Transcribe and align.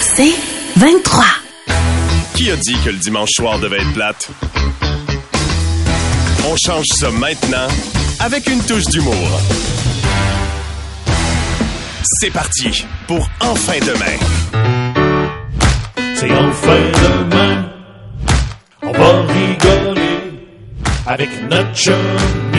C'est 0.00 0.34
23. 0.76 1.24
Qui 2.34 2.50
a 2.50 2.56
dit 2.56 2.76
que 2.84 2.90
le 2.90 2.98
dimanche 2.98 3.30
soir 3.32 3.58
devait 3.58 3.78
être 3.80 3.92
plate? 3.92 4.28
On 6.46 6.56
change 6.56 6.86
ça 6.94 7.10
maintenant 7.10 7.68
avec 8.20 8.46
une 8.48 8.62
touche 8.62 8.84
d'humour. 8.86 9.14
C'est 12.20 12.30
parti 12.30 12.84
pour 13.06 13.28
Enfin 13.40 13.78
demain. 13.80 14.18
C'est 16.14 16.30
enfin 16.30 16.80
demain. 17.02 17.64
On 18.82 18.92
va 18.92 19.22
rigoler 19.32 20.20
avec 21.06 21.28
notre 21.50 21.76
chemise. 21.76 22.53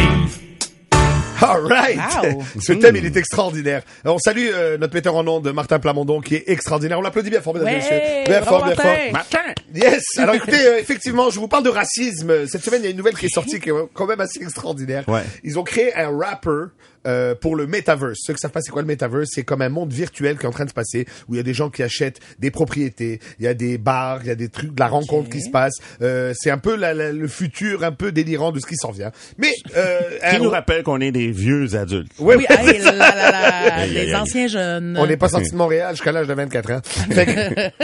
All 1.41 1.65
right! 1.65 1.99
Wow. 2.23 2.43
Ce 2.61 2.73
thème, 2.73 2.95
il 2.95 3.05
est 3.05 3.17
extraordinaire. 3.17 3.83
On 4.03 4.17
salue 4.17 4.47
euh, 4.53 4.77
notre 4.77 4.93
metteur 4.93 5.15
en 5.15 5.27
ondes, 5.27 5.51
Martin 5.53 5.79
Plamondon, 5.79 6.21
qui 6.21 6.35
est 6.35 6.43
extraordinaire. 6.47 6.99
On 6.99 7.01
l'applaudit 7.01 7.29
bien 7.29 7.41
fort, 7.41 7.53
mesdames 7.53 7.69
et 7.69 7.75
messieurs. 7.75 7.99
Bien 8.25 8.41
fort, 8.41 8.63
bien 8.65 8.75
Martin. 9.11 9.33
fort. 9.33 9.41
Yes! 9.73 10.03
Alors 10.17 10.35
écoutez, 10.35 10.65
euh, 10.65 10.79
effectivement, 10.79 11.29
je 11.29 11.39
vous 11.39 11.47
parle 11.47 11.63
de 11.63 11.69
racisme. 11.69 12.47
Cette 12.47 12.63
semaine, 12.63 12.81
il 12.81 12.85
y 12.85 12.87
a 12.87 12.91
une 12.91 12.97
nouvelle 12.97 13.17
qui 13.17 13.25
est 13.25 13.33
sortie 13.33 13.59
qui 13.59 13.69
est 13.69 13.73
quand 13.93 14.05
même 14.05 14.21
assez 14.21 14.41
extraordinaire. 14.41 15.03
Ouais. 15.07 15.23
Ils 15.43 15.59
ont 15.59 15.63
créé 15.63 15.93
un 15.95 16.15
rapper 16.17 16.65
euh, 17.05 17.35
pour 17.35 17.55
le 17.55 17.67
metaverse. 17.67 18.17
Ceux 18.21 18.33
qui 18.33 18.39
savent 18.39 18.51
pas 18.51 18.61
c'est 18.61 18.71
quoi 18.71 18.81
le 18.81 18.87
metaverse, 18.87 19.29
c'est 19.31 19.43
comme 19.43 19.61
un 19.61 19.69
monde 19.69 19.91
virtuel 19.93 20.37
qui 20.37 20.45
est 20.45 20.47
en 20.47 20.51
train 20.51 20.65
de 20.65 20.69
se 20.69 20.73
passer, 20.75 21.05
où 21.27 21.33
il 21.35 21.37
y 21.37 21.39
a 21.39 21.43
des 21.43 21.53
gens 21.53 21.69
qui 21.69 21.83
achètent 21.83 22.19
des 22.39 22.51
propriétés, 22.51 23.19
il 23.39 23.45
y 23.45 23.47
a 23.47 23.53
des 23.53 23.77
bars, 23.77 24.19
il 24.23 24.27
y 24.27 24.31
a 24.31 24.35
des 24.35 24.49
trucs, 24.49 24.73
de 24.73 24.79
la 24.79 24.87
rencontre 24.87 25.29
qui 25.29 25.41
se 25.41 25.49
passe. 25.49 25.73
Euh, 26.01 26.33
c'est 26.35 26.49
un 26.51 26.57
peu 26.57 26.75
la- 26.75 26.93
la- 26.93 27.11
le 27.11 27.27
futur 27.27 27.83
un 27.83 27.91
peu 27.91 28.11
délirant 28.11 28.51
de 28.51 28.59
ce 28.59 28.65
qui 28.65 28.75
s'en 28.75 28.91
vient. 28.91 29.11
Mais 29.37 29.51
euh, 29.75 29.99
Qui 30.29 30.35
un- 30.35 30.39
nous 30.39 30.49
rappelle 30.49 30.83
qu'on 30.83 30.99
est 31.01 31.11
des 31.11 31.31
vieux 31.31 31.75
adultes. 31.75 32.11
Ouais, 32.19 32.35
Oui, 32.35 32.45
hey, 32.49 32.57
Aïe, 32.85 33.71
aïe, 33.71 33.89
les 33.91 33.99
aïe. 34.01 34.15
anciens 34.15 34.47
jeunes. 34.47 34.97
On 34.99 35.05
n'est 35.07 35.17
pas 35.17 35.29
sorti 35.29 35.51
de 35.51 35.55
Montréal 35.55 35.91
jusqu'à 35.95 36.11
l'âge 36.11 36.27
de 36.27 36.33
24 36.33 36.71
ans. 36.71 36.81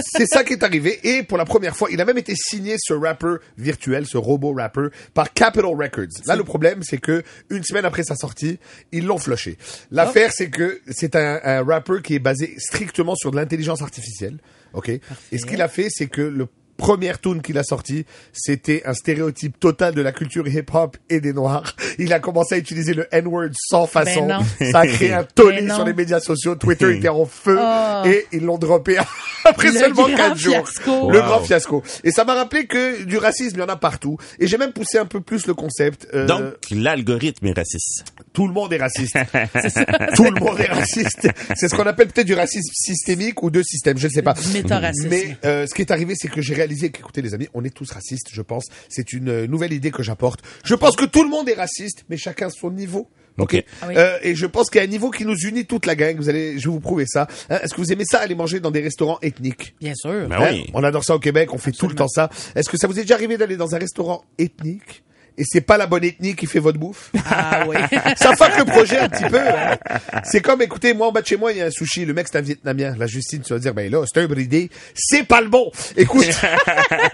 C'est 0.02 0.26
ça 0.26 0.44
qui 0.44 0.54
est 0.54 0.64
arrivé. 0.64 1.00
Et 1.04 1.24
pour 1.24 1.38
la 1.38 1.46
première 1.46 1.76
fois, 1.76 1.90
il 1.92 2.00
a 2.02 2.06
même 2.06 2.18
été 2.18 2.34
signé 2.36 2.76
ce 2.80 2.94
rapper 2.94 3.36
virtuel, 3.58 4.06
ce 4.06 4.18
robot 4.18 4.54
rapper, 4.54 4.88
par 5.14 5.34
Capitol 5.34 5.76
Records. 5.82 6.08
Là, 6.26 6.36
le 6.36 6.44
problème, 6.44 6.80
c'est 6.84 6.98
que 7.00 7.24
une 7.50 7.64
semaine 7.64 7.86
après 7.86 8.04
sa 8.04 8.16
sortie, 8.16 8.60
ils 8.92 9.06
l'ont 9.12 9.20
flushé. 9.20 9.58
L'affaire, 9.92 10.32
c'est 10.34 10.50
que 10.50 10.82
c'est 10.90 11.16
un, 11.16 11.40
un 11.44 11.64
rapper 11.64 12.02
qui 12.04 12.16
est 12.16 12.20
basé 12.20 12.56
strictement 12.58 13.16
sur 13.16 13.32
de 13.32 13.36
l'intelligence 13.36 13.82
artificielle. 13.82 14.38
OK? 14.74 14.90
Et 14.90 15.38
ce 15.38 15.46
qu'il 15.46 15.62
a 15.62 15.68
fait, 15.68 15.88
c'est 15.90 16.08
que 16.08 16.22
le 16.22 16.48
première 16.78 17.20
tune 17.20 17.42
qu'il 17.42 17.58
a 17.58 17.64
sorti, 17.64 18.06
c'était 18.34 18.82
un 18.86 18.94
stéréotype 18.94 19.60
total 19.60 19.94
de 19.94 20.02
la 20.02 20.12
culture 20.12 20.48
hip-hop 20.48 20.98
et 21.10 21.20
des 21.22 21.34
Noirs. 21.34 21.76
Il 22.00 22.12
a 22.14 22.20
commencé 22.20 22.56
à 22.56 22.58
utiliser 22.58 22.94
le 22.94 23.08
N-word 23.12 23.50
sans 23.56 23.86
façon. 23.88 24.26
non. 24.28 24.40
Ça 24.72 24.80
a 24.80 24.88
créé 24.88 25.14
un 25.14 25.24
tollé 25.24 25.62
Ben 25.62 25.76
sur 25.76 25.86
les 25.86 25.94
médias 25.94 26.20
sociaux. 26.20 26.56
Twitter 26.56 26.96
était 26.98 27.10
en 27.10 27.26
feu 27.26 27.58
Oh. 27.62 28.04
et 28.06 28.26
ils 28.32 28.44
l'ont 28.44 28.58
droppé 28.58 28.98
après 29.46 29.68
Le 29.72 29.80
seulement 29.80 30.08
grand 30.08 30.16
4 30.16 30.38
jours. 30.38 30.68
fiasco. 30.68 31.12
Le 31.12 31.20
Wow. 31.20 31.26
grand 31.26 31.40
fiasco. 31.42 31.84
Et 32.04 32.12
ça 32.12 32.24
m'a 32.26 32.34
rappelé 32.34 32.66
que 32.66 33.04
du 33.04 33.18
racisme, 33.18 33.58
il 33.58 33.60
y 33.60 33.64
en 33.64 33.68
a 33.70 33.76
partout. 33.76 34.18
Et 34.40 34.48
j'ai 34.48 34.58
même 34.58 34.72
poussé 34.74 34.98
un 34.98 35.06
peu 35.06 35.22
plus 35.22 35.46
le 35.48 35.54
concept. 35.54 36.08
euh, 36.14 36.26
Donc, 36.26 36.42
l'algorithme 36.72 37.46
est 37.48 37.54
raciste. 37.54 38.06
tout 38.34 38.48
le 38.48 38.54
monde 38.54 38.74
est 38.74 38.78
raciste. 38.78 39.16
tout 40.16 40.24
le 40.24 40.40
monde 40.40 40.60
est 40.60 40.72
raciste. 40.72 41.28
C'est 41.56 41.68
ce 41.70 41.76
qu'on 41.76 41.86
appelle 41.86 42.08
peut-être 42.08 42.28
du 42.28 42.34
racisme 42.34 42.72
systémique 42.74 43.44
ou 43.44 43.50
de 43.50 43.62
système, 43.62 43.98
je 43.98 44.08
ne 44.08 44.12
sais 44.12 44.22
pas. 44.22 44.34
Méta-racisme. 44.54 45.08
Mais 45.10 45.38
euh, 45.46 45.68
ce 45.68 45.74
qui 45.74 45.82
est 45.82 45.92
arrivé, 45.92 46.14
c'est 46.18 46.28
que 46.30 46.42
j'ai 46.42 46.54
réalisé 46.54 46.71
qu'écoutez 46.76 47.22
les 47.22 47.34
amis, 47.34 47.48
on 47.54 47.64
est 47.64 47.74
tous 47.74 47.92
racistes, 47.92 48.30
je 48.32 48.42
pense. 48.42 48.66
C'est 48.90 49.14
une 49.14 49.30
euh, 49.30 49.48
nouvelle 49.48 49.74
idée 49.74 49.92
que 49.92 50.04
j'apporte. 50.04 50.42
Je 50.64 50.76
pense 50.76 50.96
que 50.96 51.06
tout 51.06 51.24
le 51.24 51.30
monde 51.30 51.48
est 51.50 51.54
raciste, 51.54 52.06
mais 52.10 52.18
chacun 52.18 52.48
à 52.48 52.50
son 52.50 52.72
niveau. 52.72 53.10
Ok. 53.38 53.64
Ah 53.82 53.86
oui. 53.88 53.94
Euh, 53.98 54.18
et 54.24 54.36
je 54.36 54.46
pense 54.46 54.70
qu'il 54.70 54.80
y 54.80 54.84
a 54.84 54.88
un 54.88 54.90
niveau 54.90 55.10
qui 55.10 55.26
nous 55.26 55.38
unit 55.38 55.66
toute 55.66 55.86
la 55.86 55.96
gang. 55.96 56.18
Vous 56.18 56.28
allez, 56.30 56.60
je 56.60 56.68
vais 56.68 56.74
vous 56.74 56.80
prouver 56.82 57.06
ça. 57.08 57.28
Hein, 57.50 57.60
Est-ce 57.64 57.74
que 57.74 57.80
vous 57.82 57.92
aimez 57.94 58.04
ça 58.06 58.20
aller 58.20 58.36
manger 58.36 58.60
dans 58.60 58.72
des 58.72 58.82
restaurants 58.82 59.20
ethniques? 59.22 59.74
Bien 59.80 59.94
sûr. 59.96 60.28
Ben 60.28 60.34
Hein, 60.40 60.50
oui. 60.52 60.70
On 60.74 60.84
adore 60.84 61.04
ça 61.04 61.16
au 61.16 61.20
Québec, 61.20 61.54
on 61.54 61.58
fait 61.58 61.72
tout 61.72 61.88
le 61.88 61.96
temps 61.96 62.10
ça. 62.10 62.30
Est-ce 62.56 62.70
que 62.70 62.78
ça 62.78 62.88
vous 62.88 62.98
est 63.00 63.04
déjà 63.04 63.16
arrivé 63.16 63.38
d'aller 63.38 63.58
dans 63.58 63.74
un 63.74 63.80
restaurant 63.80 64.24
ethnique? 64.38 65.04
Et 65.38 65.44
c'est 65.46 65.62
pas 65.62 65.78
la 65.78 65.88
bonne 65.88 66.04
ethnie 66.04 66.36
qui 66.36 66.46
fait 66.46 66.60
votre 66.60 66.78
bouffe 66.78 67.10
Ah 67.30 67.64
oui. 67.68 67.78
ça 68.18 68.36
fuck 68.36 68.58
le 68.58 68.66
projet 68.66 69.00
un 69.00 69.10
petit 69.10 69.24
peu. 69.30 69.40
hein. 69.40 69.78
C'est 70.24 70.42
comme, 70.42 70.62
écoutez, 70.62 70.94
moi, 70.94 71.08
en 71.08 71.12
bas 71.12 71.22
de 71.22 71.28
chez 71.28 71.38
moi, 71.38 71.52
il 71.52 71.58
y 71.60 71.62
a 71.62 71.66
un 71.66 71.72
sushi. 71.72 72.06
Le 72.06 72.14
mec, 72.14 72.28
c'est 72.32 72.38
un 72.38 72.42
Vietnamien. 72.42 72.96
La 72.98 73.08
Justine, 73.08 73.42
tu 73.42 73.54
vas 73.54 73.60
dire, 73.60 73.74
ben 73.74 73.90
là, 73.92 74.04
c'est 74.12 74.22
un 74.22 74.28
bridé. 74.28 74.70
C'est 74.94 75.24
pas 75.24 75.42
le 75.42 75.48
bon. 75.50 75.72
Écoute. 75.98 76.26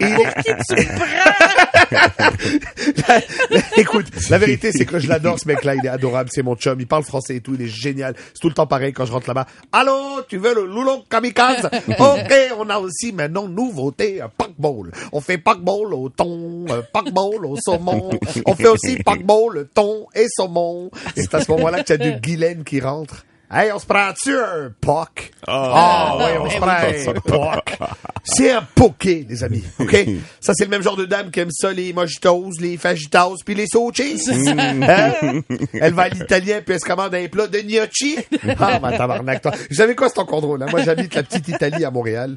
La- 3.08 3.20
la- 3.50 3.60
Écoute, 3.78 4.06
la 4.28 4.38
vérité, 4.38 4.72
c'est 4.72 4.84
que 4.84 4.98
je 4.98 5.08
l'adore, 5.08 5.38
ce 5.38 5.46
mec-là. 5.46 5.76
Il 5.76 5.86
est 5.86 5.88
adorable. 5.88 6.30
C'est 6.32 6.42
mon 6.42 6.56
chum. 6.56 6.80
Il 6.80 6.86
parle 6.86 7.04
français 7.04 7.36
et 7.36 7.40
tout. 7.40 7.54
Il 7.54 7.62
est 7.62 7.68
génial. 7.68 8.14
C'est 8.34 8.40
tout 8.40 8.48
le 8.48 8.54
temps 8.54 8.66
pareil 8.66 8.92
quand 8.92 9.04
je 9.04 9.12
rentre 9.12 9.28
là-bas. 9.28 9.46
Allô, 9.72 10.22
tu 10.28 10.38
veux 10.38 10.54
le 10.54 10.66
loulon 10.66 11.04
kamikaze? 11.08 11.68
OK, 11.88 12.34
on 12.58 12.68
a 12.70 12.78
aussi 12.78 13.12
maintenant 13.12 13.48
nouveauté, 13.48 14.20
un 14.20 14.28
packball. 14.28 14.90
On 15.12 15.20
fait 15.20 15.38
packball 15.38 15.94
au 15.94 16.08
thon, 16.08 16.64
un 16.68 16.82
packball 16.92 17.46
au 17.46 17.56
saumon. 17.56 18.10
On 18.46 18.54
fait 18.54 18.68
aussi 18.68 18.96
packball, 18.96 19.68
thon 19.72 20.06
et 20.14 20.26
saumon. 20.28 20.90
C'est 21.16 21.32
à 21.34 21.40
ce 21.40 21.50
moment-là 21.52 21.82
que 21.82 21.86
tu 21.86 21.92
as 21.92 21.98
deux 21.98 22.18
Guylaine 22.18 22.64
qui 22.64 22.80
rentrent. 22.80 23.24
Hey, 23.50 23.72
on 23.72 23.78
se 23.78 23.86
prend-tu 23.86 24.36
un 24.36 24.70
poc? 24.78 25.30
Ah, 25.46 26.18
ouais, 26.18 26.38
on 26.38 26.50
se 26.50 26.56
prend 26.58 26.68
un 26.68 27.20
poc. 27.20 27.78
C'est 28.22 28.50
un 28.50 28.62
poké, 28.74 29.24
les 29.26 29.42
amis. 29.42 29.64
OK? 29.78 29.96
Ça, 30.40 30.52
c'est 30.54 30.64
le 30.64 30.70
même 30.70 30.82
genre 30.82 30.96
de 30.96 31.06
dame 31.06 31.30
qui 31.30 31.40
aime 31.40 31.50
ça, 31.50 31.72
les 31.72 31.94
mojitos, 31.94 32.50
les 32.60 32.76
fajitas, 32.76 33.32
puis 33.44 33.54
les 33.54 33.64
sauchis. 33.66 34.22
Hein? 34.58 35.42
Elle 35.72 35.94
va 35.94 36.02
à 36.02 36.08
l'italien, 36.10 36.60
puis 36.60 36.74
elle 36.74 36.80
se 36.80 36.84
commande 36.84 37.14
un 37.14 37.26
plat 37.28 37.46
de 37.46 37.58
gnocchi. 37.60 38.18
Ah, 38.58 38.78
ma 38.80 38.96
tabarnak, 38.96 39.40
toi. 39.40 39.52
Vous 39.70 39.76
savez 39.76 39.94
quoi, 39.94 40.08
c'est 40.08 40.18
encore 40.18 40.42
drôle, 40.42 40.62
hein? 40.62 40.66
Moi, 40.70 40.82
j'habite 40.82 41.14
la 41.14 41.22
petite 41.22 41.48
Italie 41.48 41.84
à 41.84 41.90
Montréal. 41.90 42.36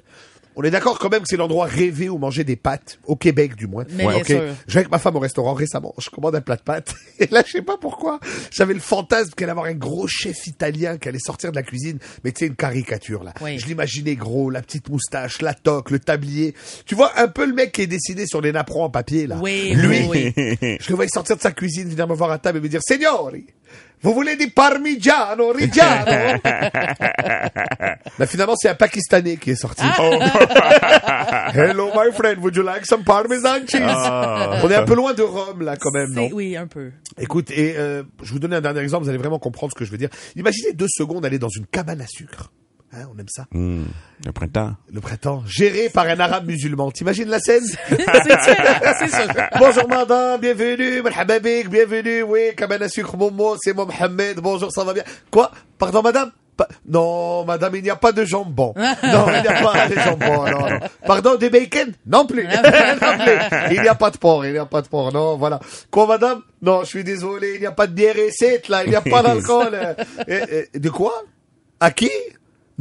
On 0.56 0.64
est 0.64 0.72
d'accord 0.72 1.00
quand 1.00 1.10
même 1.10 1.22
que 1.22 1.28
c'est 1.28 1.38
l'endroit 1.38 1.66
rêvé 1.66 2.10
où 2.10 2.18
manger 2.18 2.44
des 2.44 2.56
pâtes, 2.56 3.00
au 3.06 3.16
Québec 3.16 3.56
du 3.56 3.68
moins. 3.68 3.86
Mais 3.92 4.06
bien 4.06 4.18
ok. 4.18 4.26
sûr. 4.26 4.44
Je 4.68 4.74
vais 4.74 4.80
avec 4.80 4.92
ma 4.92 5.00
femme 5.00 5.16
au 5.16 5.20
restaurant 5.20 5.54
récemment, 5.54 5.94
je 5.98 6.10
commande 6.10 6.36
un 6.36 6.42
plat 6.42 6.56
de 6.56 6.62
pâtes, 6.62 6.94
et 7.20 7.28
là, 7.32 7.44
je 7.46 7.52
sais 7.54 7.62
pas 7.62 7.78
pourquoi, 7.78 8.20
j'avais 8.52 8.74
le 8.74 8.80
fantasme 8.80 9.32
qu'elle 9.32 9.46
allait 9.46 9.52
avoir 9.52 9.68
un 9.68 9.76
gros 9.76 10.08
chef 10.08 10.48
italien 10.48 10.98
qui 10.98 11.08
allait 11.10 11.20
sortir 11.20 11.52
de 11.52 11.56
la 11.56 11.64
cuisine, 11.64 12.00
mais 12.24 12.32
tu 12.32 12.40
sais, 12.40 12.48
une 12.48 12.56
caricature, 12.56 13.24
là. 13.24 13.34
Oui. 13.42 13.60
Je 13.60 13.68
l'imaginais 13.68 14.16
gros, 14.16 14.50
la 14.50 14.62
petite 14.62 14.90
moustache, 14.90 15.42
la 15.42 15.54
toque, 15.54 15.92
le 15.92 16.00
tablier. 16.00 16.54
Tu 16.86 16.96
vois, 16.96 17.12
un 17.18 17.28
peu 17.28 17.46
le 17.46 17.54
mec 17.54 17.72
qui 17.72 17.82
est 17.82 17.88
dessiné 17.88 18.26
sur 18.26 18.42
les 18.42 18.52
napperons 18.52 18.84
en 18.84 18.90
papier, 18.90 19.28
là. 19.28 19.38
Oui, 19.42 19.74
Lui, 19.74 20.06
oui, 20.10 20.34
je 20.36 20.90
le 20.90 20.96
voyais 20.96 21.10
sortir 21.14 21.38
de 21.38 21.42
sa 21.42 21.52
cuisine, 21.52 21.90
venir 21.90 22.08
me 22.08 22.14
voir 22.14 22.32
à 22.32 22.40
table 22.40 22.58
et 22.58 22.62
me 22.62 22.70
dire, 22.70 22.82
Signori, 22.86 23.46
vous 24.04 24.14
voulez 24.14 24.36
des 24.36 24.48
parmigiano 24.48 25.52
reggiano? 25.52 26.40
Ben, 28.18 28.28
finalement, 28.28 28.56
c'est 28.56 28.70
un 28.70 28.76
Pakistanais 28.76 29.38
qui 29.38 29.52
est 29.52 29.56
sorti. 29.56 29.84
Hello, 31.54 31.90
my 31.96 32.12
friend, 32.14 32.40
would 32.40 32.56
you 32.56 32.62
like 32.62 32.86
some 32.86 33.04
parmesan 33.04 33.66
cheese? 33.68 33.82
On 33.82 34.70
est 34.70 34.76
un 34.76 34.86
peu 34.86 34.96
loin 34.96 35.14
de 35.14 35.24
Rome, 35.24 35.64
là, 35.64 35.76
quand 35.78 35.92
même, 35.92 36.12
non? 36.12 36.30
Oui, 36.32 36.56
un 36.56 36.68
peu. 36.68 36.92
Écoute, 37.18 37.50
et 37.52 37.76
euh, 37.78 38.04
je 38.22 38.28
vais 38.28 38.34
vous 38.34 38.40
donner 38.40 38.58
un 38.58 38.62
dernier 38.62 38.82
exemple, 38.82 39.04
vous 39.04 39.10
allez 39.10 39.18
vraiment 39.18 39.40
comprendre 39.40 39.72
ce 39.74 39.80
que 39.80 39.86
je 39.86 39.92
veux 39.92 39.98
dire. 39.98 40.10
Imaginez 40.36 40.74
deux 40.74 40.88
secondes 40.90 41.26
aller 41.26 41.40
dans 41.40 41.50
une 41.50 41.66
cabane 41.66 42.02
à 42.02 42.08
sucre. 42.08 42.52
Hein, 42.94 43.06
on 43.16 43.18
aime 43.18 43.28
ça. 43.30 43.46
Hmm, 43.54 43.84
le 44.26 44.32
printemps. 44.34 44.74
Le 44.92 45.00
printemps, 45.00 45.44
géré 45.48 45.90
par 45.90 46.08
un 46.08 46.20
arabe 46.20 46.46
musulman. 46.48 46.92
T'imagines 46.92 47.30
la 47.30 47.40
scène? 47.40 47.64
C'est 47.90 47.98
sûr, 47.98 48.56
c'est 49.00 49.08
sûr. 49.10 49.34
Bonjour 49.60 49.88
madame, 49.88 50.42
bienvenue, 50.42 51.02
bienvenue, 51.70 52.24
oui, 52.24 52.54
cabane 52.58 52.84
à 52.84 52.90
sucre, 52.90 53.16
Momo, 53.16 53.56
c'est 53.62 53.74
moi 53.74 53.86
Mohamed, 53.86 54.40
bonjour, 54.42 54.72
ça 54.74 54.84
va 54.84 54.94
bien? 54.94 55.04
Quoi? 55.32 55.52
Pardon 55.78 56.02
madame? 56.02 56.32
Pa- 56.58 56.68
non, 56.86 57.46
madame, 57.46 57.76
il 57.78 57.84
n'y 57.84 57.90
a 57.90 57.96
pas 57.96 58.12
de 58.12 58.26
jambon. 58.26 58.74
Non, 58.78 59.26
il 59.28 59.42
n'y 59.42 59.48
a 59.48 59.62
pas 59.64 59.88
de 59.88 59.96
jambon, 59.96 60.46
non, 60.52 60.70
non. 60.70 60.80
Pardon, 61.08 61.36
des 61.36 61.50
bacon? 61.50 61.94
Non 62.06 62.26
plus. 62.26 62.44
non 62.46 62.52
plus. 62.52 63.72
Il 63.76 63.82
n'y 63.82 63.88
a 63.88 63.96
pas 63.96 64.12
de 64.12 64.18
porc, 64.18 64.46
il 64.46 64.52
n'y 64.52 64.58
a 64.58 64.66
pas 64.66 64.82
de 64.82 64.88
porc, 64.90 65.14
non, 65.14 65.38
voilà. 65.38 65.62
Quoi, 65.90 66.08
madame? 66.08 66.42
Non, 66.62 66.82
je 66.82 66.88
suis 66.88 67.04
désolé, 67.06 67.54
il 67.56 67.62
n'y 67.62 67.66
a 67.68 67.72
pas 67.72 67.88
de 67.88 67.94
bière 67.94 68.16
recette, 68.16 68.68
là, 68.68 68.84
il 68.84 68.90
n'y 68.90 68.96
a 68.98 69.02
pas 69.02 69.24
d'alcool. 69.24 69.96
De 70.28 70.90
quoi? 70.90 71.14
À 71.80 71.90
qui? 71.92 72.12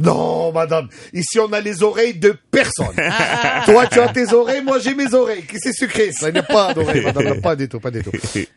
Non, 0.01 0.51
madame. 0.51 0.87
Ici, 1.13 1.39
on 1.39 1.51
a 1.53 1.59
les 1.59 1.83
oreilles 1.83 2.15
de 2.15 2.35
personne. 2.51 2.95
Toi, 3.65 3.87
tu 3.87 3.99
as 3.99 4.09
tes 4.09 4.33
oreilles, 4.33 4.63
moi, 4.63 4.79
j'ai 4.79 4.95
mes 4.95 5.13
oreilles. 5.13 5.43
Qui 5.45 5.57
c'est 5.59 5.73
sucré, 5.73 6.11
ça? 6.11 6.29
Il 6.29 6.33
n'y 6.33 6.39
a 6.39 6.43
pas 6.43 6.73
d'oreilles, 6.73 7.03
madame. 7.03 7.23
Non, 7.25 7.41
Pas 7.41 7.55
du 7.55 7.67
tout, 7.67 7.79
pas 7.79 7.91
du 7.91 8.03
tout. 8.03 8.11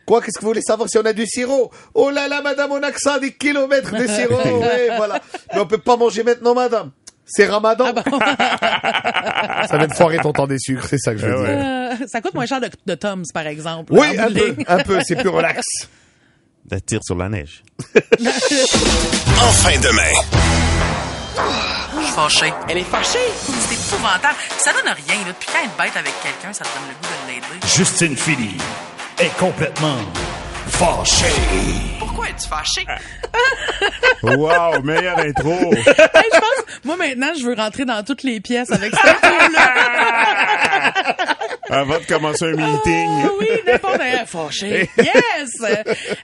Quoi, 0.06 0.20
qu'est-ce 0.20 0.38
que 0.38 0.42
vous 0.42 0.48
voulez 0.48 0.62
savoir 0.62 0.88
si 0.88 0.98
on 0.98 1.04
a 1.04 1.12
du 1.12 1.26
sirop? 1.26 1.70
Oh 1.94 2.10
là 2.10 2.28
là, 2.28 2.42
madame, 2.42 2.72
on 2.72 2.82
a 2.82 2.90
que 2.90 3.00
ça, 3.00 3.18
des 3.18 3.32
kilomètres 3.32 3.92
de 3.94 4.06
sirop. 4.06 4.34
Ouais, 4.64 4.88
voilà. 4.96 5.20
Mais 5.52 5.60
on 5.60 5.66
peut 5.66 5.78
pas 5.78 5.96
manger 5.96 6.22
maintenant, 6.22 6.54
madame. 6.54 6.90
C'est 7.26 7.46
Ramadan. 7.46 7.86
Ah 7.88 7.92
bon? 7.92 8.02
Ça 9.68 9.78
vient 9.78 9.86
de 9.86 9.94
foirer 9.94 10.18
ton 10.18 10.32
temps 10.32 10.46
des 10.46 10.58
sucres, 10.58 10.86
c'est 10.88 10.98
ça 10.98 11.12
que 11.12 11.18
je 11.20 11.26
veux 11.26 11.40
ouais. 11.40 11.56
dire. 11.56 11.64
Euh, 12.02 12.06
ça 12.06 12.20
coûte 12.20 12.34
moins 12.34 12.46
cher 12.46 12.60
de, 12.60 12.68
de 12.86 12.94
Tom's, 12.94 13.32
par 13.32 13.46
exemple. 13.46 13.92
Oui, 13.92 14.18
un 14.18 14.30
peu, 14.30 14.54
un 14.66 14.82
peu, 14.82 14.98
c'est 15.02 15.16
plus 15.16 15.28
relax. 15.28 15.64
De 16.66 16.78
tir 16.78 17.00
sur 17.02 17.16
la 17.16 17.28
neige. 17.28 17.62
En 17.98 19.52
fin 19.52 19.78
de 19.78 19.94
main. 19.94 21.13
Je 21.36 22.04
suis 22.04 22.12
fâchée. 22.14 22.52
Elle 22.68 22.78
est 22.78 22.84
fâchée? 22.84 23.18
C'est 23.36 23.74
épouvantable. 23.74 24.34
Ça 24.58 24.72
donne 24.72 24.92
rien, 24.94 25.24
là. 25.26 25.32
Puis 25.38 25.48
quand 25.52 25.64
être 25.64 25.76
bête 25.76 25.96
avec 25.96 26.12
quelqu'un, 26.22 26.52
ça 26.52 26.64
te 26.64 26.70
donne 26.78 26.88
le 26.88 26.94
goût 26.94 27.14
de 27.26 27.32
l'aider. 27.32 27.66
Justine 27.66 28.16
Philly 28.16 28.56
est 29.18 29.36
complètement 29.38 29.98
fâchée. 30.68 31.26
Pourquoi 31.98 32.28
es-tu 32.28 32.48
fâchée? 32.48 32.86
Wow, 34.22 34.80
meilleure 34.82 35.18
intro. 35.18 35.50
Hey, 35.74 36.30
je 36.32 36.38
pense, 36.38 36.64
moi 36.84 36.96
maintenant, 36.96 37.32
je 37.38 37.44
veux 37.44 37.54
rentrer 37.54 37.84
dans 37.84 38.02
toutes 38.02 38.22
les 38.22 38.40
pièces 38.40 38.70
avec 38.72 38.94
cette 38.94 39.22
intro-là. 39.22 40.94
Avant 41.70 41.98
de 41.98 42.04
commencer 42.04 42.44
un 42.44 42.50
meeting. 42.52 43.08
Ah 43.24 43.28
oui, 43.38 43.46
n'importe 43.66 43.96
quoi. 43.96 44.04
Fâché. 44.26 44.88
Yes! 44.98 45.50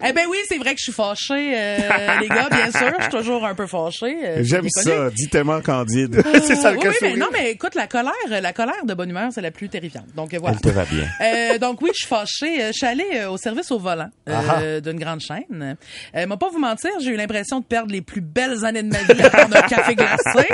eh 0.06 0.12
ben 0.12 0.25
oui, 0.31 0.37
c'est 0.48 0.58
vrai 0.58 0.70
que 0.75 0.78
je 0.78 0.84
suis 0.84 0.92
fâchée, 0.92 1.52
euh, 1.56 1.78
les 2.20 2.28
gars, 2.28 2.48
bien 2.50 2.70
sûr. 2.70 2.92
Je 2.98 3.02
suis 3.04 3.10
toujours 3.12 3.44
un 3.46 3.54
peu 3.54 3.66
fâchée. 3.66 4.16
euh, 4.25 4.38
J'aime 4.42 4.69
ça. 4.69 5.10
Dis 5.10 5.28
tellement 5.28 5.60
candide. 5.60 6.22
c'est 6.46 6.56
ça 6.56 6.72
le 6.72 6.78
Oui, 6.78 6.94
mais 7.02 7.16
non, 7.16 7.26
mais 7.32 7.52
écoute, 7.52 7.75
la 7.75 7.87
colère, 7.87 8.12
la 8.28 8.52
colère 8.52 8.84
de 8.84 8.94
bonne 8.94 9.10
humeur, 9.10 9.31
c'est 9.32 9.40
la 9.40 9.50
plus 9.50 9.69
terrifiante. 9.69 10.06
Donc 10.14 10.34
euh, 10.34 10.38
voilà. 10.40 10.56
Elle 10.62 10.70
te 10.70 10.75
va 10.75 10.84
bien. 10.84 11.06
Euh, 11.20 11.58
donc 11.58 11.81
oui, 11.82 11.90
je 11.94 11.98
suis 12.00 12.08
fâchée. 12.08 12.66
Je 12.69 12.72
suis 12.72 12.87
allée 12.87 13.25
au 13.31 13.37
service 13.37 13.70
au 13.70 13.78
volant 13.78 14.10
euh, 14.28 14.81
d'une 14.81 14.98
grande 14.98 15.20
chaîne. 15.20 15.76
Euh, 16.16 16.26
m'a 16.26 16.37
pas 16.37 16.48
vous 16.50 16.58
mentir, 16.60 16.90
j'ai 17.00 17.10
eu 17.10 17.16
l'impression 17.16 17.60
de 17.60 17.64
perdre 17.64 17.92
les 17.92 18.02
plus 18.02 18.20
belles 18.20 18.64
années 18.64 18.82
de 18.82 18.88
ma 18.88 18.98
vie 18.98 19.22
à 19.22 19.31
prendre 19.31 19.56
un 19.56 19.62
café 19.62 19.94
glacé. 19.94 20.48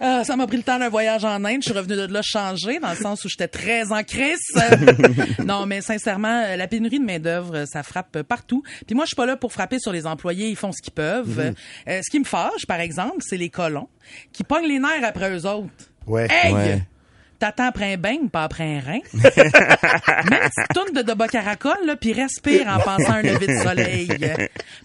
Ça 0.24 0.36
m'a 0.36 0.46
pris 0.46 0.58
le 0.58 0.62
temps 0.62 0.78
d'un 0.78 0.88
voyage 0.90 1.24
en 1.24 1.42
Inde. 1.44 1.58
Je 1.62 1.70
suis 1.70 1.78
revenue 1.78 1.96
de 1.96 2.12
là 2.12 2.20
changée, 2.22 2.78
dans 2.80 2.90
le 2.90 2.96
sens 2.96 3.24
où 3.24 3.28
j'étais 3.28 3.48
très 3.48 3.75
en 3.84 4.02
crise. 4.02 4.38
non, 5.44 5.66
mais 5.66 5.80
sincèrement, 5.80 6.42
euh, 6.44 6.56
la 6.56 6.68
pénurie 6.68 6.98
de 6.98 7.04
main 7.04 7.18
d'œuvre, 7.18 7.64
ça 7.66 7.82
frappe 7.82 8.22
partout. 8.22 8.62
Puis 8.86 8.94
moi, 8.94 9.04
je 9.04 9.08
suis 9.08 9.16
pas 9.16 9.26
là 9.26 9.36
pour 9.36 9.52
frapper 9.52 9.78
sur 9.78 9.92
les 9.92 10.06
employés. 10.06 10.48
Ils 10.48 10.56
font 10.56 10.72
ce 10.72 10.82
qu'ils 10.82 10.92
peuvent. 10.92 11.54
Euh, 11.88 12.00
ce 12.02 12.10
qui 12.10 12.18
me 12.18 12.24
fâche, 12.24 12.66
par 12.66 12.80
exemple, 12.80 13.18
c'est 13.20 13.36
les 13.36 13.50
colons 13.50 13.88
qui 14.32 14.44
pognent 14.44 14.68
les 14.68 14.78
nerfs 14.78 15.04
après 15.04 15.30
eux 15.30 15.46
autres. 15.46 15.68
Ouais. 16.06 16.28
Hey! 16.30 16.52
Ouais. 16.54 16.82
T'attends 17.38 17.66
après 17.66 17.92
un 17.92 17.96
beigne, 17.98 18.28
pas 18.28 18.44
après 18.44 18.76
un 18.76 18.80
rein? 18.80 19.00
Même 19.12 20.40
petite 20.40 20.68
tourne 20.74 20.92
de 20.94 21.02
Doba 21.02 21.28
Caracol, 21.28 21.76
là, 21.84 21.96
puis 21.96 22.12
respire 22.12 22.66
en 22.68 22.78
pensant 22.78 23.12
à 23.12 23.16
un 23.16 23.22
lever 23.22 23.46
de 23.46 23.62
soleil. 23.62 24.08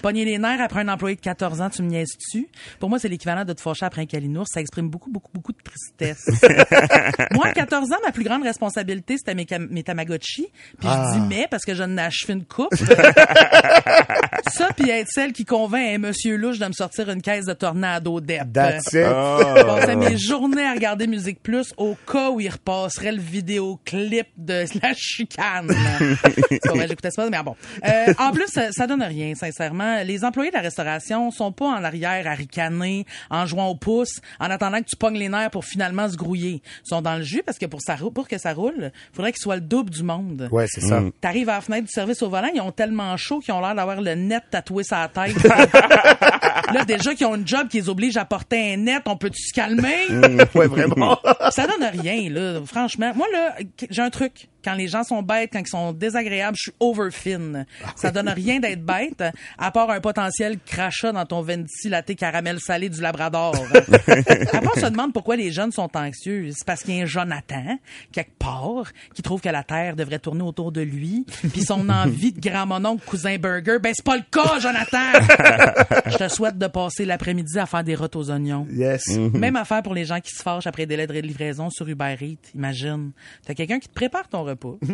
Pogner 0.03 0.25
les 0.25 0.37
nerfs 0.37 0.61
après 0.61 0.81
un 0.81 0.89
employé 0.89 1.15
de 1.15 1.21
14 1.21 1.61
ans, 1.61 1.69
tu 1.69 1.81
me 1.81 1.87
niaises-tu? 1.87 2.49
Pour 2.79 2.89
moi, 2.89 2.99
c'est 2.99 3.07
l'équivalent 3.07 3.45
de 3.45 3.53
te 3.53 3.61
fâcher 3.61 3.85
après 3.85 4.01
un 4.01 4.05
calinours. 4.05 4.47
Ça 4.51 4.59
exprime 4.59 4.89
beaucoup, 4.89 5.09
beaucoup, 5.09 5.31
beaucoup 5.33 5.53
de 5.53 5.59
tristesse. 5.63 6.25
moi, 7.31 7.47
à 7.47 7.53
14 7.53 7.89
ans, 7.93 7.97
ma 8.03 8.11
plus 8.11 8.25
grande 8.25 8.43
responsabilité, 8.43 9.15
c'était 9.17 9.35
mes, 9.35 9.83
Tamagotchi. 9.83 10.47
Puis 10.79 10.89
je 10.89 11.13
dis 11.13 11.21
mais 11.29 11.47
parce 11.49 11.63
que 11.63 11.73
je 11.73 11.83
n'ai 11.83 12.01
achevé 12.01 12.33
une 12.33 12.45
coupe. 12.45 12.75
Ça, 14.51 14.69
puis 14.75 14.89
être 14.89 15.07
celle 15.09 15.31
qui 15.31 15.45
convainc 15.45 15.95
un 15.95 15.97
monsieur 15.99 16.35
louche 16.35 16.59
de 16.59 16.65
me 16.65 16.73
sortir 16.73 17.09
une 17.09 17.21
caisse 17.21 17.45
de 17.45 17.53
tornado 17.53 18.19
d'EP. 18.19 18.51
That's 18.53 18.87
it. 18.87 18.93
Je 18.93 19.63
passais 19.63 19.95
mes 19.95 20.17
journées 20.17 20.65
à 20.65 20.73
regarder 20.73 21.07
Musique 21.07 21.41
Plus 21.41 21.73
au 21.77 21.95
cas 22.11 22.29
où 22.29 22.40
il 22.41 22.49
repasserait 22.49 23.11
le 23.11 23.21
vidéoclip 23.21 24.27
de 24.37 24.65
la 24.83 24.93
chicane. 24.95 25.67
Vrai, 26.65 26.87
j'écoutais 26.87 27.11
ça, 27.11 27.29
mais 27.29 27.41
bon. 27.43 27.55
Euh, 27.87 28.13
en 28.17 28.31
plus, 28.31 28.47
ça, 28.47 28.71
ça 28.71 28.87
donne 28.87 29.03
rien, 29.03 29.33
sincèrement. 29.35 30.01
Les 30.03 30.23
employés 30.25 30.51
de 30.51 30.55
la 30.55 30.61
restauration 30.61 31.31
sont 31.31 31.51
pas 31.51 31.65
en 31.67 31.83
arrière 31.83 32.27
à 32.27 32.33
ricaner, 32.33 33.05
en 33.29 33.45
jouant 33.45 33.67
au 33.67 33.75
pouce, 33.75 34.21
en 34.39 34.49
attendant 34.49 34.79
que 34.79 34.85
tu 34.89 34.95
pognes 34.95 35.17
les 35.17 35.29
nerfs 35.29 35.51
pour 35.51 35.65
finalement 35.65 36.09
se 36.09 36.15
grouiller. 36.17 36.61
Ils 36.85 36.87
sont 36.89 37.01
dans 37.01 37.15
le 37.15 37.23
jus 37.23 37.43
parce 37.45 37.57
que 37.57 37.65
pour, 37.65 37.81
ça, 37.81 37.95
rou- 37.95 38.11
pour 38.11 38.27
que 38.27 38.37
ça 38.37 38.53
roule, 38.53 38.91
faudrait 39.13 39.31
qu'ils 39.31 39.41
soient 39.41 39.55
le 39.55 39.61
double 39.61 39.89
du 39.89 40.03
monde. 40.03 40.47
Ouais, 40.51 40.65
c'est 40.67 40.81
ça. 40.81 41.01
T'arrives 41.21 41.49
à 41.49 41.55
la 41.55 41.61
fenêtre 41.61 41.85
du 41.87 41.91
service 41.91 42.21
au 42.21 42.29
volant, 42.29 42.49
ils 42.53 42.61
ont 42.61 42.71
tellement 42.71 43.15
chaud 43.17 43.39
qu'ils 43.39 43.53
ont 43.53 43.61
l'air 43.61 43.75
d'avoir 43.75 44.01
le 44.01 44.15
net 44.15 44.43
tatoué 44.51 44.83
sur 44.83 44.97
la 44.97 45.07
tête. 45.07 45.35
là, 46.73 46.85
déjà 46.85 47.13
qu'ils 47.15 47.25
ont 47.27 47.35
une 47.35 47.47
job 47.47 47.67
qui 47.67 47.79
les 47.79 47.89
oblige 47.89 48.17
à 48.17 48.25
porter 48.25 48.73
un 48.73 48.77
net, 48.77 49.03
on 49.05 49.17
peut-tu 49.17 49.41
se 49.41 49.53
calmer? 49.53 50.07
Ouais, 50.55 50.67
vraiment. 50.67 51.19
Ça 51.51 51.67
donne 51.67 51.87
rien, 52.01 52.29
là. 52.31 52.61
Franchement, 52.65 53.11
moi, 53.15 53.27
là, 53.31 53.55
j'ai 53.89 54.01
un 54.01 54.09
truc. 54.09 54.47
Quand 54.63 54.75
les 54.75 54.87
gens 54.87 55.03
sont 55.03 55.23
bêtes, 55.23 55.49
quand 55.51 55.61
ils 55.61 55.67
sont 55.67 55.91
désagréables, 55.91 56.55
je 56.55 56.69
suis 56.69 56.73
overfin. 56.79 57.65
Ça 57.95 58.11
donne 58.11 58.29
rien 58.29 58.59
d'être 58.59 58.85
bête, 58.85 59.23
à 59.57 59.71
part 59.71 59.89
un 59.89 59.99
potentiel 59.99 60.59
crachat 60.63 61.11
dans 61.11 61.25
ton 61.25 61.41
venti 61.41 61.89
latte 61.89 62.15
caramel 62.15 62.59
salé 62.59 62.87
du 62.87 63.01
Labrador. 63.01 63.55
Après, 63.73 64.67
on 64.75 64.79
se 64.79 64.85
demande 64.85 65.13
pourquoi 65.13 65.35
les 65.35 65.51
jeunes 65.51 65.71
sont 65.71 65.89
anxieux. 65.97 66.51
C'est 66.55 66.63
parce 66.63 66.83
qu'il 66.83 66.95
y 66.95 66.99
a 66.99 67.03
un 67.03 67.07
Jonathan, 67.07 67.79
quelque 68.11 68.37
part, 68.37 68.91
qui 69.15 69.23
trouve 69.23 69.41
que 69.41 69.49
la 69.49 69.63
Terre 69.63 69.95
devrait 69.95 70.19
tourner 70.19 70.43
autour 70.43 70.71
de 70.71 70.81
lui, 70.81 71.25
puis 71.51 71.63
son 71.63 71.89
envie 71.89 72.31
de 72.31 72.39
grand 72.39 72.67
mononcle 72.67 73.03
cousin 73.03 73.37
burger, 73.39 73.79
ben 73.81 73.93
c'est 73.95 74.05
pas 74.05 74.17
le 74.17 74.23
cas, 74.31 74.59
Jonathan! 74.59 76.05
Je 76.05 76.17
te 76.17 76.27
souhaite 76.27 76.59
de 76.59 76.67
passer 76.67 77.05
l'après-midi 77.05 77.57
à 77.57 77.65
faire 77.65 77.83
des 77.83 77.95
rottes 77.95 78.15
aux 78.15 78.29
oignons. 78.29 78.67
Yes. 78.71 79.07
Même 79.33 79.55
affaire 79.55 79.81
pour 79.81 79.95
les 79.95 80.05
gens 80.05 80.19
qui 80.19 80.35
se 80.35 80.43
fâchent 80.43 80.67
après 80.67 80.85
des 80.85 80.97
délais 80.97 81.07
de 81.07 81.27
livraison 81.27 81.71
sur 81.71 81.87
Uber 81.87 82.15
Imagine. 82.55 83.11
T'as 83.45 83.53
quelqu'un 83.53 83.79
qui 83.79 83.87
te 83.87 83.93
prépare 83.93 84.27
ton 84.27 84.43
repas. 84.43 84.77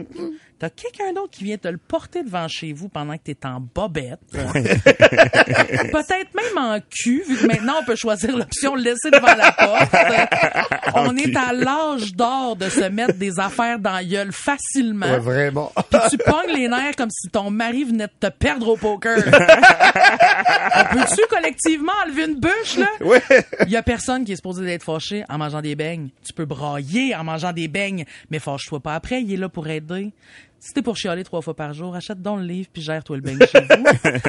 T'as 0.60 0.72
quelqu'un 0.72 1.14
d'autre 1.14 1.30
qui 1.32 1.44
vient 1.44 1.58
te 1.58 1.68
le 1.68 1.78
porter 1.78 2.24
devant 2.24 2.48
chez 2.48 2.74
vous 2.74 2.90
pendant 2.90 3.16
que 3.16 3.22
t'es 3.24 3.38
en 3.46 3.60
bobette. 3.60 4.20
Peut-être 4.32 6.34
même 6.34 6.58
en 6.58 6.80
cul, 6.80 7.24
vu 7.28 7.38
que 7.38 7.46
maintenant 7.46 7.76
on 7.82 7.86
peut 7.86 7.96
choisir 7.96 8.36
l'option 8.36 8.74
laisser 8.74 9.12
devant 9.12 9.36
la 9.36 9.52
porte. 9.52 9.94
On 10.96 11.16
est 11.16 11.36
à 11.36 11.54
l'âge 11.54 12.14
d'or 12.14 12.56
de 12.56 12.70
se 12.70 12.90
mettre 12.90 13.16
des 13.16 13.40
affaires 13.40 13.78
dans 13.78 13.92
la 13.92 14.04
gueule 14.04 14.32
facilement. 14.32 15.06
Ouais, 15.06 15.20
vraiment. 15.20 15.72
Puis 15.92 16.00
tu 16.10 16.18
pognes 16.18 16.56
les 16.56 16.68
nerfs 16.68 16.96
comme 16.96 17.12
si 17.12 17.30
ton 17.30 17.52
mari 17.52 17.84
venait 17.84 18.08
de 18.08 18.28
te 18.28 18.32
perdre 18.32 18.70
au 18.70 18.78
poker. 18.78 19.18
On 19.18 20.96
peut-tu 20.96 21.22
collectivement 21.30 21.92
enlever 22.06 22.26
une 22.26 22.40
bûche, 22.40 22.78
là? 22.78 22.88
Ouais. 23.02 23.22
Il 23.66 23.72
y 23.72 23.78
a 23.78 23.84
personne 23.84 24.26
qui 24.26 24.32
est 24.32 24.38
supposé 24.38 24.66
d'être 24.66 24.84
fâché 24.84 25.24
en 25.30 25.38
mangeant 25.38 25.62
des 25.62 25.76
beignes. 25.76 26.10
Tu 26.26 26.34
peux 26.34 26.46
brailler 26.46 27.14
en 27.18 27.24
mangeant 27.24 27.54
des 27.54 27.68
beignes, 27.68 28.06
mais 28.30 28.40
fâche-toi 28.40 28.80
pas 28.80 28.96
après, 28.96 29.22
il 29.22 29.34
est 29.34 29.38
là 29.38 29.50
pour 29.50 29.68
aider. 29.68 30.12
Si 30.60 30.74
t'es 30.74 30.82
pour 30.82 30.98
chialer 30.98 31.24
trois 31.24 31.42
fois 31.42 31.56
par 31.56 31.74
jour, 31.74 31.96
achète 31.96 32.22
donc 32.22 32.40
le 32.40 32.46
livre 32.46 32.68
puis 32.74 32.82
gère-toi 32.82 33.18
le 33.18 33.22
beigne 33.22 33.40
chez 33.40 33.62
vous. 33.62 33.84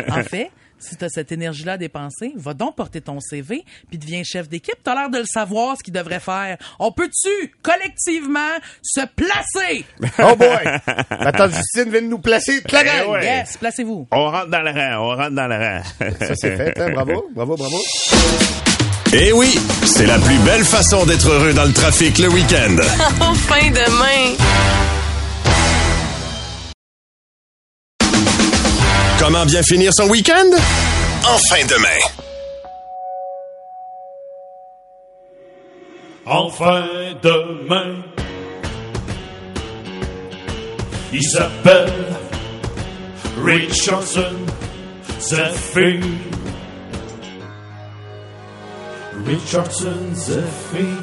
En 0.12 0.22
fait, 0.22 0.50
si 0.78 0.94
t'as 0.96 1.08
cette 1.08 1.32
énergie-là 1.32 1.72
à 1.72 1.76
dépenser, 1.78 2.32
va 2.36 2.52
donc 2.52 2.76
porter 2.76 3.00
ton 3.00 3.18
CV 3.18 3.64
puis 3.88 3.98
deviens 3.98 4.22
chef 4.24 4.46
d'équipe. 4.48 4.76
T'as 4.84 4.94
l'air 4.94 5.08
de 5.10 5.18
le 5.18 5.24
savoir 5.24 5.76
ce 5.78 5.82
qu'il 5.82 5.94
devrait 5.94 6.20
faire. 6.20 6.58
On 6.78 6.92
peut-tu 6.92 7.54
collectivement 7.62 8.58
se 8.82 9.06
placer? 9.06 9.84
Oh 10.20 10.36
boy. 10.36 10.48
Attends, 11.10 11.48
Justine 11.48 11.90
vient 11.90 12.02
de 12.02 12.08
nous 12.08 12.18
placer 12.18 12.60
toute 12.60 12.72
la 12.72 12.84
gang. 12.84 13.04
Eh 13.06 13.10
ouais. 13.10 13.24
Yes, 13.24 13.56
placez-vous. 13.56 14.06
On 14.10 14.30
rentre 14.30 14.48
dans 14.48 14.62
le 14.62 14.70
rang, 14.70 15.04
on 15.04 15.16
rentre 15.16 15.30
dans 15.30 15.46
le 15.46 15.56
rang. 15.56 15.82
Ça, 16.18 16.34
c'est 16.34 16.56
fait, 16.56 16.78
hein. 16.80 16.90
Bravo, 16.92 17.28
bravo, 17.34 17.56
bravo. 17.56 17.76
Eh 19.12 19.32
oui, 19.32 19.58
c'est 19.84 20.04
la 20.04 20.18
plus 20.18 20.36
belle 20.40 20.64
façon 20.64 21.06
d'être 21.06 21.28
heureux 21.30 21.54
dans 21.54 21.64
le 21.64 21.72
trafic 21.72 22.18
le 22.18 22.28
week-end. 22.28 22.76
Enfin 23.20 23.70
demain. 23.70 24.36
Comment 29.18 29.46
bien 29.46 29.62
finir 29.62 29.92
son 29.94 30.08
week-end? 30.08 30.50
En 31.24 31.38
fin 31.48 31.64
de 31.64 31.74
main. 31.80 31.88
Enfin 36.26 36.84
demain. 37.22 37.94
Il 41.14 41.22
s'appelle 41.22 41.92
Richardson 43.42 44.36
Zephyr. 45.18 46.02
Richardson 49.28 49.94
Zephyr. 50.14 51.02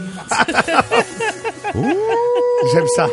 J'aime 2.74 2.88
ça. 2.96 3.08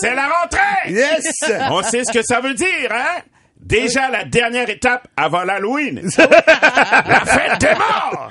C'est 0.00 0.14
la 0.14 0.28
rentrée! 0.28 0.90
Yes. 0.92 1.26
On 1.70 1.82
sait 1.82 2.02
ce 2.04 2.12
que 2.12 2.22
ça 2.24 2.40
veut 2.40 2.54
dire, 2.54 2.90
hein? 2.90 3.20
Déjà 3.58 4.08
la 4.10 4.24
dernière 4.24 4.70
étape 4.70 5.08
avant 5.16 5.42
l'Halloween. 5.42 6.08
la 6.18 7.20
fête 7.24 7.60
des 7.60 7.74
morts! 7.74 8.30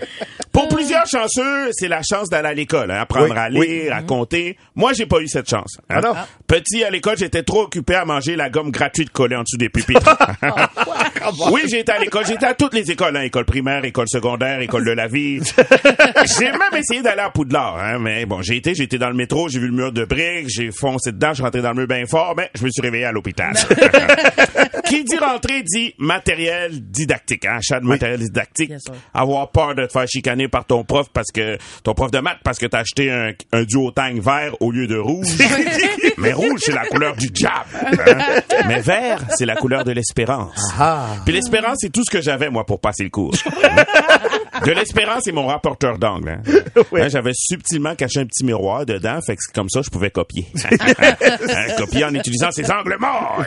Pour 0.53 0.69
plusieurs 0.69 1.05
chanceux, 1.05 1.71
c'est 1.73 1.89
la 1.89 2.01
chance 2.09 2.29
d'aller 2.29 2.47
à 2.47 2.53
l'école, 2.53 2.89
hein, 2.89 3.01
apprendre 3.01 3.31
Oui, 3.33 3.37
à 3.37 3.49
lire, 3.49 3.59
oui. 3.59 3.89
à 3.89 4.01
compter. 4.03 4.57
Moi, 4.75 4.93
j'ai 4.93 5.05
pas 5.05 5.19
eu 5.19 5.27
cette 5.27 5.49
chance. 5.49 5.77
hein? 5.89 5.99
Ah? 6.05 6.25
Petit 6.47 6.85
à 6.85 6.89
l'école, 6.89 7.17
j'étais 7.17 7.43
trop 7.43 7.63
occupé 7.63 7.95
à 7.95 8.05
manger 8.05 8.37
la 8.37 8.49
gomme 8.49 8.71
gratuite 8.71 9.09
collée 9.09 9.35
en 9.35 9.41
dessous 9.43 9.57
des 9.57 9.67
pupitres. 9.67 10.17
Oui, 11.51 11.61
j'ai 11.69 11.79
été 11.79 11.91
à 11.91 11.99
l'école. 11.99 12.25
J'ai 12.25 12.33
été 12.33 12.45
à 12.45 12.53
toutes 12.53 12.73
les 12.73 12.89
écoles, 12.91 13.15
hein. 13.17 13.21
École 13.21 13.45
primaire, 13.45 13.83
école 13.85 14.07
secondaire, 14.07 14.59
école 14.61 14.85
de 14.85 14.91
la 14.91 15.07
vie. 15.07 15.39
j'ai 16.39 16.51
même 16.51 16.75
essayé 16.77 17.01
d'aller 17.01 17.21
à 17.21 17.29
Poudlard, 17.29 17.77
hein. 17.79 17.99
Mais 17.99 18.25
bon, 18.25 18.41
j'ai 18.41 18.57
été, 18.57 18.73
j'ai 18.75 18.83
été 18.83 18.97
dans 18.97 19.09
le 19.09 19.15
métro, 19.15 19.47
j'ai 19.49 19.59
vu 19.59 19.67
le 19.67 19.73
mur 19.73 19.91
de 19.91 20.05
briques, 20.05 20.47
j'ai 20.49 20.71
foncé 20.71 21.11
dedans, 21.11 21.29
je 21.29 21.35
suis 21.35 21.43
rentré 21.43 21.61
dans 21.61 21.69
le 21.71 21.75
mur 21.75 21.87
bien 21.87 22.05
fort, 22.05 22.33
mais 22.37 22.49
je 22.55 22.63
me 22.63 22.69
suis 22.69 22.81
réveillé 22.81 23.05
à 23.05 23.11
l'hôpital. 23.11 23.53
Qui 24.85 25.03
dit 25.03 25.17
rentrer 25.17 25.63
dit 25.63 25.93
matériel 25.97 26.71
didactique, 26.89 27.45
hein. 27.45 27.57
Achat 27.57 27.79
de 27.79 27.85
matériel 27.85 28.19
didactique. 28.19 28.71
Avoir 29.13 29.49
peur 29.51 29.75
de 29.75 29.85
te 29.85 29.91
faire 29.91 30.07
chicaner 30.07 30.47
par 30.47 30.65
ton 30.65 30.83
prof 30.83 31.07
parce 31.13 31.31
que, 31.33 31.57
ton 31.83 31.93
prof 31.93 32.11
de 32.11 32.19
maths 32.19 32.39
parce 32.43 32.59
que 32.59 32.65
t'as 32.65 32.79
acheté 32.79 33.11
un, 33.11 33.31
un 33.51 33.63
duotang 33.63 34.19
vert 34.19 34.55
au 34.61 34.71
lieu 34.71 34.87
de 34.87 34.97
rouge. 34.97 35.27
mais 36.17 36.33
rouge, 36.33 36.59
c'est 36.63 36.73
la 36.73 36.85
couleur 36.85 37.15
du 37.15 37.27
diable. 37.29 37.65
hein. 38.07 38.41
Mais 38.67 38.79
vert, 38.81 39.21
c'est 39.37 39.45
la 39.45 39.55
couleur 39.55 39.83
de 39.83 39.91
l'espérance. 39.91 40.73
Ah. 40.79 41.14
Puis 41.23 41.33
l'espérance, 41.33 41.77
c'est 41.81 41.91
tout 41.91 42.03
ce 42.05 42.11
que 42.11 42.21
j'avais, 42.21 42.49
moi, 42.49 42.65
pour 42.65 42.79
passer 42.79 43.03
le 43.03 43.09
cours. 43.09 43.33
De 44.65 44.71
l'espérance, 44.71 45.23
c'est 45.25 45.31
mon 45.31 45.47
rapporteur 45.47 45.97
d'angle. 45.97 46.29
Hein. 46.29 46.41
Hein, 46.95 47.07
J'avais 47.09 47.31
subtilement 47.33 47.93
caché 47.95 48.19
un 48.21 48.25
petit 48.25 48.43
miroir 48.45 48.85
dedans, 48.85 49.19
fait 49.25 49.35
que 49.35 49.41
comme 49.53 49.69
ça, 49.69 49.81
je 49.83 49.89
pouvais 49.89 50.09
copier. 50.11 50.45
Hein, 51.55 51.67
copier 51.77 52.05
en 52.05 52.13
utilisant 52.13 52.51
ses 52.51 52.69
angles 52.71 52.97
morts. 52.99 53.43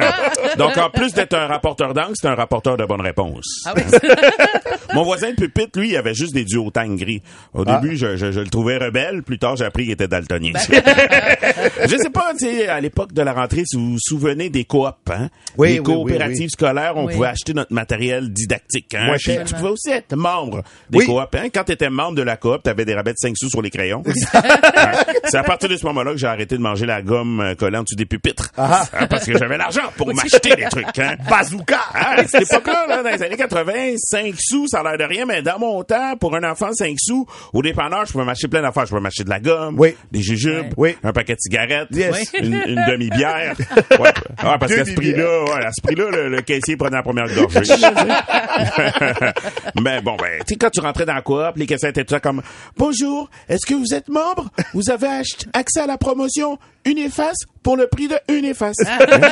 Donc, 0.58 0.76
en 0.78 0.90
plus 0.90 1.12
d'être 1.12 1.34
un 1.34 1.46
rapporteur 1.46 1.94
d'angle, 1.94 2.12
c'est 2.14 2.28
un 2.28 2.34
rapporteur 2.34 2.76
de 2.76 2.84
bonnes 2.84 3.00
réponses. 3.00 3.62
Ah 3.66 3.74
oui. 3.76 3.82
Mon 4.94 5.02
voisin 5.02 5.30
de 5.30 5.34
pupitre, 5.36 5.78
lui, 5.78 5.90
il 5.90 5.96
avait 5.96 6.14
juste 6.14 6.34
des 6.34 6.44
duotangs 6.44 6.94
gris. 6.96 7.22
Au 7.54 7.64
début, 7.64 7.96
je, 7.96 8.16
je- 8.16 8.32
je 8.32 8.40
le 8.40 8.48
trouvais 8.48 8.76
rebelle. 8.78 9.22
Plus 9.22 9.38
tard, 9.38 9.56
j'ai 9.56 9.64
appris 9.64 9.84
qu'il 9.84 9.92
était 9.92 10.08
daltonien. 10.08 10.52
je 10.58 11.96
sais 11.96 12.10
pas, 12.10 12.32
tu 12.38 12.46
sais, 12.46 12.68
à 12.68 12.80
l'époque 12.80 13.12
de 13.12 13.22
la 13.22 13.32
rentrée, 13.32 13.62
si 13.66 13.76
vous 13.76 13.92
vous 13.92 13.98
souvenez 14.00 14.50
des 14.50 14.64
coops, 14.64 14.88
hein? 15.10 15.28
Oui, 15.56 15.68
les 15.74 15.78
oui, 15.78 15.84
coopératives 15.84 16.36
oui, 16.38 16.42
oui. 16.44 16.50
scolaires, 16.50 16.96
on 17.00 17.06
Oui. 17.06 17.14
pouvait 17.14 17.28
acheter 17.28 17.52
notre 17.54 17.72
matériel 17.72 18.30
didactique. 18.32 18.94
Hein? 18.94 19.14
Puis 19.18 19.38
tu 19.46 19.54
pouvais 19.54 19.70
aussi 19.70 19.90
être 19.90 20.14
membre 20.16 20.62
des 20.88 20.98
Oui. 20.98 21.06
coops. 21.06 21.34
Hein? 21.34 21.48
Quand 21.52 21.64
tu 21.64 21.72
étais 21.72 21.90
membre 21.90 22.16
de 22.16 22.22
la 22.22 22.36
coop, 22.36 22.62
tu 22.62 22.70
avais 22.70 22.84
des 22.84 22.94
rabais 22.94 23.12
de 23.12 23.18
5 23.18 23.34
sous 23.36 23.48
sur 23.50 23.62
les 23.62 23.70
crayons. 23.70 24.02
C'est 25.24 25.36
à 25.38 25.42
partir 25.42 25.68
de 25.68 25.76
ce 25.76 25.84
moment-là 25.86 26.12
que 26.12 26.18
j'ai 26.18 26.26
arrêté 26.26 26.56
de 26.56 26.62
manger 26.62 26.86
la 26.86 27.02
gomme 27.02 27.40
euh, 27.40 27.54
collée 27.54 27.78
en 27.78 27.82
dessous 27.82 27.94
des 27.96 28.06
pupitres. 28.06 28.50
Ah. 28.56 28.84
Hein, 28.98 29.06
parce 29.08 29.24
que 29.26 29.36
j'avais 29.38 29.56
l'argent 29.56 29.82
pour 29.96 30.12
m'acheter 30.12 30.54
des 30.56 30.64
trucs. 30.64 30.98
Hein? 30.98 31.16
Bazooka! 31.30 31.78
Ah, 31.94 32.14
à 32.18 32.26
cette 32.26 32.42
époque-là, 32.50 32.86
là, 32.88 33.02
dans 33.02 33.10
les 33.10 33.22
années 33.22 33.36
80, 33.36 33.72
5 33.96 34.34
sous, 34.38 34.66
ça 34.68 34.80
a 34.80 34.96
l'air 34.96 34.98
de 35.08 35.12
rien, 35.14 35.26
mais 35.26 35.42
dans 35.42 35.58
mon 35.58 35.82
temps, 35.84 36.16
pour 36.18 36.34
un 36.34 36.42
enfant, 36.50 36.72
5 36.72 36.96
sous, 36.98 37.26
au 37.52 37.62
dépanneur, 37.62 38.06
je 38.06 38.12
pouvais 38.12 38.24
m'acheter 38.24 38.48
plein 38.48 38.62
d'affaires. 38.62 38.84
Je 38.84 38.90
pouvais 38.90 39.00
m'acheter 39.00 39.24
de 39.24 39.30
la 39.30 39.40
gomme, 39.40 39.76
Oui. 39.78 39.94
des 40.10 40.22
jujubes, 40.22 40.72
Oui. 40.76 40.96
un 41.02 41.12
paquet 41.12 41.34
de 41.34 41.40
cigarettes, 41.40 41.88
Yes. 41.90 42.30
une, 42.38 42.54
une 42.66 42.84
demi-bière. 42.88 43.54
Ouais. 44.00 44.12
Ah, 44.38 44.56
parce 44.58 44.74
qu'à 44.74 44.84
ce 44.84 44.92
prix-là, 44.94 45.44
ouais, 45.44 45.64
à 45.66 45.70
ce 45.72 45.82
prix-là, 45.82 46.10
le, 46.10 46.28
le 46.28 46.40
caissier 46.42 46.76
prenait 46.90 46.96
la 46.96 47.02
première 47.02 47.26
gorgée. 47.34 47.60
mais 49.82 50.00
bon, 50.00 50.16
ben, 50.16 50.38
tu 50.40 50.54
sais, 50.54 50.56
quand 50.56 50.70
tu 50.70 50.80
rentrais 50.80 51.06
dans 51.06 51.14
la 51.14 51.22
coop, 51.22 51.52
les 51.56 51.66
caissiers 51.66 51.88
étaient 51.90 52.04
tout 52.04 52.14
ça 52.14 52.20
comme, 52.20 52.42
bonjour, 52.76 53.28
est-ce 53.48 53.66
que 53.66 53.74
vous 53.74 53.94
êtes 53.94 54.08
membre? 54.08 54.48
Vous 54.74 54.90
avez 54.90 55.08
accès 55.52 55.80
à 55.80 55.86
la 55.86 55.98
promotion 55.98 56.58
Uniface 56.86 57.36
pour 57.62 57.76
le 57.76 57.86
prix 57.88 58.08
de 58.08 58.16
Uniface. 58.32 58.76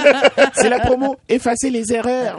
C'est 0.54 0.68
la 0.68 0.80
promo 0.80 1.16
effacer 1.30 1.70
les 1.70 1.92
erreurs. 1.94 2.36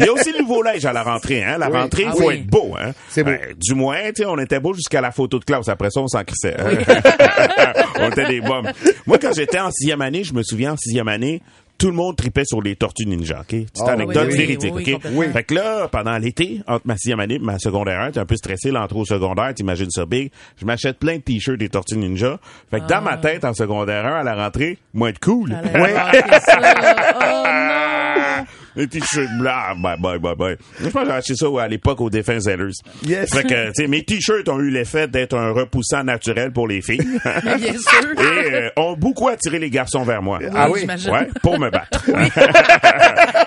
Il 0.00 0.06
y 0.06 0.08
a 0.08 0.12
aussi 0.12 0.32
le 0.32 0.40
nouveau 0.40 0.62
linge 0.62 0.84
à 0.84 0.92
la 0.92 1.04
rentrée. 1.04 1.44
Hein? 1.44 1.58
La 1.58 1.70
Oui. 1.70 1.76
rentrée, 1.78 2.02
il 2.02 2.08
Ah 2.10 2.14
faut 2.16 2.26
oui. 2.28 2.34
être 2.34 2.46
beau. 2.46 2.74
Hein? 2.76 2.90
C'est 3.08 3.22
beau. 3.22 3.30
Ben, 3.30 3.54
du 3.56 3.74
moins, 3.74 3.98
tu 4.08 4.22
sais, 4.22 4.26
on 4.26 4.36
était 4.38 4.58
beau 4.58 4.74
jusqu'à 4.74 5.00
la 5.00 5.12
photo 5.12 5.38
de 5.38 5.44
classe. 5.44 5.68
Après 5.68 5.90
ça, 5.90 6.00
on 6.00 6.08
s'en 6.08 6.24
crissait. 6.24 6.56
hein? 6.58 7.72
on 8.00 8.10
était 8.10 8.26
des 8.26 8.40
bombes. 8.40 8.68
Moi, 9.06 9.18
quand 9.18 9.32
j'étais 9.32 9.60
en 9.60 9.70
sixième 9.70 10.02
année, 10.02 10.24
je 10.24 10.34
me 10.34 10.42
souviens, 10.42 10.72
en 10.72 10.76
sixième 10.76 11.06
année, 11.08 11.40
tout 11.78 11.88
le 11.88 11.92
monde 11.94 12.16
tripait 12.16 12.44
sur 12.44 12.62
les 12.62 12.76
tortues 12.76 13.06
ninja, 13.06 13.40
OK? 13.40 13.56
C'est 13.72 13.84
Ah, 13.86 13.92
anecdote 13.92 14.24
oui, 14.28 14.32
oui, 14.32 14.38
véridique, 14.38 14.74
oui, 14.74 14.82
oui, 14.86 14.94
OK? 14.94 15.02
complètement. 15.02 15.32
Fait 15.32 15.44
que 15.44 15.54
là, 15.54 15.88
pendant 15.88 16.16
l'été, 16.18 16.60
entre 16.66 16.86
ma 16.86 16.94
sixième 16.96 17.20
année 17.20 17.34
et 17.34 17.38
ma 17.38 17.58
secondaire 17.58 18.00
1, 18.00 18.12
t'es 18.12 18.20
un 18.20 18.26
peu 18.26 18.36
stressé, 18.36 18.70
l'entrée 18.70 18.98
au 18.98 19.04
secondaire, 19.04 19.52
t'imagines 19.54 19.90
ça 19.90 20.06
big. 20.06 20.30
Je 20.60 20.64
m'achète 20.64 20.98
plein 20.98 21.16
de 21.16 21.22
t-shirts 21.22 21.58
des 21.58 21.68
tortues 21.68 21.96
ninja. 21.98 22.38
Fait 22.70 22.80
que 22.80 22.86
dans 22.86 23.02
ma 23.02 23.16
tête, 23.18 23.44
en 23.44 23.52
secondaire 23.54 24.06
1, 24.06 24.20
à 24.20 24.22
la 24.22 24.34
rentrée, 24.34 24.78
moi, 24.94 25.10
être 25.10 25.20
cool. 25.20 25.50
Ça. 25.50 26.58
Oh 27.18 27.44
non! 27.46 28.44
Les 28.76 28.86
t-shirts 28.88 29.30
blancs, 29.38 29.78
bye 29.80 29.96
bye 29.98 30.18
bye 30.18 30.34
bye. 30.36 30.56
Je 30.80 30.88
pense 30.88 31.02
que 31.04 31.08
j'ai 31.08 31.14
acheté 31.14 31.34
ça 31.34 31.46
à 31.60 31.68
l'époque 31.68 32.00
au 32.00 32.10
Defense 32.10 32.44
Sellers. 32.44 32.72
Yes. 33.04 33.32
Fait 33.34 33.42
que, 33.42 33.66
tu 33.68 33.72
sais, 33.74 33.86
mes 33.88 34.02
t-shirts 34.04 34.48
ont 34.48 34.60
eu 34.60 34.70
l'effet 34.70 35.08
d'être 35.08 35.34
un 35.36 35.50
repoussant 35.52 36.04
naturel 36.04 36.52
pour 36.52 36.68
les 36.68 36.82
filles. 36.82 36.98
Bien 37.44 37.56
sûr. 37.72 38.20
Et 38.20 38.54
euh, 38.54 38.68
ont 38.76 38.94
beaucoup 38.96 39.28
attiré 39.28 39.58
les 39.58 39.70
garçons 39.70 40.02
vers 40.02 40.20
moi. 40.22 40.38
Ah 40.54 40.70
oui? 40.70 40.86
Ouais, 40.86 41.28
pour 41.42 41.58
me 41.58 41.70
battre. 41.70 42.04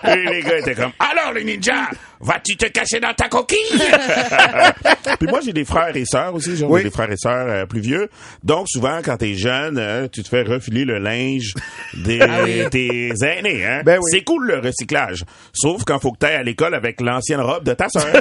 Et 0.08 0.30
les 0.30 0.42
gars 0.42 0.58
étaient 0.58 0.76
comme, 0.76 0.92
alors 1.00 1.34
les 1.34 1.44
ninjas, 1.44 1.90
vas-tu 2.20 2.56
te 2.58 2.66
cacher 2.68 3.00
dans 3.00 3.14
ta 3.14 3.28
coquille? 3.28 3.58
Puis 5.20 5.28
moi, 5.28 5.40
j'ai 5.44 5.54
des 5.54 5.66
frères 5.66 5.96
et 5.96 6.06
sœurs 6.06 6.34
aussi, 6.34 6.56
j'ai 6.56 6.66
Oui. 6.66 6.84
des 6.84 6.90
frères 6.90 7.12
et 7.12 7.18
sœurs 7.18 7.48
euh, 7.48 7.66
plus 7.66 7.82
vieux. 7.82 8.10
Donc, 8.44 8.68
souvent, 8.70 9.00
quand 9.04 9.18
t'es 9.18 9.36
jeune, 9.36 9.78
euh, 9.78 10.08
tu 10.12 10.24
te 10.24 10.30
fais 10.30 10.42
refiler 10.44 10.86
le 10.86 10.98
linge 11.00 11.54
des 11.94 12.20
Ah 12.22 12.40
oui. 12.44 12.64
tes 12.72 13.12
aînés. 13.24 13.66
Hein? 13.66 13.82
Ben 13.86 13.98
oui. 14.02 14.10
C'est 14.12 14.24
cool 14.24 14.48
le 14.48 14.60
recyclage. 14.60 15.19
Sauf 15.54 15.84
quand 15.86 16.00
faut 16.00 16.12
que 16.12 16.18
t'ailles 16.20 16.36
à 16.36 16.44
l'école 16.44 16.74
avec 16.74 17.02
l'ancienne 17.02 17.42
robe 17.42 17.64
de 17.64 17.74
ta 17.74 17.90
sœur. 17.90 18.06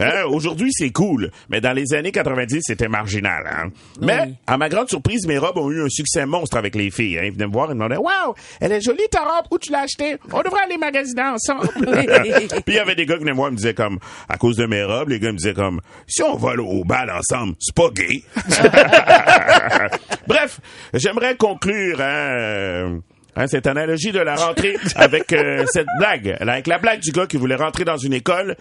Hein, 0.00 0.24
Aujourd'hui, 0.28 0.70
c'est 0.72 0.90
cool, 0.90 1.30
mais 1.48 1.60
dans 1.60 1.72
les 1.72 1.94
années 1.94 2.12
90, 2.12 2.60
c'était 2.62 2.88
marginal. 2.88 3.44
Hein? 3.46 3.70
Mais, 4.00 4.34
à 4.46 4.56
ma 4.56 4.68
grande 4.68 4.88
surprise, 4.88 5.26
mes 5.26 5.38
robes 5.38 5.58
ont 5.58 5.70
eu 5.70 5.82
un 5.82 5.88
succès 5.88 6.26
monstre 6.26 6.56
avec 6.56 6.74
les 6.74 6.90
filles. 6.90 7.18
Hein? 7.18 7.24
Ils 7.24 7.32
venaient 7.32 7.46
me 7.46 7.52
voir 7.52 7.70
et 7.70 7.74
me 7.74 7.80
demandaient 7.80 7.96
«Wow, 7.98 8.34
elle 8.60 8.72
est 8.72 8.80
jolie 8.80 9.08
ta 9.10 9.20
robe, 9.20 9.46
où 9.50 9.58
tu 9.58 9.72
l'as 9.72 9.80
achetée? 9.80 10.16
On 10.32 10.42
devrait 10.42 10.62
aller 10.62 10.78
magasiner 10.78 11.22
ensemble. 11.22 11.68
Puis 11.74 12.62
il 12.66 12.74
y 12.74 12.78
avait 12.78 12.94
des 12.94 13.06
gars 13.06 13.14
qui 13.14 13.20
venaient 13.20 13.32
me 13.32 13.36
voir 13.36 13.48
et 13.48 13.52
me 13.52 13.56
disaient 13.56 13.74
comme, 13.74 13.98
à 14.28 14.36
cause 14.36 14.56
de 14.56 14.66
mes 14.66 14.84
robes, 14.84 15.08
les 15.08 15.20
gars 15.20 15.32
me 15.32 15.38
disaient 15.38 15.54
comme, 15.54 15.80
si 16.06 16.22
on 16.22 16.36
va 16.36 16.54
au 16.54 16.84
bal 16.84 17.10
ensemble, 17.10 17.54
c'est 17.58 17.74
pas 17.74 17.90
gay. 17.90 18.22
Bref, 20.26 20.60
j'aimerais 20.94 21.36
conclure, 21.36 22.00
hein, 22.00 23.00
hein, 23.38 23.46
cette 23.46 23.66
analogie 23.66 24.12
de 24.12 24.20
la 24.20 24.34
rentrée 24.34 24.76
avec 24.96 25.32
euh, 25.32 25.64
cette 25.72 25.86
blague, 25.98 26.36
avec 26.40 26.66
la 26.66 26.78
blague 26.78 27.00
du 27.00 27.12
gars 27.12 27.26
qui 27.26 27.36
voulait 27.36 27.54
rentrer 27.56 27.84
dans 27.84 27.96
une 27.96 28.12
école. 28.12 28.56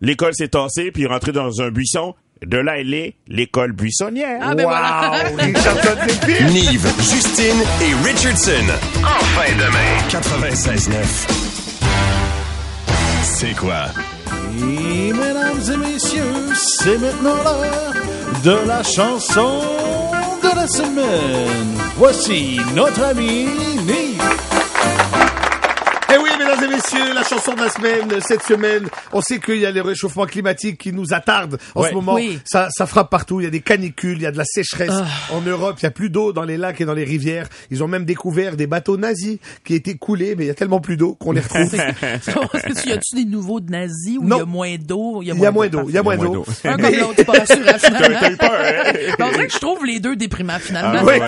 L'école 0.00 0.34
s'est 0.34 0.48
tassée, 0.48 0.90
puis 0.90 1.02
il 1.02 1.06
est 1.06 1.08
rentré 1.08 1.32
dans 1.32 1.60
un 1.60 1.70
buisson. 1.70 2.14
De 2.46 2.56
là, 2.56 2.78
elle 2.78 2.94
est 2.94 3.16
l'école 3.28 3.72
buissonnière. 3.72 4.40
Ah, 4.42 4.54
ben. 4.54 4.64
Wow! 4.64 5.36
Nive, 6.50 6.86
Justine 6.98 7.62
et 7.82 7.92
Richardson. 8.08 8.64
En 9.02 9.22
fin 9.36 9.52
demain. 9.58 9.98
96.9. 10.08 11.50
C'est 13.22 13.54
quoi? 13.56 13.88
Et 14.58 15.12
mesdames 15.12 15.60
et 15.70 15.76
messieurs, 15.76 16.54
c'est 16.54 16.98
maintenant 16.98 17.36
l'heure 17.44 17.94
de 18.42 18.66
la 18.66 18.82
chanson 18.82 19.60
Voici 21.96 22.60
notre 22.74 23.02
ami 23.04 23.46
Nive. 23.86 24.39
Messieurs, 26.92 27.14
la 27.14 27.22
chanson 27.22 27.54
de 27.54 27.60
la 27.60 27.68
semaine, 27.70 28.20
cette 28.20 28.42
semaine, 28.42 28.88
on 29.12 29.20
sait 29.20 29.38
qu'il 29.38 29.58
y 29.58 29.66
a 29.66 29.70
les 29.70 29.80
réchauffements 29.80 30.26
climatiques 30.26 30.78
qui 30.78 30.92
nous 30.92 31.12
attardent 31.12 31.58
en 31.74 31.82
Ouais. 31.82 31.90
ce 31.90 31.94
moment. 31.94 32.14
Oui. 32.14 32.38
Ça, 32.44 32.68
ça 32.70 32.86
frappe 32.86 33.10
partout. 33.10 33.40
Il 33.40 33.44
y 33.44 33.46
a 33.46 33.50
des 33.50 33.60
canicules, 33.60 34.16
il 34.16 34.22
y 34.22 34.26
a 34.26 34.32
de 34.32 34.38
la 34.38 34.44
sécheresse. 34.44 34.92
En 35.32 35.40
Europe, 35.40 35.76
il 35.80 35.84
y 35.84 35.86
a 35.86 35.90
plus 35.90 36.10
d'eau 36.10 36.32
dans 36.32 36.44
les 36.44 36.56
lacs 36.56 36.80
et 36.80 36.84
dans 36.84 36.94
les 36.94 37.04
rivières. 37.04 37.48
Ils 37.70 37.82
ont 37.82 37.88
même 37.88 38.04
découvert 38.04 38.56
des 38.56 38.66
bateaux 38.66 38.96
nazis 38.96 39.38
qui 39.64 39.74
étaient 39.74 39.96
coulés, 39.96 40.34
mais 40.36 40.44
il 40.44 40.48
y 40.48 40.50
a 40.50 40.54
tellement 40.54 40.80
plus 40.80 40.96
d'eau 40.96 41.14
qu'on 41.14 41.32
les 41.32 41.40
retrouve. 41.40 41.74
y 41.76 42.92
a-tu 42.92 43.14
des 43.16 43.24
nouveaux 43.24 43.60
de 43.60 43.70
nazis 43.70 44.18
où 44.18 44.24
il 44.24 44.28
y 44.30 44.40
a 44.40 44.44
moins 44.44 44.76
d'eau? 44.78 45.22
Il 45.22 45.28
y 45.28 45.30
a 45.30 45.50
moins 45.50 45.68
d'eau, 45.68 45.84
il 45.88 45.94
y 45.94 45.98
a 45.98 46.02
moins 46.02 46.16
d'eau. 46.16 46.44
Un 46.64 46.76
comme 46.76 46.94
l'autre, 46.94 47.24
pas 47.24 47.32
rassurant 47.32 47.78
finalement. 47.78 48.18
T'as 48.20 48.30
eu 48.32 48.36
peur, 48.36 48.52
hein? 48.52 48.92
Mais 49.18 49.24
on 49.24 49.30
dirait 49.30 49.46
que 49.46 49.52
je 49.52 49.58
trouve 49.58 49.84
les 49.84 50.00
deux 50.00 50.16
déprimants 50.16 50.58
finalement. 50.58 51.00
Ah, 51.00 51.04
ouais. 51.04 51.20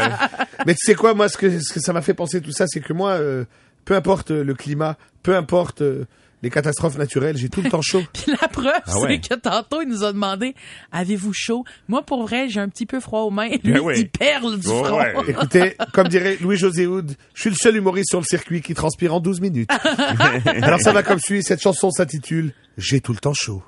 Mais 0.67 0.75
tu 0.75 0.81
sais 0.85 0.95
quoi, 0.95 1.15
moi, 1.15 1.29
ce 1.29 1.37
que, 1.37 1.61
ce 1.61 1.73
que 1.73 1.81
ça 1.81 1.93
m'a 1.93 2.03
fait 2.03 2.15
penser 2.15 2.41
tout 2.41 2.53
ça, 2.53 2.67
c'est 2.67 2.81
que 2.81 2.93
moi, 2.93 3.13
euh, 3.13 3.45
peu 3.85 3.95
importe 3.95 4.31
euh, 4.31 4.45
le 4.45 4.55
climat, 4.55 4.97
peu 5.23 5.35
importe 5.37 5.83
euh, 5.83 6.05
les 6.43 6.51
catastrophes 6.51 6.99
naturelles, 6.99 7.37
j'ai 7.37 7.49
tout 7.49 7.63
le 7.63 7.71
temps 7.71 7.83
chaud. 7.83 8.03
Puis 8.13 8.33
la 8.41 8.49
preuve, 8.49 8.73
Ah 8.87 8.99
ouais. 9.01 9.21
c'est 9.23 9.29
que 9.37 9.41
tantôt, 9.41 9.81
il 9.83 9.89
nous 9.89 10.03
a 10.03 10.13
demandé 10.13 10.55
Avez-vous 10.91 11.33
chaud? 11.33 11.65
Moi, 11.89 12.03
pour 12.03 12.23
vrai, 12.27 12.49
j'ai 12.49 12.59
un 12.61 12.69
petit 12.69 12.85
peu 12.87 12.99
froid 13.01 13.21
aux 13.21 13.31
mains. 13.31 13.49
Lui, 13.49 13.73
Ben 13.73 13.81
oui. 13.81 13.95
il 13.99 14.09
perle 14.11 14.59
du 14.59 14.67
Ouais, 14.69 14.85
front. 14.85 14.99
ouais. 14.99 15.15
Écoutez, 15.29 15.77
comme 15.93 16.09
dirait 16.09 16.37
Louis-José 16.41 16.87
Houd, 16.87 17.13
je 17.35 17.41
suis 17.41 17.51
le 17.51 17.57
seul 17.57 17.77
humoriste 17.77 18.11
sur 18.11 18.19
le 18.19 18.25
circuit 18.27 18.61
qui 18.61 18.75
transpire 18.75 19.15
en 19.15 19.21
12 19.21 19.41
minutes. 19.41 19.71
Alors 20.63 20.81
ça 20.81 20.93
va 20.93 21.03
comme 21.05 21.21
suit, 21.21 21.43
cette 21.45 21.63
chanson 21.63 21.91
s'intitule 21.93 22.53
J'ai 22.77 23.01
tout 23.01 23.13
le 23.13 23.19
temps 23.19 23.35
chaud. 23.35 23.63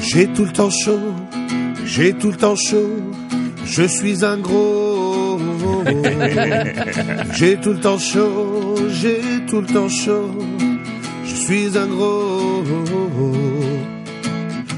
J'ai 0.00 0.26
tout 0.28 0.44
le 0.44 0.52
temps 0.52 0.70
chaud, 0.70 1.00
j'ai 1.88 2.12
tout 2.12 2.30
le 2.30 2.36
temps 2.36 2.54
chaud, 2.54 3.00
je 3.64 3.84
suis 3.84 4.24
un 4.24 4.36
gros. 4.36 5.40
J'ai 7.32 7.56
tout 7.56 7.72
le 7.72 7.80
temps 7.80 7.98
chaud, 7.98 8.74
j'ai 8.90 9.20
tout 9.48 9.60
le 9.60 9.66
temps 9.66 9.88
chaud, 9.88 10.38
je 11.24 11.34
suis 11.34 11.78
un 11.78 11.86
gros. 11.86 12.62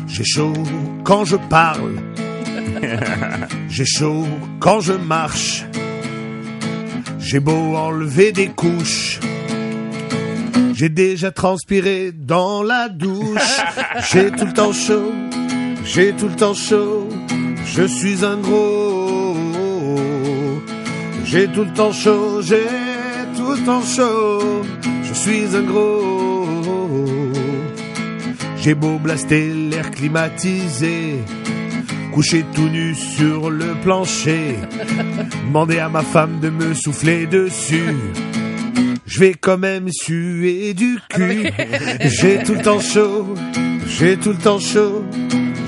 J'ai 0.07 0.25
chaud 0.25 0.53
quand 1.03 1.25
je 1.25 1.37
parle, 1.37 1.97
J'ai 3.69 3.85
chaud 3.85 4.27
quand 4.59 4.81
je 4.81 4.93
marche. 4.93 5.65
J'ai 7.19 7.41
beau 7.41 7.77
enlever 7.77 8.33
des 8.33 8.49
couches. 8.49 9.21
J'ai 10.75 10.89
déjà 10.89 11.31
transpiré 11.31 12.13
dans 12.13 12.63
la 12.63 12.89
douche. 12.89 13.61
J'ai 14.11 14.31
tout 14.31 14.47
le 14.47 14.53
temps 14.53 14.73
chaud. 14.73 15.13
J'ai 15.93 16.13
tout 16.13 16.29
le 16.29 16.37
temps 16.37 16.55
chaud. 16.55 17.09
Je 17.67 17.83
suis 17.83 18.25
un 18.25 18.37
gros. 18.37 19.35
J'ai 21.25 21.49
tout 21.49 21.65
le 21.65 21.73
temps 21.73 21.91
chaud. 21.91 22.41
J'ai 22.43 22.69
tout 23.37 23.51
le 23.51 23.65
temps 23.67 23.83
chaud. 23.83 24.63
Je 25.03 25.13
suis 25.13 25.57
un 25.57 25.63
gros. 25.63 26.47
J'ai 28.57 28.75
beau 28.75 29.01
blaster 29.01 29.53
l'air 29.53 29.91
climatisé. 29.91 31.25
Couché 32.13 32.45
tout 32.55 32.69
nu 32.69 32.95
sur 32.95 33.51
le 33.51 33.75
plancher. 33.83 34.59
Demander 35.49 35.81
à 35.81 35.89
ma 35.89 36.03
femme 36.03 36.39
de 36.39 36.51
me 36.51 36.73
souffler 36.73 37.27
dessus. 37.27 37.97
Je 39.07 39.19
vais 39.19 39.35
quand 39.35 39.59
même 39.59 39.89
suer 39.91 40.73
du 40.73 41.01
cul. 41.09 41.51
J'ai 42.05 42.45
tout 42.45 42.55
le 42.55 42.63
temps 42.63 42.79
chaud. 42.79 43.35
J'ai 43.89 44.17
tout 44.17 44.31
le 44.31 44.39
temps 44.39 44.61
chaud. 44.61 45.05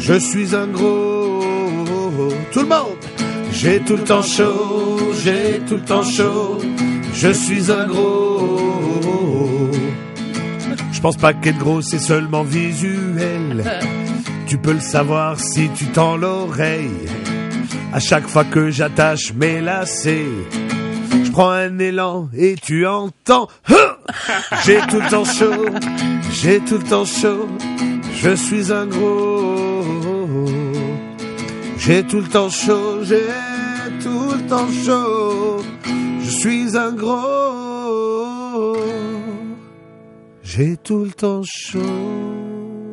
Je 0.03 0.15
suis 0.19 0.55
un 0.57 0.67
gros. 0.67 1.45
Tout 2.51 2.61
le 2.61 2.67
monde. 2.67 2.99
J'ai 3.53 3.79
tout 3.81 3.97
le 3.97 4.03
temps 4.03 4.23
chaud. 4.23 4.99
J'ai 5.23 5.61
tout 5.69 5.77
le 5.77 5.85
temps 5.85 6.03
chaud. 6.03 6.59
Je 7.15 7.29
suis 7.29 7.71
un 7.71 7.87
gros. 7.87 9.71
Je 10.91 11.01
pense 11.01 11.17
pas 11.17 11.33
qu'être 11.33 11.59
gros 11.59 11.83
c'est 11.83 12.01
seulement 12.01 12.43
visuel. 12.43 13.65
Tu 14.49 14.59
peux 14.59 14.73
le 14.73 14.81
savoir 14.81 15.39
si 15.39 15.69
tu 15.71 15.87
tends 15.87 16.17
l'oreille. 16.17 16.91
À 17.93 18.01
chaque 18.01 18.27
fois 18.27 18.45
que 18.45 18.71
j'attache 18.71 19.33
mes 19.35 19.61
lacets, 19.61 20.27
je 21.25 21.31
prends 21.31 21.51
un 21.51 21.79
élan 21.79 22.29
et 22.37 22.57
tu 22.61 22.87
entends. 22.87 23.49
J'ai 24.65 24.79
tout 24.91 25.01
le 25.01 25.11
temps 25.11 25.25
chaud, 25.25 25.67
j'ai 26.33 26.61
tout 26.61 26.79
le 26.79 26.85
temps 26.85 27.05
chaud. 27.05 27.49
Je 28.15 28.35
suis 28.35 28.73
un 28.73 28.87
gros. 28.87 29.72
J'ai 31.85 32.05
tout 32.05 32.21
le 32.21 32.29
temps 32.29 32.49
chaud, 32.49 33.03
j'ai 33.03 33.27
tout 34.01 34.31
le 34.31 34.47
temps 34.47 34.69
chaud. 34.87 35.65
Je 36.25 36.31
suis 36.31 36.77
un 36.77 36.93
gros. 36.93 38.77
J'ai 40.45 40.77
tout 40.77 41.03
le 41.05 41.11
temps 41.11 41.43
chaud. 41.43 41.81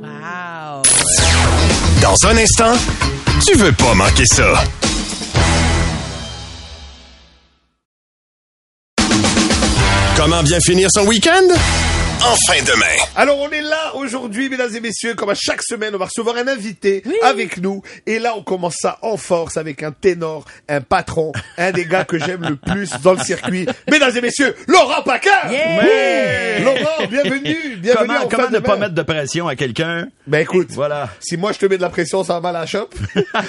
Wow. 0.02 0.82
Dans 2.02 2.16
un 2.30 2.38
instant, 2.38 2.74
tu 3.46 3.56
veux 3.60 3.74
pas 3.74 3.94
manquer 3.94 4.26
ça. 4.26 4.64
Comment 10.18 10.42
bien 10.42 10.60
finir 10.62 10.90
son 10.92 11.06
week-end? 11.06 11.48
En 12.22 12.36
fin 12.36 12.62
de 12.64 12.78
main. 12.78 12.86
Alors 13.16 13.40
on 13.40 13.50
est 13.50 13.62
là 13.62 13.96
aujourd'hui, 13.96 14.50
mesdames 14.50 14.76
et 14.76 14.80
messieurs, 14.82 15.16
comme 15.16 15.30
à 15.30 15.36
chaque 15.36 15.64
semaine, 15.64 15.96
on 15.96 15.98
va 15.98 16.06
recevoir 16.06 16.36
un 16.36 16.48
invité 16.48 17.02
avec 17.24 17.58
nous. 17.60 17.82
Et 18.06 18.20
là, 18.20 18.34
on 18.36 18.44
commence 18.44 18.76
ça 18.82 18.98
en 19.02 19.16
force 19.18 19.56
avec 19.58 19.84
un 19.84 19.92
ténor, 19.92 20.44
un 20.68 20.82
patron, 20.82 21.32
un 21.58 21.72
des 21.72 21.86
gars 21.86 22.04
que 22.04 22.20
j'aime 22.20 22.42
le 22.48 22.56
plus 22.58 22.90
dans 23.04 23.14
le 23.14 23.20
circuit. 23.20 23.68
Mesdames 23.90 24.16
et 24.16 24.22
messieurs, 24.22 24.56
Laurent 24.68 25.02
Paquin 25.04 25.30
Yeah! 25.50 25.80
Ouais! 25.84 26.60
Laurent, 26.64 27.08
bienvenue, 27.10 27.78
bienvenue 27.78 28.08
Comment, 28.08 28.20
en 28.26 28.28
comment 28.28 28.44
fin 28.44 28.50
ne 28.52 28.60
pas 28.60 28.76
mettre 28.76 28.94
de 28.96 29.02
pression 29.04 29.48
à 29.48 29.56
quelqu'un? 29.56 30.08
Ben 30.28 30.40
écoute, 30.40 30.68
Voilà. 30.72 31.10
si 31.20 31.38
moi 31.38 31.54
je 31.54 31.58
te 31.60 31.66
mets 31.68 31.78
de 31.78 31.82
la 31.82 31.90
pression, 31.90 32.24
ça 32.24 32.34
va 32.34 32.42
mal 32.42 32.56
à 32.58 32.60
la 32.62 32.66
chope. 32.66 32.96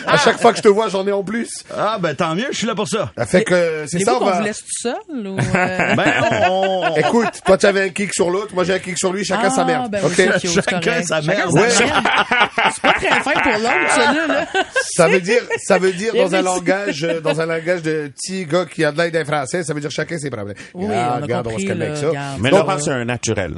à 0.07 0.17
chaque 0.25 0.41
fois 0.41 0.53
que 0.53 0.59
je 0.59 0.63
te 0.63 0.69
vois, 0.69 0.89
j'en 0.89 1.07
ai 1.07 1.13
en 1.13 1.25
plus. 1.25 1.51
Ah, 1.77 1.99
ben 2.01 2.15
tant 2.15 2.35
mieux, 2.35 2.47
je 2.53 2.57
suis 2.59 2.67
là 2.67 2.75
pour 2.75 2.89
ça. 2.89 3.13
Ça 3.19 3.27
fait 3.27 3.43
que 3.45 3.85
c'est 3.89 3.99
ça, 3.99 4.13
Voulez-vous 4.15 4.25
on 4.27 4.31
va... 4.31 4.39
vous 4.39 4.45
laisse 4.45 4.59
tout 4.61 4.81
seul 4.81 5.27
ou 5.27 5.37
euh... 5.39 5.95
Ben, 5.97 6.13
on... 6.51 6.85
on- 6.93 6.97
Écoute, 7.01 7.41
toi 7.45 7.59
tu 7.59 7.67
avais 7.67 7.83
un 7.83 7.89
kick 7.91 8.15
sur 8.15 8.31
l'autre, 8.31 8.55
moi 8.61 8.65
j'ai 8.67 8.75
un 8.75 8.79
kick 8.79 8.99
sur 8.99 9.13
lui, 9.13 9.25
chacun 9.25 9.43
Ah, 9.47 9.51
sa 9.51 9.65
merde. 9.65 9.91
ben 9.91 10.01
oui, 10.03 10.09
ok 10.11 10.15
c'est 10.17 10.27
cute, 10.41 10.51
c'est 10.51 10.63
Chacun 10.71 11.03
sa 11.03 11.21
merde. 11.23 11.51
Ouais. 11.53 11.69
C'est 11.71 12.83
pas 12.83 12.93
très 12.93 13.09
fin 13.21 13.33
pour 13.33 13.53
l'autre, 13.53 13.95
celui-là. 13.95 14.27
Là. 14.27 14.47
Ça 14.95 15.09
veut 15.09 15.21
dire, 15.21 15.41
ça 15.65 15.79
veut 15.79 15.93
dire 15.93 16.13
dans 16.15 16.35
un 16.35 16.43
langage, 16.43 17.01
dans 17.25 17.41
un 17.41 17.47
langage 17.47 17.83
de 17.83 18.11
petit 18.15 18.45
gars 18.45 18.67
qui 18.67 18.85
a 18.85 18.93
de 18.93 18.99
l'aide 18.99 19.13
d'un 19.15 19.25
français, 19.25 19.63
ça 19.65 19.73
veut 19.75 19.81
dire 19.81 19.91
chacun 19.91 20.19
ses 20.19 20.31
problèmes. 20.31 20.57
Oui, 20.75 20.87
Ah, 20.95 21.15
on 21.15 21.19
a 21.19 21.21
regarde, 21.23 21.47
compris, 21.47 21.63
se 21.63 21.69
calmer 21.69 21.85
là, 21.87 21.91
avec 21.93 22.03
ça. 22.03 22.09
regarde. 22.09 22.41
Mais 22.41 22.51
Donc, 22.51 22.61
Laurent, 22.61 22.79
c'est 22.79 22.91
un 22.91 23.05
naturel. 23.05 23.55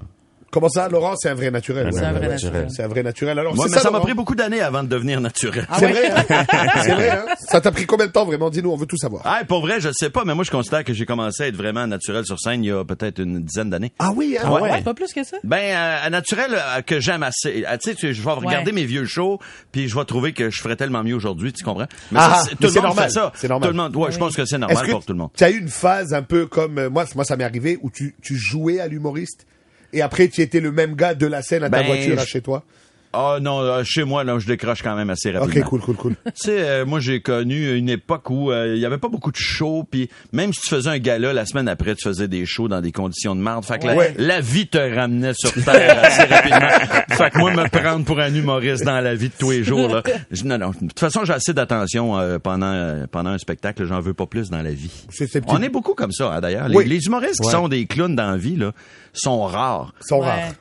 Comment 0.53 0.69
ça, 0.69 0.87
Laurent, 0.89 1.15
c'est 1.17 1.31
un 1.31 1.35
vrai 1.35 1.51
naturel. 1.51 1.89
C'est 1.93 2.01
ouais, 2.01 2.05
un 2.07 2.13
ouais, 2.13 2.19
vrai 2.19 2.27
ouais. 2.29 2.33
naturel. 2.35 2.67
C'est 2.69 2.83
un 2.83 2.89
vrai 2.89 3.03
naturel. 3.03 3.39
Alors, 3.39 3.55
Ouais, 3.55 3.59
c'est 3.63 3.71
mais 3.71 3.75
ça, 3.77 3.81
ça 3.85 3.91
m'a 3.91 4.01
pris 4.01 4.13
beaucoup 4.13 4.35
d'années 4.35 4.61
avant 4.61 4.83
de 4.83 4.89
devenir 4.89 5.19
naturel. 5.23 5.67
C'est 5.79 5.87
vrai, 5.91 6.11
hein? 6.11 6.25
C'est 6.83 6.93
vrai, 6.93 7.09
hein? 7.11 7.25
Ça 7.49 7.61
t'a 7.63 7.73
pris 7.73 7.87
combien 7.87 8.07
de 8.07 8.13
temps, 8.13 8.27
vraiment? 8.27 8.51
Dis-nous, 8.51 8.71
on 8.71 8.77
veut 8.77 8.85
tout 8.85 8.99
savoir. 8.99 9.23
Ah, 9.25 9.41
pour 9.49 9.63
vrai, 9.63 9.81
je 9.81 9.89
sais 9.95 10.11
pas, 10.11 10.25
mais 10.27 10.35
moi, 10.35 10.45
je 10.45 10.51
considère 10.51 10.85
que 10.85 10.93
j'ai 10.93 11.07
commencé 11.07 11.45
à 11.45 11.47
être 11.49 11.57
vraiment 11.57 11.87
naturel 11.87 12.27
sur 12.27 12.39
scène 12.39 12.63
il 12.63 12.69
y 12.69 12.71
a 12.71 12.85
peut-être 12.85 13.19
une 13.19 13.43
dizaine 13.43 13.71
d'années. 13.71 13.93
Ah 13.99 14.13
oui, 14.15 14.37
hein? 14.39 14.51
Ouais, 14.51 14.83
pas 14.83 14.93
plus 14.93 15.13
que 15.15 15.25
ça? 15.25 15.39
Ben, 15.43 15.57
euh, 16.07 16.11
naturel 16.11 16.51
euh, 16.55 16.83
que 16.83 17.01
j'aime 17.01 17.23
assez. 17.23 17.65
Ah, 17.67 17.79
tu 17.79 17.89
sais, 17.91 17.97
tu- 17.97 18.13
je 18.13 18.23
vais 18.23 18.31
regarder 18.33 18.73
Ouais. 18.73 18.77
mes 18.81 18.85
vieux 18.85 19.07
shows, 19.07 19.39
puis 19.73 19.89
je 19.89 19.97
vais 19.97 20.05
trouver 20.05 20.35
que 20.35 20.51
je 20.51 20.61
ferais 20.61 20.77
tellement 20.77 21.03
mieux 21.03 21.15
aujourd'hui, 21.15 21.55
tu 21.55 21.65
comprends? 21.65 21.87
Mais 22.11 22.21
Ah, 22.23 22.43
ça, 22.45 22.51
tout 22.51 22.57
le 22.61 22.69
monde 22.69 22.83
normal, 22.85 23.05
fait 23.05 23.11
ça. 23.11 23.33
c'est 23.37 23.49
normal. 23.49 23.71
Tout 23.71 23.75
le 23.77 23.83
monde, 23.83 23.97
ouais, 23.97 24.13
je 24.13 24.19
pense 24.19 24.37
que 24.37 24.45
c'est 24.45 24.59
normal 24.59 24.85
que 24.87 24.91
pour 24.91 25.05
tout 25.07 25.13
le 25.15 25.19
monde. 25.19 25.31
tu 25.35 25.45
as 25.45 25.51
eu 25.51 25.59
une 25.59 25.69
phase 25.71 26.13
un 26.13 26.23
peu 26.23 26.45
comme, 26.45 26.77
euh, 26.79 26.91
moi, 26.91 27.07
moi, 27.15 27.25
ça 27.25 27.39
m'est 27.39 27.45
arrivé 27.45 27.79
où 27.81 27.91
tu, 27.91 28.15
tu 28.23 28.37
jouais 28.37 28.81
à 28.81 28.87
l'humoriste 28.87 29.47
et 29.93 30.03
après 30.03 30.29
tu 30.29 30.41
étais 30.41 30.61
le 30.61 30.73
même 30.73 30.95
gars 30.95 31.15
de 31.15 31.27
la 31.27 31.43
scène 31.43 31.63
à 31.65 31.71
ta 31.71 31.79
Ben, 31.81 31.87
voiture 31.87 32.19
à 32.19 32.23
je- 32.25 32.29
chez 32.29 32.41
toi? 32.41 32.65
Ah 33.15 33.39
non, 33.41 33.61
euh, 33.61 33.83
chez 33.85 34.05
moi, 34.05 34.25
là, 34.25 34.39
je 34.39 34.47
décroche 34.47 34.83
quand 34.83 34.97
même 34.97 35.11
assez 35.11 35.31
rapidement. 35.33 35.61
Ok, 35.63 35.69
cool, 35.69 35.81
cool, 35.81 35.97
cool. 35.97 36.15
Tu 36.25 36.33
sais, 36.35 36.57
euh, 36.61 36.87
moi 36.87 36.99
j'ai 37.01 37.21
connu 37.21 37.77
une 37.77 37.89
époque 37.91 38.31
où 38.31 38.51
euh, 38.51 38.75
il 38.75 38.81
y 38.81 38.87
avait 38.87 38.99
pas 38.99 39.09
beaucoup 39.09 39.31
de 39.31 39.37
shows, 39.37 39.85
puis 39.91 40.09
même 40.33 40.53
si 40.53 40.61
tu 40.63 40.69
faisais 40.69 40.89
un 40.89 40.99
gala, 40.99 41.33
la 41.33 41.45
semaine 41.45 41.69
après, 41.69 41.95
tu 41.95 42.05
faisais 42.09 42.27
des 42.29 42.47
shows 42.47 42.69
dans 42.69 42.81
des 42.81 42.91
conditions 42.93 43.35
de 43.35 43.41
merde. 43.41 43.65
Fait 43.65 43.79
que 43.79 43.87
la- 43.87 43.95
Ouais. 43.95 44.15
la, 44.17 44.41
vie 44.41 44.67
te 44.67 44.79
ramenait 44.79 45.35
sur 45.35 45.53
terre 45.65 46.03
assez 46.03 46.23
rapidement. 46.25 47.05
Fait 47.11 47.31
que 47.31 47.39
moi, 47.39 47.51
me 47.53 47.69
prendre 47.69 48.05
pour 48.05 48.19
un 48.19 48.35
humoriste 48.35 48.85
dans 48.85 49.01
la 49.01 49.15
vie 49.15 49.29
de 49.29 49.35
tous 49.39 49.51
les 49.51 49.63
jours, 49.63 49.89
là, 49.95 50.03
je- 50.31 50.45
non, 50.45 50.57
non. 50.57 50.71
De 50.71 50.89
toute 50.89 50.99
façon, 51.01 51.25
j'ai 51.25 51.35
assez 51.35 51.53
d'attention 51.53 52.19
euh, 52.19 52.39
pendant 52.39 52.73
euh, 52.73 53.07
pendant 53.11 53.31
un 53.31 53.39
spectacle. 53.39 53.85
J'en 53.87 54.01
veux 54.01 54.15
pas 54.15 54.27
plus 54.27 54.49
dans 54.49 54.63
la 54.63 54.73
vie. 54.73 54.91
C'est 55.11 55.27
ces 55.27 55.41
petits- 55.43 55.53
On 55.55 55.61
est 55.63 55.69
beaucoup 55.69 55.95
comme 55.95 56.13
ça, 56.13 56.33
hein, 56.33 56.41
d'ailleurs. 56.41 56.69
Oui. 56.73 56.85
Les, 56.85 56.97
les 56.99 57.05
humoristes 57.07 57.41
qui 57.43 57.51
sont 57.51 57.69
des 57.69 57.85
clowns 57.87 58.17
dans 58.17 58.31
la 58.31 58.37
vie, 58.39 58.57
là, 58.57 58.73
sont 59.13 59.43
rares. 59.43 59.93
Ils 60.01 60.07
sont 60.09 60.21
Ouais. 60.21 60.27
rares. 60.27 60.53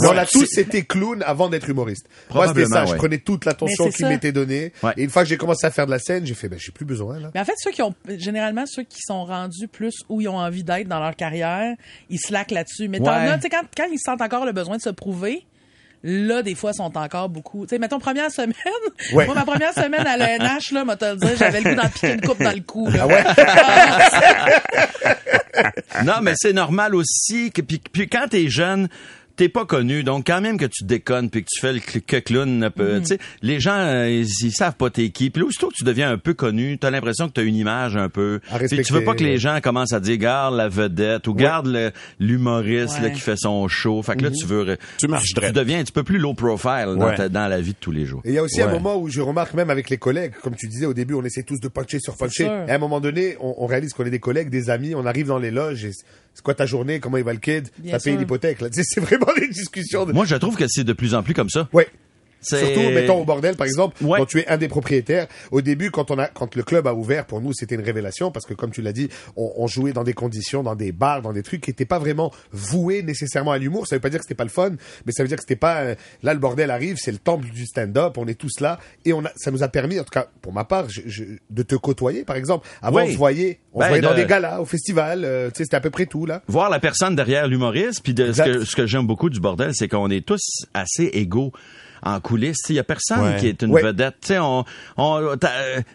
Mais 0.00 0.08
on 0.08 0.12
a 0.12 0.20
Ouais. 0.22 0.26
tous 0.30 0.58
été 0.58 0.82
clowns 0.84 1.22
avant 1.22 1.48
d'être 1.48 1.68
humoristes. 1.68 2.06
Moi, 2.32 2.48
c'était 2.48 2.66
ça. 2.66 2.84
Je 2.84 2.92
ouais. 2.92 2.96
prenais 2.98 3.18
toute 3.18 3.44
l'attention 3.44 3.88
qui 3.90 4.04
m'était 4.04 4.32
donnée. 4.32 4.72
Ouais. 4.82 4.92
Et 4.96 5.04
une 5.04 5.10
fois 5.10 5.22
que 5.22 5.28
j'ai 5.28 5.36
commencé 5.36 5.66
à 5.66 5.70
faire 5.70 5.86
de 5.86 5.90
la 5.90 5.98
scène, 5.98 6.26
j'ai 6.26 6.34
fait, 6.34 6.48
ben, 6.48 6.58
j'ai 6.58 6.72
plus 6.72 6.84
besoin, 6.84 7.18
là. 7.20 7.30
Mais 7.34 7.40
en 7.40 7.44
fait, 7.44 7.54
ceux 7.58 7.70
qui 7.70 7.82
ont, 7.82 7.94
généralement, 8.16 8.64
ceux 8.66 8.82
qui 8.84 9.00
sont 9.02 9.24
rendus 9.24 9.68
plus 9.68 9.94
où 10.08 10.20
ils 10.20 10.28
ont 10.28 10.38
envie 10.38 10.64
d'être 10.64 10.88
dans 10.88 11.00
leur 11.00 11.16
carrière, 11.16 11.74
ils 12.10 12.18
slackent 12.20 12.50
là-dessus. 12.52 12.88
Mais 12.88 12.98
t'en 12.98 13.06
Ouais. 13.06 13.28
as, 13.28 13.36
tu 13.36 13.42
sais, 13.42 13.48
quand, 13.50 13.62
quand 13.76 13.86
ils 13.92 13.98
sentent 13.98 14.22
encore 14.22 14.46
le 14.46 14.52
besoin 14.52 14.76
de 14.76 14.82
se 14.82 14.90
prouver, 14.90 15.44
là, 16.04 16.42
des 16.42 16.54
fois, 16.54 16.72
sont 16.72 16.96
encore 16.96 17.28
beaucoup. 17.28 17.66
Tu 17.66 17.70
sais, 17.70 17.78
mettons, 17.80 17.98
première 17.98 18.30
semaine. 18.30 18.54
Ouais. 19.12 19.26
Moi, 19.26 19.34
ma 19.34 19.44
première 19.44 19.72
semaine 19.72 20.06
à 20.06 20.16
l'ENH, 20.16 20.72
là, 20.72 20.84
moi, 20.84 20.96
te 20.96 21.04
le 21.04 21.16
dire, 21.16 21.30
j'avais 21.38 21.60
le 21.60 21.70
goût 21.70 21.76
d'en 21.80 21.88
piquer 21.88 22.12
une 22.12 22.20
coupe 22.20 22.42
dans 22.42 22.52
le 22.54 22.60
cou, 22.60 22.88
là. 22.90 23.06
Non, 26.04 26.14
mais 26.22 26.34
c'est 26.36 26.52
normal 26.52 26.94
aussi 26.94 27.50
que 27.50 27.62
puis, 27.62 27.80
puis 27.92 28.08
quand 28.08 28.28
t'es 28.30 28.48
jeune, 28.48 28.88
t'es 29.38 29.48
pas 29.48 29.64
connu, 29.64 30.02
donc 30.02 30.26
quand 30.26 30.42
même 30.42 30.58
que 30.58 30.66
tu 30.66 30.84
déconnes 30.84 31.30
puis 31.30 31.42
que 31.44 31.48
tu 31.50 31.60
fais 31.60 31.72
le 31.72 31.80
que 31.80 32.16
clown, 32.18 32.62
un 32.62 32.68
Mm. 32.68 32.72
peu, 32.72 33.00
tu 33.00 33.06
sais, 33.06 33.18
les 33.40 33.58
gens 33.60 33.78
euh, 33.78 34.10
ils, 34.10 34.26
ils 34.46 34.52
savent 34.52 34.74
pas 34.76 34.90
t'es 34.90 35.08
qui. 35.08 35.30
Puis 35.30 35.40
là, 35.40 35.48
aussitôt 35.48 35.68
que 35.68 35.74
tu 35.74 35.84
deviens 35.84 36.10
un 36.10 36.18
peu 36.18 36.34
connu, 36.34 36.76
t'as 36.78 36.90
l'impression 36.90 37.28
que 37.28 37.32
t'as 37.32 37.44
une 37.44 37.56
image 37.56 37.96
un 37.96 38.08
peu. 38.10 38.40
Puis 38.68 38.82
tu 38.82 38.92
veux 38.92 39.04
pas 39.04 39.14
que 39.14 39.24
les 39.24 39.30
ouais. 39.32 39.38
gens 39.38 39.60
commencent 39.62 39.92
à 39.94 40.00
dire 40.00 40.18
garde 40.18 40.54
la 40.56 40.68
vedette 40.68 41.26
ou 41.28 41.34
garde 41.34 41.66
le- 41.68 41.92
l'humoriste 42.18 42.98
là 43.00 43.06
Ouais. 43.08 43.12
qui 43.12 43.20
fait 43.20 43.36
son 43.36 43.66
show. 43.68 44.02
Fait 44.02 44.16
que 44.16 44.24
là, 44.24 44.30
tu 44.30 44.44
veux. 44.46 44.76
Tu 44.98 45.08
marches 45.08 45.28
tu 45.28 45.34
drette. 45.34 45.54
deviens 45.54 45.78
un 45.80 45.82
petit 45.84 45.92
peu 45.92 46.02
plus 46.02 46.18
low 46.18 46.34
profile 46.34 46.94
dans, 46.98 47.06
Ouais. 47.06 47.16
ta- 47.16 47.28
dans 47.28 47.46
la 47.48 47.60
vie 47.60 47.72
de 47.72 47.78
tous 47.80 47.90
les 47.92 48.04
jours. 48.04 48.20
Et 48.24 48.30
il 48.30 48.34
y 48.34 48.38
a 48.38 48.42
aussi 48.42 48.60
un 48.60 48.66
Ouais. 48.66 48.72
moment 48.72 48.96
où 49.00 49.08
je 49.08 49.20
remarque 49.20 49.54
même 49.54 49.70
avec 49.70 49.88
les 49.90 49.96
collègues, 49.98 50.32
comme 50.42 50.54
tu 50.56 50.66
disais 50.68 50.86
au 50.86 50.94
début, 50.94 51.14
on 51.14 51.24
essaie 51.24 51.42
tous 51.42 51.60
de 51.60 51.68
puncher 51.68 52.00
sur 52.00 52.16
puncher. 52.16 52.46
à 52.48 52.74
un 52.74 52.78
moment 52.78 53.00
donné, 53.00 53.36
on, 53.40 53.54
on 53.58 53.66
réalise 53.66 53.92
qu'on 53.92 54.04
est 54.04 54.10
des 54.10 54.18
collègues, 54.18 54.50
des 54.50 54.70
amis, 54.70 54.94
on 54.94 55.06
arrive 55.06 55.26
dans 55.28 55.38
les 55.38 55.50
loges 55.50 55.84
et 55.84 55.90
c'est 56.38 56.44
quoi 56.44 56.54
ta 56.54 56.66
journée, 56.66 57.00
comment 57.00 57.16
il 57.16 57.24
va 57.24 57.32
le 57.32 57.40
kid, 57.40 57.68
Bien 57.78 57.90
t'as 57.90 57.98
payé 57.98 58.16
l'hypothèque, 58.16 58.60
là. 58.60 58.68
C'est 58.72 59.00
vraiment 59.00 59.26
des 59.36 59.48
discussions 59.48 60.06
de... 60.06 60.12
Moi, 60.12 60.24
je 60.24 60.36
trouve 60.36 60.54
que 60.54 60.66
c'est 60.68 60.84
de 60.84 60.92
plus 60.92 61.16
en 61.16 61.24
plus 61.24 61.34
comme 61.34 61.48
ça. 61.48 61.68
Ouais. 61.72 61.88
Surtout, 62.40 62.80
mettons 62.90 63.20
au 63.20 63.24
bordel, 63.24 63.56
par 63.56 63.66
exemple, 63.66 63.96
Ouais. 64.04 64.18
quand 64.18 64.26
tu 64.26 64.38
es 64.40 64.46
un 64.48 64.56
des 64.56 64.68
propriétaires. 64.68 65.26
Au 65.50 65.60
début, 65.60 65.90
quand 65.90 66.10
on 66.10 66.18
a, 66.18 66.26
quand 66.28 66.54
le 66.54 66.62
club 66.62 66.86
a 66.86 66.94
ouvert, 66.94 67.26
pour 67.26 67.40
nous, 67.40 67.52
c'était 67.52 67.74
une 67.74 67.80
révélation 67.82 68.30
parce 68.30 68.46
que, 68.46 68.54
comme 68.54 68.70
tu 68.70 68.80
l'as 68.82 68.92
dit, 68.92 69.08
on, 69.36 69.52
on 69.56 69.66
jouait 69.66 69.92
dans 69.92 70.04
des 70.04 70.12
conditions, 70.12 70.62
dans 70.62 70.76
des 70.76 70.92
bars, 70.92 71.20
dans 71.22 71.32
des 71.32 71.42
trucs 71.42 71.60
qui 71.62 71.70
n'étaient 71.70 71.84
pas 71.84 71.98
vraiment 71.98 72.32
voués 72.52 73.02
nécessairement 73.02 73.52
à 73.52 73.58
l'humour. 73.58 73.86
Ça 73.86 73.96
veut 73.96 74.00
pas 74.00 74.10
dire 74.10 74.18
que 74.20 74.24
c'était 74.24 74.34
pas 74.36 74.44
le 74.44 74.50
fun, 74.50 74.70
mais 75.06 75.12
ça 75.12 75.22
veut 75.22 75.28
dire 75.28 75.36
que 75.36 75.42
c'était 75.42 75.56
pas. 75.56 75.80
euh, 75.82 75.94
là, 76.22 76.32
le 76.34 76.40
bordel 76.40 76.70
arrive, 76.70 76.96
c'est 76.98 77.12
le 77.12 77.18
temple 77.18 77.48
du 77.50 77.66
stand-up. 77.66 78.16
On 78.18 78.26
est 78.28 78.34
tous 78.38 78.60
là 78.60 78.78
et 79.04 79.12
on 79.12 79.24
a, 79.24 79.30
ça 79.36 79.50
nous 79.50 79.62
a 79.62 79.68
permis, 79.68 79.98
en 79.98 80.04
tout 80.04 80.10
cas 80.10 80.28
pour 80.40 80.52
ma 80.52 80.64
part, 80.64 80.88
je- 80.88 81.02
je- 81.06 81.24
de 81.50 81.62
te 81.62 81.74
côtoyer, 81.74 82.24
par 82.24 82.36
exemple. 82.36 82.66
Avant, 82.82 82.98
Oui. 82.98 83.04
on 83.08 83.12
se 83.12 83.16
voyait, 83.18 83.58
on 83.72 83.80
Ben, 83.80 83.84
se 83.86 83.88
voyait 83.90 84.02
dans 84.02 84.10
de- 84.10 84.16
des 84.16 84.26
galas, 84.26 84.60
au 84.60 84.64
festival. 84.64 85.24
euh, 85.24 85.48
tu 85.50 85.58
sais, 85.58 85.64
c'était 85.64 85.76
à 85.76 85.80
peu 85.80 85.90
près 85.90 86.06
tout 86.06 86.24
là. 86.26 86.42
voir 86.48 86.70
la 86.70 86.78
personne 86.80 87.16
derrière 87.16 87.46
l'humoriste 87.48 88.00
puis 88.02 88.14
de 88.14 88.32
ce 88.32 88.42
que, 88.42 88.64
ce 88.64 88.76
que 88.76 88.86
j'aime 88.86 89.06
beaucoup 89.06 89.28
du 89.30 89.40
bordel 89.40 89.72
c'est 89.74 89.88
qu'on 89.88 90.10
est 90.10 90.24
tous 90.26 90.40
assez 90.74 91.04
égaux 91.12 91.52
en 92.02 92.20
coulisses. 92.20 92.58
Il 92.68 92.76
y 92.76 92.78
a 92.78 92.84
personne 92.84 93.20
Ouais. 93.20 93.36
qui 93.38 93.46
est 93.48 93.62
une 93.62 93.70
Ouais. 93.70 93.82
vedette. 93.82 94.32
On, 94.38 94.64
on, 94.96 95.16
euh, 95.20 95.36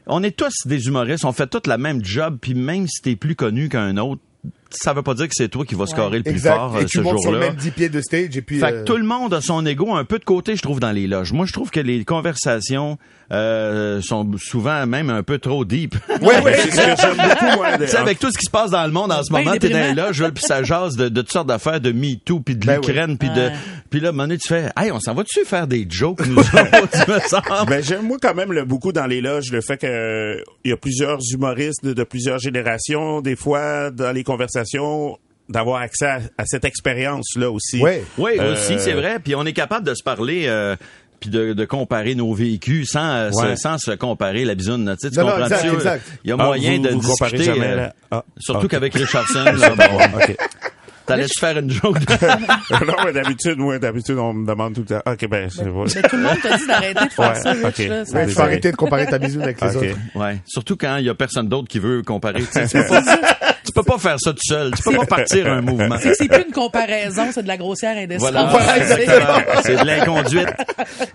on 0.08 0.24
est 0.24 0.36
tous 0.36 0.54
des 0.66 0.88
humoristes. 0.88 1.26
On 1.26 1.32
fait 1.34 1.48
tous 1.48 1.68
la 1.68 1.78
même 1.78 2.04
job. 2.04 2.38
Puis 2.42 2.54
même 2.54 2.88
si 2.88 3.02
t'es 3.02 3.16
plus 3.16 3.36
connu 3.36 3.70
qu'un 3.70 3.98
autre, 3.98 4.22
ça 4.74 4.94
veut 4.94 5.02
pas 5.04 5.14
dire 5.14 5.28
que 5.28 5.34
c'est 5.36 5.50
toi 5.50 5.66
qui 5.66 5.76
vas 5.76 5.86
scorer 5.86 6.18
le 6.18 6.24
plus 6.24 6.32
Exact. 6.34 6.56
fort 6.56 6.78
et 6.78 6.84
euh, 6.84 6.86
tu 6.86 6.98
ce 6.98 7.04
montes 7.04 7.20
sur 7.20 7.32
le 7.32 7.38
jour-là. 7.40 7.52
même 7.52 7.56
10 7.60 7.72
pieds 7.72 7.90
de 7.90 8.02
stage 8.02 8.36
et 8.38 8.42
puis. 8.42 8.60
Fait 8.60 8.66
euh, 8.66 8.80
que 8.82 8.86
tout 8.86 8.98
le 8.98 9.04
monde 9.04 9.34
a 9.34 9.42
son 9.42 9.66
ego 9.66 9.94
un 9.94 10.04
peu 10.06 10.20
de 10.20 10.26
côté, 10.26 10.56
je 10.56 10.62
trouve, 10.62 10.80
dans 10.80 10.92
les 10.92 11.08
loges. 11.08 11.32
Moi, 11.34 11.46
je 11.46 11.54
trouve 11.54 11.70
que 11.72 11.80
les 11.80 12.04
conversations 12.06 12.98
euh, 13.32 14.02
sont 14.02 14.30
souvent 14.38 14.86
même 14.86 15.10
un 15.10 15.24
peu 15.24 15.38
trop 15.40 15.66
deep. 15.66 15.96
Ouais, 16.22 16.42
ouais. 16.42 16.54
C'est 16.64 16.72
ce 16.72 16.76
que 16.78 17.02
j'aime 17.02 17.30
beaucoup, 17.30 17.56
moi. 17.58 17.78
de- 17.78 17.86
Tu 17.86 17.92
sais, 17.92 17.98
avec 17.98 18.20
tout 18.20 18.32
ce 18.32 18.38
qui 18.38 18.46
se 18.46 18.52
passe 18.52 18.72
dans 18.72 18.86
le 18.86 18.92
monde 18.92 19.12
en 19.12 19.24
ce 19.24 19.32
Ben 19.32 19.40
moment, 19.44 19.56
t'es 19.58 19.70
dans 19.70 19.80
les 19.80 19.94
loges, 19.94 20.24
puis 20.34 20.44
ça 20.44 20.64
jase 20.64 20.96
de, 20.96 21.10
de 21.10 21.22
toutes 21.22 21.32
sortes 21.32 21.48
d'affaires, 21.48 21.80
de 21.80 21.92
MeToo, 21.92 22.40
puis 22.42 22.56
de 22.56 22.66
Ben 22.66 22.76
l'Ukraine, 22.76 23.18
puis 23.18 23.30
de... 23.30 23.36
Ouais. 23.48 23.54
Puis 23.90 24.00
là, 24.00 24.12
donné, 24.12 24.38
tu 24.40 24.48
fais, 24.48 24.70
hey, 24.76 24.92
on 24.92 25.00
s'en 25.00 25.14
va-tu 25.14 25.46
faire 25.46 25.68
des 25.68 25.86
jokes, 25.88 26.26
nous 26.26 26.40
autres, 26.40 26.52
me 27.14 27.20
semble? 27.20 27.70
Ben, 27.70 27.84
j'aime 27.84 28.02
moi 28.08 28.18
quand 28.20 28.34
même 28.34 28.52
le, 28.52 28.66
beaucoup 28.66 28.92
dans 28.92 29.06
les 29.06 29.22
loges 29.22 29.52
le 29.52 29.62
fait 29.62 29.78
que 29.78 29.86
euh, 29.86 30.42
il 30.66 30.72
y 30.72 30.74
a 30.74 30.78
plusieurs 30.78 31.20
humoristes 31.32 31.84
de, 31.86 31.94
de 31.94 32.04
plusieurs 32.04 32.40
générations, 32.40 33.22
des 33.22 33.36
fois 33.36 33.92
dans 33.92 34.12
les 34.12 34.24
conversations, 34.24 34.63
d'avoir 35.50 35.82
accès 35.82 36.06
à, 36.08 36.20
à 36.38 36.46
cette 36.46 36.66
expérience-là 36.66 37.52
aussi. 37.52 37.82
Ouais. 37.82 38.04
Oui, 38.18 38.32
Euh, 38.40 38.54
aussi, 38.54 38.80
c'est 38.80 38.94
vrai. 38.94 39.20
Puis 39.20 39.36
on 39.36 39.46
est 39.46 39.54
capable 39.54 39.86
de 39.86 39.94
se 39.94 40.04
parler... 40.04 40.44
euh, 40.48 40.76
puis 41.20 41.30
de, 41.30 41.54
de 41.54 41.64
comparer 41.64 42.16
nos 42.16 42.34
vécus 42.34 42.90
sans, 42.92 43.10
euh, 43.14 43.30
Ouais. 43.32 43.56
sans 43.56 43.78
se 43.78 43.92
comparer 43.92 44.44
la 44.44 44.56
bisoune. 44.56 44.94
Tu, 45.02 45.10
sais, 45.10 45.22
Non, 45.22 45.30
exact. 45.74 46.02
Il 46.26 46.30
y 46.30 46.34
a 46.34 46.36
Ah, 46.38 46.44
moyen 46.44 46.76
vous- 46.76 46.84
de 46.84 46.90
vous 46.90 47.00
discuter, 47.00 47.44
jamais, 47.46 47.76
là? 47.78 47.94
Ah, 48.12 48.26
surtout 48.38 48.68
qu'avec 48.68 48.94
Richardson, 48.94 49.46
là, 49.58 49.70
bon, 49.70 50.00
OK. 50.18 50.36
t'allais-tu 51.06 51.40
faire 51.40 51.58
une 51.60 51.70
joke? 51.72 51.98
non, 52.72 52.94
mais 53.06 53.14
d'habitude, 53.14 53.58
moi, 53.58 53.80
d'habitude, 53.80 54.18
on 54.18 54.34
me 54.34 54.46
demande 54.46 54.74
tout 54.76 54.82
le 54.82 54.88
temps. 54.88 55.02
OK, 55.10 55.28
ben, 55.30 55.50
c'est 55.50 55.64
vrai. 55.64 55.86
Mais 55.96 56.02
tout 56.10 56.16
le 56.18 56.24
monde 56.24 56.42
t'a 56.42 56.58
dit 56.58 56.68
d'arrêter 56.68 57.06
de 57.06 57.10
faire 57.12 57.30
Ouais, 57.30 57.36
ça, 57.36 57.52
Rich, 57.52 57.64
ok. 57.64 57.64
là, 57.64 57.72
ça- 57.74 57.88
Ouais, 57.88 58.04
tu 58.04 58.14
Désolé. 58.14 58.34
vas 58.34 58.44
arrêter 58.44 58.72
de 58.72 58.76
comparer 58.76 59.06
ta 59.06 59.18
bisoune 59.18 59.44
avec 59.44 59.62
les 59.62 59.78
OK. 59.78 59.84
autres. 59.84 59.98
Ouais, 60.16 60.38
surtout 60.46 60.76
quand 60.76 60.98
il 60.98 61.06
y 61.06 61.10
a 61.10 61.16
personne 61.16 61.48
d'autre 61.48 61.70
qui 61.70 61.80
veut 61.80 62.02
comparer. 62.04 62.42
Tu, 62.42 62.48
sais, 62.52 62.68
tu 62.68 62.78
peux 62.80 62.86
pas, 62.90 63.02
tu 63.02 63.08
peux 63.74 63.84
pas 63.84 63.98
faire 63.98 64.20
ça 64.20 64.32
tout 64.34 64.40
seul. 64.44 64.72
Tu 64.76 64.84
peux 64.84 64.96
pas 64.96 65.06
partir 65.06 65.48
un 65.52 65.62
mouvement. 65.62 65.98
C'est 66.00 66.28
plus 66.28 66.44
une 66.48 66.54
comparaison, 66.54 67.24
c'est 67.32 67.44
de 67.44 67.48
la 67.48 67.58
grossière. 67.58 67.96
Voilà, 68.20 68.50
exactement. 68.78 69.62
C'est 69.64 69.76
de 69.82 69.86
l'inconduite. 69.86 70.48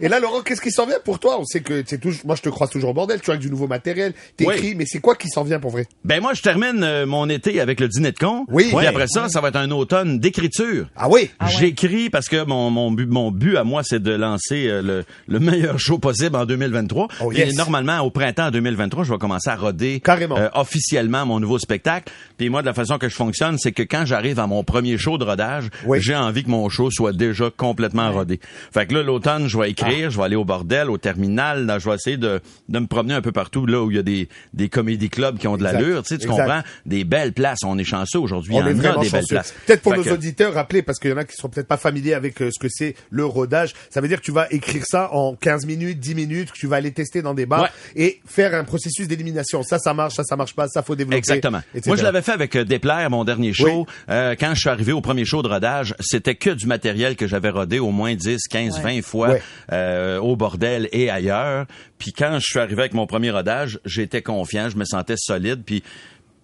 Et 0.00 0.08
là, 0.08 0.20
Laurent, 0.20 0.42
qu'est-ce 0.42 0.60
qui 0.60 0.70
s'en 0.70 0.86
vient 0.86 0.98
pour 1.04 1.18
toi? 1.18 1.38
On 1.40 1.44
sait 1.44 1.60
que 1.60 1.82
c'est 1.86 1.98
toujours, 1.98 2.22
moi 2.26 2.36
je 2.36 2.42
te 2.42 2.48
croise 2.48 2.70
toujours 2.70 2.90
au 2.90 2.94
bordel, 2.94 3.20
tu 3.20 3.30
as 3.30 3.36
du 3.36 3.50
nouveau 3.50 3.66
matériel, 3.66 4.12
t'écris, 4.36 4.58
Oui. 4.60 4.74
mais 4.76 4.84
c'est 4.86 5.00
quoi 5.00 5.14
qui 5.14 5.28
s'en 5.28 5.42
vient 5.42 5.60
pour 5.60 5.70
vrai? 5.70 5.86
Ben 6.04 6.20
moi, 6.20 6.32
je 6.34 6.42
termine 6.42 6.82
euh, 6.82 7.06
mon 7.06 7.28
été 7.28 7.60
avec 7.60 7.80
le 7.80 7.88
dîner 7.88 8.12
de 8.12 8.18
con. 8.18 8.44
Oui. 8.48 8.72
Puis 8.76 8.86
après 8.86 9.06
ça, 9.08 9.28
ça 9.28 9.40
va 9.40 9.48
être 9.48 9.56
un 9.56 9.70
automne 9.70 10.18
d'écriture. 10.18 10.86
Ah 10.96 11.08
oui? 11.08 11.30
J'écris 11.58 12.10
parce 12.10 12.28
que 12.28 12.44
mon, 12.44 12.70
mon, 12.70 12.90
but, 12.90 13.06
mon 13.08 13.30
but 13.30 13.56
à 13.56 13.64
moi, 13.64 13.82
c'est 13.84 14.02
de 14.02 14.12
lancer 14.12 14.66
euh, 14.68 14.82
le, 14.82 15.04
le 15.26 15.38
meilleur 15.40 15.78
show 15.78 15.98
possible 15.98 16.36
en 16.36 16.44
2023. 16.46 17.08
Oh, 17.20 17.28
Puis 17.28 17.38
yes. 17.38 17.54
normalement, 17.56 18.00
au 18.00 18.10
printemps 18.10 18.50
2023, 18.50 19.04
je 19.04 19.12
vais 19.12 19.18
commencer 19.18 19.50
à 19.50 19.56
roder 19.56 20.00
Carrément. 20.00 20.36
euh, 20.38 20.48
officiellement 20.54 21.26
mon 21.26 21.40
nouveau 21.40 21.58
spectacle. 21.58 22.12
Puis 22.36 22.47
moi, 22.48 22.62
de 22.62 22.66
la 22.66 22.74
façon 22.74 22.98
que 22.98 23.08
je 23.08 23.14
fonctionne, 23.14 23.56
c'est 23.58 23.72
que 23.72 23.82
quand 23.82 24.04
j'arrive 24.06 24.38
à 24.38 24.46
mon 24.46 24.64
premier 24.64 24.98
show 24.98 25.18
de 25.18 25.24
rodage, 25.24 25.68
Oui. 25.86 25.98
j'ai 26.00 26.14
envie 26.16 26.44
que 26.44 26.50
mon 26.50 26.68
show 26.68 26.90
soit 26.90 27.12
déjà 27.12 27.50
complètement 27.56 28.10
rodé. 28.12 28.40
Fait 28.72 28.86
que 28.86 28.94
là, 28.94 29.02
l'automne, 29.02 29.46
je 29.48 29.58
vais 29.58 29.70
écrire, 29.70 30.10
je 30.10 30.16
vais 30.18 30.24
aller 30.24 30.36
au 30.36 30.44
bordel, 30.44 30.90
au 30.90 30.98
terminal, 30.98 31.66
là, 31.66 31.78
je 31.78 31.88
vais 31.88 31.94
essayer 31.96 32.16
de, 32.16 32.40
de 32.68 32.78
me 32.78 32.86
promener 32.86 33.14
un 33.14 33.20
peu 33.22 33.32
partout 33.32 33.66
là 33.66 33.82
où 33.82 33.90
il 33.90 33.96
y 33.96 34.00
a 34.00 34.02
des, 34.02 34.28
des 34.54 34.68
comédie 34.68 35.10
clubs 35.10 35.38
qui 35.38 35.48
ont 35.48 35.56
de 35.56 35.62
l'allure. 35.62 36.02
Tu 36.02 36.08
sais, 36.08 36.18
tu 36.18 36.28
comprends? 36.28 36.62
Des 36.86 37.04
belles 37.04 37.32
places. 37.32 37.60
On 37.64 37.76
est 37.78 37.84
chanceux 37.84 38.18
aujourd'hui. 38.18 38.52
On 38.54 38.60
Il 38.60 38.66
y 38.66 38.68
est 38.70 38.74
en 38.74 38.78
a 38.78 38.82
vraiment 38.82 39.02
des 39.02 39.10
belles 39.10 39.20
chanceux. 39.22 39.34
places. 39.34 39.54
Peut-être 39.66 39.82
pour 39.82 39.92
Fait 39.92 39.98
nos 39.98 40.04
que- 40.04 40.10
auditeurs, 40.10 40.54
rappeler, 40.54 40.82
parce 40.82 40.98
qu'il 40.98 41.10
y 41.10 41.14
en 41.14 41.16
a 41.16 41.24
qui 41.24 41.36
sont 41.36 41.48
peut-être 41.48 41.68
pas 41.68 41.76
familiers 41.76 42.14
avec 42.14 42.40
euh, 42.42 42.50
ce 42.52 42.58
que 42.58 42.68
c'est 42.70 42.94
le 43.10 43.24
rodage. 43.24 43.74
Ça 43.90 44.00
veut 44.00 44.08
dire 44.08 44.20
que 44.20 44.24
tu 44.24 44.32
vas 44.32 44.46
écrire 44.50 44.84
ça 44.86 45.10
en 45.12 45.34
15 45.34 45.66
minutes, 45.66 45.98
10 46.00 46.14
minutes, 46.14 46.52
que 46.52 46.58
tu 46.58 46.66
vas 46.66 46.76
aller 46.76 46.92
tester 46.92 47.22
dans 47.22 47.34
des 47.34 47.46
bars 47.46 47.62
Ouais. 47.62 47.68
et 47.96 48.20
faire 48.26 48.54
un 48.54 48.64
processus 48.64 49.08
d'élimination. 49.08 49.62
Ça, 49.62 49.78
ça 49.78 49.94
marche, 49.94 50.14
ça, 50.14 50.22
ça 50.24 50.36
marche 50.36 50.54
pas, 50.54 50.68
ça 50.68 50.82
faut 50.82 50.94
développer. 50.96 51.16
Exactement. 51.18 51.58
etc. 51.74 51.82
Moi, 51.88 51.96
je 51.96 52.02
l'avais 52.02 52.22
fait 52.22 52.36
avec 52.38 52.56
euh, 52.56 52.64
Déplaire, 52.64 53.10
mon 53.10 53.24
dernier 53.24 53.52
show. 53.52 53.86
Oui. 53.86 53.94
Euh, 54.10 54.34
quand 54.38 54.54
je 54.54 54.60
suis 54.60 54.68
arrivé 54.68 54.92
au 54.92 55.00
premier 55.00 55.24
show 55.24 55.42
de 55.42 55.48
rodage, 55.48 55.94
c'était 56.00 56.34
que 56.34 56.50
du 56.50 56.66
matériel 56.66 57.16
que 57.16 57.26
j'avais 57.26 57.50
rodé 57.50 57.78
au 57.78 57.90
moins 57.90 58.14
10, 58.14 58.46
15, 58.48 58.80
20 58.80 59.02
fois 59.02 59.30
Ouais. 59.30 59.42
euh, 59.72 60.18
au 60.18 60.36
bordel 60.36 60.88
et 60.92 61.10
ailleurs. 61.10 61.66
Puis 61.98 62.12
quand 62.12 62.38
je 62.38 62.44
suis 62.44 62.58
arrivé 62.58 62.80
avec 62.80 62.94
mon 62.94 63.06
premier 63.06 63.30
rodage, 63.30 63.80
j'étais 63.84 64.22
confiant, 64.22 64.68
je 64.70 64.76
me 64.76 64.84
sentais 64.84 65.16
solide. 65.16 65.62
Puis 65.66 65.82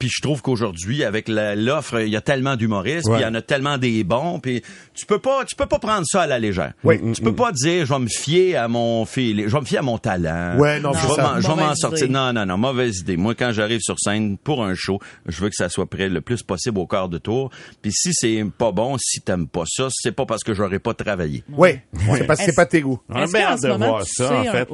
puis 0.04 0.10
je 0.14 0.20
trouve 0.20 0.42
qu'aujourd'hui, 0.42 1.02
avec 1.02 1.28
l'offre, 1.28 2.02
il 2.02 2.10
y 2.10 2.16
a 2.16 2.20
tellement 2.20 2.56
d'humoristes, 2.56 3.06
puis 3.10 3.20
il 3.20 3.22
y 3.22 3.24
en 3.24 3.34
a 3.34 3.40
tellement 3.40 3.78
des 3.78 4.04
bons, 4.04 4.38
puis 4.38 4.62
tu 4.92 5.06
peux 5.06 5.18
pas, 5.18 5.46
tu 5.46 5.56
peux 5.56 5.64
pas 5.64 5.78
prendre 5.78 6.04
ça 6.04 6.22
à 6.22 6.26
la 6.26 6.38
légère. 6.38 6.74
Oui. 6.84 7.00
Tu 7.14 7.22
peux 7.22 7.34
pas 7.34 7.52
dire, 7.52 7.86
je 7.86 7.92
vais 7.94 7.98
me 8.00 8.06
fier 8.08 8.56
à 8.56 8.68
mon 8.68 9.06
fil, 9.06 9.44
je 9.46 9.52
vais 9.52 9.60
me 9.60 9.64
fier 9.64 9.78
à 9.78 9.82
mon 9.82 9.96
talent. 9.96 10.58
Ouais, 10.58 10.78
non, 10.78 10.92
je 10.92 10.98
c'est 10.98 11.06
vais 11.08 11.14
ça. 11.14 11.22
m'en- 11.22 11.40
je 11.40 11.46
vais 11.46 11.48
m'en 11.48 11.56
Mauvaise 11.56 11.78
sortir. 11.78 12.10
Non, 12.10 12.32
non, 12.34 12.44
non, 12.44 12.58
mauvaise 12.58 12.98
idée. 12.98 13.16
Moi, 13.16 13.34
quand 13.34 13.50
j'arrive 13.52 13.80
sur 13.80 13.98
scène 13.98 14.36
pour 14.36 14.62
un 14.62 14.74
show, 14.74 14.98
je 15.24 15.40
veux 15.40 15.48
que 15.48 15.54
ça 15.56 15.70
soit 15.70 15.86
prêt 15.86 16.10
le 16.10 16.20
plus 16.20 16.42
possible 16.42 16.78
au 16.78 16.86
quart 16.86 17.08
de 17.08 17.16
tour. 17.16 17.50
Puis 17.80 17.92
si 17.92 18.10
c'est 18.12 18.44
pas 18.58 18.72
bon, 18.72 18.96
si 19.00 19.22
t'aimes 19.22 19.48
pas 19.48 19.64
ça, 19.66 19.88
c'est 19.90 20.12
pas 20.12 20.26
parce 20.26 20.44
que 20.44 20.52
j'aurais 20.52 20.80
pas 20.80 20.92
travaillé. 20.92 21.44
Ouais, 21.50 21.82
c'est 22.18 22.24
pas, 22.26 22.36
c'est 22.36 22.44
Est-ce- 22.48 22.56
pas 22.56 22.66
tes 22.66 22.82
goûts. 22.82 23.00
On 23.08 23.22
a 23.22 23.26
bien 23.26 23.56
ce 23.56 23.62
de 23.62 23.68
moment, 23.72 23.86
voir 23.86 24.04
tu 24.04 24.12
ça, 24.12 24.30
en 24.36 24.40
un- 24.46 24.52
fait. 24.52 24.68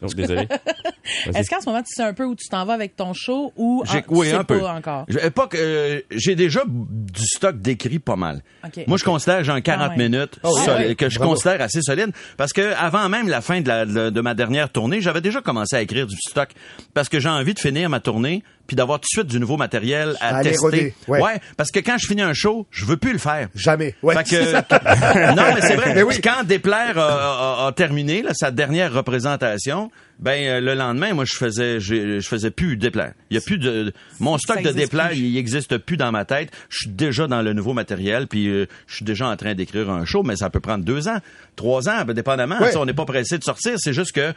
Oh, 0.00 0.06
désolé. 0.06 0.46
Est-ce 1.34 1.48
qu'en 1.50 1.60
ce 1.60 1.66
moment, 1.66 1.82
tu 1.82 1.92
sais 1.94 2.02
un 2.02 2.12
peu 2.14 2.24
où 2.24 2.34
tu 2.34 2.48
t'en 2.48 2.64
vas 2.64 2.74
avec 2.74 2.96
ton 2.96 3.12
show 3.12 3.52
ou 3.56 3.82
J'ai, 3.90 3.98
ah, 3.98 4.02
tu 4.08 4.24
sais 4.24 4.32
un 4.34 4.44
peu. 4.44 4.60
pas 4.60 4.74
encore? 4.74 5.04
Je- 5.08 5.28
pas 5.28 5.46
que, 5.46 5.56
euh, 5.58 6.00
j'ai 6.10 6.34
déjà 6.34 6.62
du 6.66 7.24
stock 7.24 7.60
d'écrit 7.60 7.98
pas 7.98 8.16
mal. 8.16 8.42
Moi, 8.86 8.96
je 8.98 9.04
considère 9.04 9.38
que 9.38 9.44
j'ai 9.44 9.52
un 9.52 9.60
40 9.60 9.90
Ah 9.94 9.96
ouais. 9.96 10.08
minutes 10.08 10.38
Oh, 10.42 10.56
solide- 10.58 10.86
ouais. 10.88 10.94
que 10.94 11.08
je 11.08 11.18
Bravo. 11.18 11.32
considère 11.32 11.60
assez 11.60 11.80
solide 11.82 12.10
parce 12.36 12.52
que 12.52 12.72
avant 12.74 13.08
même 13.08 13.28
la 13.28 13.40
fin 13.40 13.60
de, 13.60 13.68
la, 13.68 13.84
de, 13.86 14.10
de 14.10 14.20
ma 14.20 14.34
dernière 14.34 14.70
tournée, 14.70 15.00
j'avais 15.00 15.20
déjà 15.20 15.40
commencé 15.40 15.76
à 15.76 15.82
écrire 15.82 16.06
du 16.06 16.16
stock 16.28 16.50
parce 16.94 17.08
que 17.08 17.18
j'ai 17.20 17.28
envie 17.28 17.54
de 17.54 17.58
finir 17.60 17.88
ma 17.90 18.00
tournée 18.00 18.42
puis 18.72 18.76
d'avoir 18.76 19.00
tout 19.00 19.04
de 19.04 19.20
suite 19.20 19.26
du 19.26 19.38
nouveau 19.38 19.58
matériel 19.58 20.16
à, 20.18 20.36
À 20.38 20.42
tester. 20.42 20.94
ouais. 21.06 21.20
parce 21.58 21.70
que 21.70 21.78
quand 21.80 21.98
je 22.00 22.06
finis 22.06 22.22
un 22.22 22.32
show, 22.32 22.66
je 22.70 22.86
veux 22.86 22.96
plus 22.96 23.12
le 23.12 23.18
faire. 23.18 23.48
Jamais. 23.54 23.94
Ouais. 24.02 24.14
Fait 24.14 24.24
que, 24.24 24.52
non, 25.36 25.42
mais 25.54 25.60
c'est 25.60 25.76
vrai. 25.76 25.94
Mais 25.94 26.02
oui. 26.02 26.18
Quand 26.24 26.42
Déplaire 26.42 26.96
a, 26.98 27.64
a- 27.64 27.66
a 27.66 27.72
terminé 27.72 28.22
là, 28.22 28.30
sa 28.32 28.50
dernière 28.50 28.90
représentation, 28.94 29.90
ben 30.18 30.44
euh, 30.44 30.60
le 30.60 30.74
lendemain, 30.74 31.14
moi 31.14 31.24
je 31.24 31.34
faisais, 31.36 31.80
j'ai- 31.80 32.20
je 32.20 32.28
faisais 32.28 32.50
plus 32.50 32.76
Déplaire. 32.76 33.12
Il 33.30 33.34
y 33.34 33.38
a 33.38 33.40
plus 33.40 33.58
de 33.58 33.92
mon 34.20 34.38
stock 34.38 34.58
Ça 34.62 34.62
de 34.72 34.76
Déplaire, 34.76 35.08
plus. 35.10 35.18
il 35.18 35.36
existe 35.36 35.78
plus 35.78 35.96
dans 35.96 36.12
ma 36.12 36.24
tête. 36.24 36.50
Je 36.68 36.76
suis 36.82 36.90
déjà 36.90 37.26
dans 37.26 37.42
le 37.42 37.52
nouveau 37.52 37.72
matériel, 37.72 38.26
puis 38.28 38.48
euh, 38.48 38.66
je 38.86 38.96
suis 38.96 39.04
déjà 39.04 39.28
en 39.28 39.36
train 39.36 39.54
d'écrire 39.54 39.90
un 39.90 40.04
show, 40.04 40.22
mais 40.22 40.36
ça 40.36 40.48
peut 40.50 40.60
prendre 40.60 40.84
deux 40.84 41.08
ans, 41.08 41.18
trois 41.56 41.88
ans, 41.88 42.04
ben, 42.06 42.12
dépendamment. 42.14 42.58
Ouais. 42.60 42.66
Tu 42.66 42.72
sais, 42.72 42.78
On 42.78 42.84
n'est 42.86 42.94
pas 42.94 43.04
pressé 43.04 43.38
de 43.38 43.44
sortir. 43.44 43.72
C'est 43.78 43.92
juste 43.92 44.12
que 44.12 44.32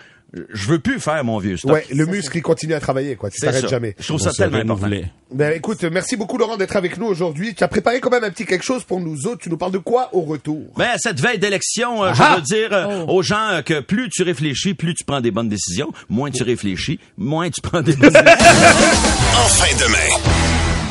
je 0.54 0.68
veux 0.68 0.80
plus 0.80 1.00
faire 1.00 1.24
mon 1.24 1.38
vieux 1.38 1.56
stock. 1.56 1.72
Ouais, 1.72 1.86
le 1.92 2.06
muscle, 2.08 2.36
il 2.38 2.42
continue 2.42 2.74
à 2.74 2.80
travailler, 2.80 3.16
quoi. 3.16 3.30
Tu 3.30 3.40
t'arrêtes 3.40 3.70
jamais. 3.70 3.96
Je 4.00 4.08
trouve 4.08 4.20
ça 4.20 4.32
tellement 4.32 4.58
important. 4.58 4.90
Ben, 5.32 5.54
écoute, 5.56 5.84
merci 5.84 6.16
beaucoup, 6.18 6.38
Laurent, 6.38 6.58
d'être 6.58 6.76
avec 6.76 6.98
nous 6.98 7.06
aujourd'hui. 7.06 7.54
Tu 7.56 7.64
as 7.64 7.68
préparé 7.68 8.00
quand 8.00 8.10
même 8.12 8.24
un 8.24 8.30
petit 8.32 8.46
quelque 8.46 8.64
chose 8.66 8.84
pour 8.84 9.00
nous 9.00 9.28
autres. 9.28 9.42
Tu 9.42 9.50
nous 9.50 9.58
parles 9.58 9.72
de 9.72 9.78
quoi 9.78 10.10
au 10.14 10.22
retour? 10.22 10.62
Ben, 10.78 10.92
cette 10.98 11.20
veille 11.20 11.40
d'élection, 11.40 12.04
euh, 12.04 12.12
Ah! 12.18 12.32
je 12.32 12.36
veux 12.38 12.42
dire 12.42 12.74
euh, 12.74 13.06
Oh. 13.08 13.18
aux 13.18 13.22
gens 13.22 13.50
euh, 13.52 13.62
que 13.62 13.80
plus 13.82 14.10
tu 14.10 14.24
réfléchis, 14.24 14.74
plus 14.74 14.94
tu 14.94 15.04
prends 15.04 15.22
des 15.22 15.32
bonnes 15.32 15.50
décisions. 15.50 15.75
Moins 16.10 16.32
tu 16.32 16.44
réfléchis, 16.44 17.00
moins 17.18 17.50
tu 17.50 17.62
prends 17.62 17.82
des 17.82 17.96
décisions. 17.96 18.20
Enfin 19.46 19.76
demain. 19.80 20.36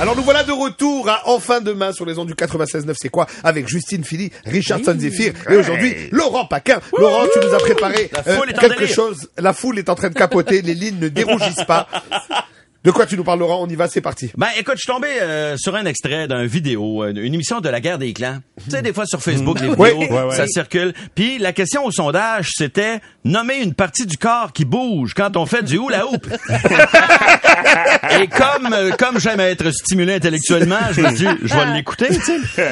Alors 0.01 0.16
nous 0.16 0.23
voilà 0.25 0.42
de 0.42 0.51
retour 0.51 1.09
à 1.09 1.23
Enfin 1.27 1.61
Demain 1.61 1.92
sur 1.92 2.05
les 2.05 2.18
ondes 2.18 2.27
du 2.27 2.35
96.9 2.35 2.94
C'est 3.01 3.09
quoi? 3.09 3.27
Avec 3.44 3.68
Justine 3.68 4.03
Philly, 4.03 4.31
Richardson 4.44 4.97
Zephyr 4.99 5.33
et 5.49 5.57
aujourd'hui 5.57 5.94
Laurent 6.11 6.47
Paquin. 6.47 6.81
Laurent, 6.99 7.27
tu 7.33 7.38
nous 7.47 7.55
as 7.55 7.59
préparé 7.59 8.11
en 8.27 8.59
quelque 8.59 8.87
chose. 8.87 9.29
La 9.38 9.53
foule 9.53 9.79
est 9.79 9.88
en 9.88 9.94
train 9.94 10.09
de 10.09 10.14
capoter, 10.14 10.62
les 10.62 10.75
lignes 10.75 10.99
ne 10.99 11.09
dérougissent 11.09 11.64
pas. 11.66 11.87
De 12.85 12.90
quoi 12.90 13.07
tu 13.07 13.16
nous 13.16 13.25
parles 13.25 13.38
Laurent? 13.38 13.62
On 13.62 13.66
y 13.68 13.75
va, 13.77 13.88
c'est 13.88 14.03
parti. 14.03 14.31
Ben 14.37 14.49
écoute, 14.59 14.75
je 14.77 14.83
suis 14.83 14.92
tombé 14.92 15.09
euh, 15.23 15.57
sur 15.57 15.75
un 15.75 15.87
extrait 15.87 16.29
d'un 16.29 16.44
vidéo, 16.44 17.03
euh, 17.03 17.14
une 17.14 17.33
émission 17.33 17.61
de 17.62 17.68
la 17.70 17.81
guerre 17.81 17.97
des 17.99 18.12
clans. 18.12 18.40
Tu 18.62 18.70
sais, 18.70 18.83
des 18.83 18.92
fois 18.92 19.07
sur 19.07 19.23
Facebook, 19.23 19.59
les 19.61 19.68
vidéos, 19.70 19.83
Oui. 19.83 20.07
Ouais, 20.11 20.23
ouais. 20.25 20.37
ça 20.37 20.47
circule. 20.47 20.92
Puis 21.14 21.38
la 21.38 21.55
question 21.55 21.87
au 21.87 21.90
sondage, 21.90 22.51
c'était 22.55 23.01
nommer 23.25 23.57
une 23.62 23.73
partie 23.73 24.05
du 24.05 24.18
corps 24.18 24.53
qui 24.53 24.66
bouge 24.66 25.14
quand 25.14 25.37
on 25.38 25.47
fait 25.47 25.62
du 25.62 25.77
hula 25.79 26.07
hoop. 26.07 26.27
Et 28.20 28.27
comme 28.29 28.73
euh, 28.73 28.90
comme 28.99 29.18
j'aime 29.18 29.40
être 29.40 29.70
stimulé 29.70 30.14
intellectuellement, 30.16 30.77
je 30.92 31.01
me 31.01 31.09
suis 31.09 31.16
dit, 31.27 31.33
je 31.42 31.55
vais 31.55 31.66
l'écouter, 31.75 32.09
tu 32.09 32.20
sais. 32.20 32.64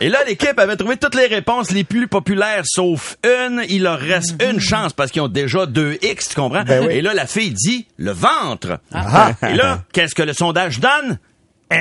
Et 0.00 0.08
là, 0.08 0.18
l'équipe 0.26 0.58
avait 0.58 0.76
trouvé 0.76 0.96
toutes 0.96 1.14
les 1.14 1.26
réponses 1.26 1.70
les 1.70 1.84
plus 1.84 2.06
populaires, 2.08 2.62
sauf 2.64 3.16
une. 3.24 3.64
Il 3.68 3.84
leur 3.84 3.98
reste 3.98 4.42
une 4.42 4.60
chance 4.60 4.92
parce 4.92 5.10
qu'ils 5.10 5.22
ont 5.22 5.28
déjà 5.28 5.66
deux 5.66 5.98
X, 6.02 6.30
tu 6.30 6.34
comprends? 6.34 6.64
Ben 6.64 6.86
oui. 6.86 6.94
Et 6.94 7.02
là, 7.02 7.14
la 7.14 7.26
fille 7.26 7.50
dit 7.50 7.86
le 7.96 8.12
ventre. 8.12 8.78
Ah. 8.92 9.32
Et 9.48 9.54
là, 9.54 9.84
qu'est-ce 9.92 10.14
que 10.14 10.22
le 10.22 10.32
sondage 10.32 10.80
donne? 10.80 11.18
Euh, 11.72 11.76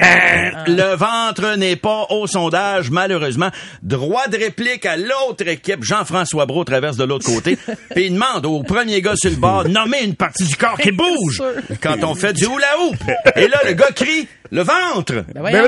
Le 0.68 0.96
ventre 0.96 1.56
n'est 1.58 1.76
pas 1.76 2.08
au 2.10 2.26
sondage, 2.26 2.90
malheureusement. 2.90 3.50
Droit 3.84 4.28
de 4.28 4.38
réplique 4.38 4.86
à 4.86 4.98
l'autre 4.98 5.48
équipe. 5.48 5.84
Jean-François 5.84 6.48
Brault 6.48 6.64
traverse 6.64 6.98
de 6.98 7.04
l'autre 7.04 7.26
côté. 7.26 7.56
Puis 7.96 8.06
il 8.08 8.14
demande 8.14 8.46
au 8.48 8.64
premier 8.64 9.02
gars 9.02 9.16
sur 9.16 9.30
le 9.30 9.36
bord, 9.36 9.68
nommer 9.68 10.04
une 10.04 10.16
partie 10.16 10.44
du 10.46 10.56
corps 10.56 10.78
qui 10.78 10.92
bouge 10.92 11.44
quand 11.82 12.04
on 12.04 12.16
fait 12.16 12.34
du 12.34 12.46
hula 12.46 12.80
hoop. 12.82 12.96
Et 13.36 13.48
là, 13.48 13.60
le 13.66 13.74
gars 13.74 13.92
crie, 13.96 14.28
le 14.52 14.64
ventre. 14.64 15.24
Ben 15.36 15.68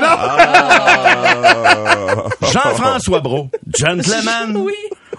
Jean-François 2.52 3.20
Brault, 3.20 3.50
gentleman, 3.76 4.56
Oui. 4.56 4.74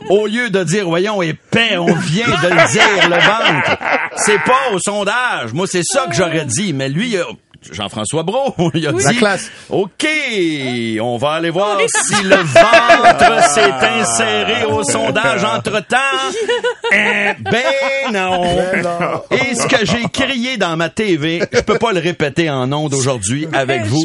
Au 0.09 0.27
lieu 0.27 0.49
de 0.49 0.63
dire, 0.63 0.85
voyons, 0.88 1.21
épais, 1.21 1.77
on 1.77 1.93
vient 1.93 2.27
de 2.27 2.47
le 2.47 2.71
dire, 2.71 3.09
le 3.09 3.15
ventre. 3.15 3.77
C'est 4.15 4.39
pas 4.43 4.71
au 4.73 4.79
sondage. 4.79 5.53
Moi, 5.53 5.67
c'est 5.67 5.83
ça 5.83 6.07
que 6.07 6.15
j'aurais 6.15 6.45
dit. 6.45 6.73
Mais 6.73 6.88
lui, 6.89 7.17
euh, 7.17 7.23
Jean-François 7.71 8.23
Brault, 8.23 8.55
il 8.73 8.87
a 8.87 8.91
La 8.91 9.11
dit, 9.11 9.17
classe. 9.17 9.51
OK, 9.69 10.07
on 11.01 11.17
va 11.17 11.31
aller 11.33 11.49
voir 11.49 11.77
si 11.87 12.23
le 12.23 12.35
ventre 12.35 13.49
s'est 13.53 13.71
inséré 13.99 14.65
au 14.65 14.83
sondage 14.83 15.43
entre-temps. 15.43 15.97
Eh 16.91 17.33
ben 17.39 18.11
non. 18.11 18.41
Ben 18.41 18.81
non. 18.81 19.21
Et 19.29 19.53
ce 19.53 19.67
que 19.67 19.85
j'ai 19.85 20.05
crié 20.11 20.57
dans 20.57 20.75
ma 20.75 20.89
TV, 20.89 21.39
je 21.53 21.59
peux 21.61 21.77
pas 21.77 21.93
le 21.93 21.99
répéter 21.99 22.49
en 22.49 22.73
ondes 22.73 22.95
aujourd'hui 22.95 23.47
avec 23.53 23.83
vous, 23.83 24.03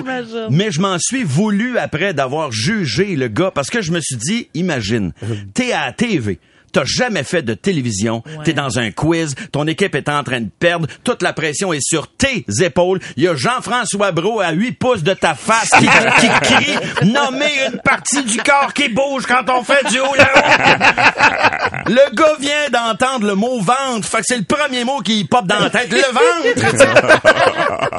mais 0.51 0.71
je 0.71 0.81
m'en 0.83 0.99
suis 0.99 1.25
voulu 1.25 1.79
après 1.79 2.13
d'avoir 2.13 2.53
jugé 2.53 3.17
le 3.17 3.29
gars 3.29 3.51
parce 3.51 3.71
que 3.71 3.81
je 3.81 3.91
me 3.91 4.01
suis 4.01 4.17
dit, 4.17 4.49
imagine, 4.53 5.13
t'es 5.55 5.73
à 5.73 5.87
la 5.87 5.93
TV. 5.93 6.39
T'as 6.75 6.85
jamais 6.85 7.23
fait 7.23 7.43
de 7.43 7.55
télévision. 7.55 8.25
T'es 8.45 8.53
dans 8.53 8.81
un 8.81 8.91
quiz. 8.91 9.37
Ton 9.53 9.69
équipe 9.69 9.95
est 9.95 10.09
en 10.09 10.25
train 10.25 10.41
de 10.41 10.49
perdre. 10.59 10.89
Toute 11.05 11.23
la 11.23 11.33
pression 11.33 11.73
est 11.73 11.79
sur 11.81 12.09
tes 12.09 12.45
épaules. 12.63 12.99
Il 13.17 13.23
y 13.23 13.29
a 13.29 13.37
Jean-François 13.37 14.11
Brault 14.11 14.41
à 14.41 14.51
8 14.51 14.73
pouces 14.73 15.05
de 15.05 15.15
ta 15.15 15.35
face 15.35 15.71
qui, 15.79 15.87
qui 16.21 16.29
crie 16.43 16.75
nommer 17.07 17.53
une 17.69 17.79
partie 17.79 18.25
du 18.25 18.39
corps 18.39 18.73
qui 18.75 18.89
bouge 18.89 19.25
quand 19.27 19.49
on 19.51 19.63
fait 19.63 19.87
du 19.89 19.99
hula 19.99 20.33
hoop. 20.35 21.85
Le 21.87 22.17
gars 22.17 22.37
vient 22.41 22.69
d'entendre 22.73 23.29
le 23.29 23.37
mot 23.37 23.61
ventre. 23.61 24.09
Fait 24.09 24.19
que 24.19 24.25
c'est 24.27 24.39
le 24.39 24.45
premier 24.45 24.83
mot 24.85 24.99
qui 24.99 25.25
pop 25.25 25.47
dans 25.47 25.61
la 25.61 25.71
tête. 25.71 25.93
Le 25.93 25.99
ventre! 25.99 26.35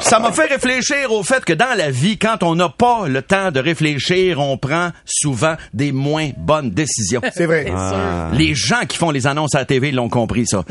Ça 0.00 0.18
m'a 0.18 0.32
fait 0.32 0.46
réfléchir 0.46 1.12
au 1.12 1.22
fait 1.22 1.42
que 1.44 1.52
dans 1.54 1.74
la 1.74 1.90
vie, 1.90 2.18
quand 2.18 2.42
on 2.42 2.54
n'a 2.54 2.68
pas 2.68 3.08
le 3.08 3.22
temps 3.22 3.50
de 3.50 3.60
réfléchir, 3.60 4.38
on 4.38 4.58
prend 4.58 4.90
souvent 5.06 5.56
des 5.72 5.92
moins 5.92 6.30
bonnes 6.36 6.70
décisions. 6.70 7.22
C'est 7.32 7.46
vrai. 7.46 7.72
Les 8.34 8.54
gens 8.66 8.84
qui 8.88 8.96
font 8.96 9.10
les 9.10 9.26
annonces 9.26 9.54
à 9.54 9.58
la 9.58 9.64
TV 9.64 9.92
l'ont 9.92 10.08
compris, 10.08 10.46
ça. 10.46 10.64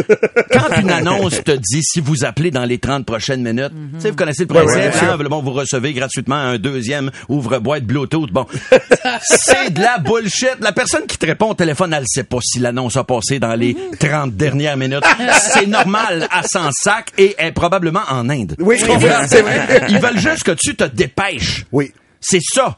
Quand 0.51 0.81
une 0.81 0.91
annonce 0.91 1.43
te 1.43 1.51
dit 1.51 1.81
si 1.81 1.99
vous 1.99 2.25
appelez 2.25 2.51
dans 2.51 2.65
les 2.65 2.77
30 2.77 3.05
prochaines 3.05 3.41
minutes, 3.41 3.71
tu 3.95 4.01
sais, 4.01 4.09
vous 4.11 4.15
connaissez 4.15 4.43
le 4.43 4.47
principe, 4.47 4.75
ouais, 4.75 4.91
hein, 5.01 5.17
bon, 5.29 5.41
vous 5.41 5.53
recevez 5.53 5.93
gratuitement 5.93 6.35
un 6.35 6.57
deuxième 6.57 7.11
ouvre-boîte 7.29 7.83
Bluetooth. 7.85 8.31
Bon, 8.31 8.45
c'est 9.21 9.73
de 9.73 9.81
la 9.81 9.97
bullshit. 9.97 10.57
La 10.59 10.71
personne 10.71 11.05
qui 11.07 11.17
te 11.17 11.25
répond 11.25 11.51
au 11.51 11.53
téléphone, 11.53 11.93
elle 11.93 12.05
sait 12.07 12.23
pas 12.23 12.39
si 12.41 12.59
l'annonce 12.59 12.97
a 12.97 13.03
passé 13.03 13.39
dans 13.39 13.55
les 13.55 13.75
30 13.99 14.35
dernières 14.35 14.77
minutes. 14.77 15.03
C'est 15.39 15.67
normal, 15.67 16.27
à 16.31 16.43
100 16.43 16.69
sacs 16.71 17.11
et 17.17 17.35
est 17.37 17.51
probablement 17.51 18.03
en 18.09 18.29
Inde. 18.29 18.55
Oui, 18.59 18.77
Tu 18.79 18.85
comprends? 18.85 19.25
Ils 19.89 19.99
veulent 19.99 20.19
juste 20.19 20.43
que 20.43 20.51
tu 20.51 20.75
te 20.75 20.83
dépêches. 20.83 21.65
Oui. 21.71 21.91
C'est 22.19 22.41
ça. 22.41 22.77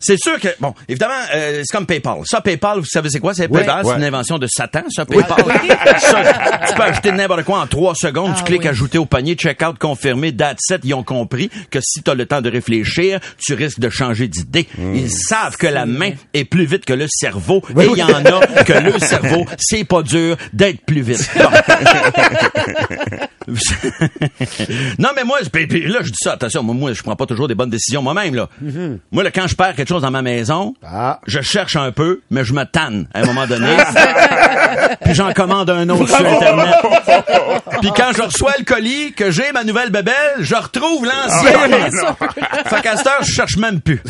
C'est 0.00 0.16
sûr 0.16 0.38
que, 0.38 0.48
bon, 0.60 0.74
évidemment, 0.88 1.14
euh, 1.34 1.62
c'est 1.64 1.76
comme 1.76 1.86
PayPal. 1.86 2.18
Ça, 2.24 2.40
PayPal, 2.40 2.78
vous 2.78 2.84
savez 2.86 3.08
c'est 3.10 3.18
quoi? 3.18 3.34
C'est 3.34 3.48
Oui. 3.50 3.58
PayPal, 3.58 3.84
c'est 3.84 3.96
une 3.96 4.04
invention 4.04 4.38
de 4.38 4.46
Satan, 4.46 4.82
ça, 4.90 5.04
PayPal. 5.04 5.44
ça, 5.98 6.22
tu 6.68 6.74
peux 6.74 6.82
acheter 6.82 7.10
n'importe 7.12 7.42
quoi 7.44 7.60
en 7.60 7.66
trois 7.66 7.94
secondes, 7.94 8.32
tu 8.34 8.40
Ah 8.42 8.46
cliques 8.46 8.62
oui. 8.62 8.68
ajouter 8.68 8.98
au 8.98 9.06
panier, 9.06 9.34
check-out 9.34 9.76
confirmé, 9.78 10.30
date 10.32 10.58
7, 10.60 10.82
ils 10.84 10.94
ont 10.94 11.02
compris 11.02 11.50
que 11.70 11.80
si 11.82 12.02
tu 12.02 12.10
as 12.10 12.14
le 12.14 12.26
temps 12.26 12.40
de 12.40 12.50
réfléchir, 12.50 13.18
tu 13.38 13.54
risques 13.54 13.80
de 13.80 13.88
changer 13.90 14.28
d'idée. 14.28 14.68
Ils 14.78 15.10
savent 15.10 15.56
que 15.56 15.66
la 15.66 15.84
main 15.86 16.12
est 16.32 16.44
plus 16.44 16.64
vite 16.64 16.84
que 16.84 16.92
le 16.92 17.06
cerveau, 17.08 17.62
et 17.78 17.86
il 17.86 17.98
y 17.98 18.02
en 18.02 18.24
a 18.24 18.64
que 18.64 18.72
le 18.74 18.98
cerveau, 19.00 19.46
c'est 19.58 19.84
pas 19.84 20.02
dur 20.02 20.36
d'être 20.52 20.80
plus 20.86 21.02
vite. 21.02 21.28
Bon. 23.48 23.54
non, 24.98 25.08
mais 25.16 25.24
moi, 25.24 25.38
là, 25.40 25.46
je 26.02 26.10
dis 26.10 26.18
ça, 26.22 26.32
attention, 26.32 26.62
moi, 26.62 26.92
je 26.92 27.02
prends 27.02 27.16
pas 27.16 27.26
toujours 27.26 27.48
des 27.48 27.54
bonnes 27.54 27.70
décisions 27.70 28.02
moi-même, 28.02 28.34
là. 28.34 28.48
Moi, 29.10 29.22
là, 29.22 29.30
quand 29.30 29.46
je 29.46 29.54
perds 29.56 29.74
quelque 29.88 29.96
chose 29.96 30.02
dans 30.02 30.10
ma 30.10 30.20
maison, 30.22 30.74
Ah. 30.86 31.18
je 31.26 31.40
cherche 31.40 31.74
un 31.76 31.90
peu, 31.92 32.20
mais 32.30 32.44
je 32.44 32.52
me 32.52 32.64
tanne 32.64 33.08
à 33.14 33.20
un 33.20 33.24
moment 33.24 33.46
donné. 33.46 33.74
puis 35.04 35.14
j'en 35.14 35.32
commande 35.32 35.70
un 35.70 35.88
autre 35.88 36.06
sur 36.08 36.26
Internet. 36.26 36.74
puis 37.80 37.90
quand 37.96 38.10
je 38.14 38.22
reçois 38.22 38.52
le 38.58 38.64
colis, 38.64 39.12
que 39.14 39.30
j'ai 39.30 39.50
ma 39.52 39.64
nouvelle 39.64 39.88
bébelle, 39.90 40.14
je 40.40 40.54
retrouve 40.54 41.06
l'ancienne. 41.06 41.90
fait 42.66 42.82
qu'à 42.82 42.96
cette 42.98 43.06
heure, 43.06 43.22
je 43.22 43.32
cherche 43.32 43.56
même 43.56 43.80
plus. 43.80 44.02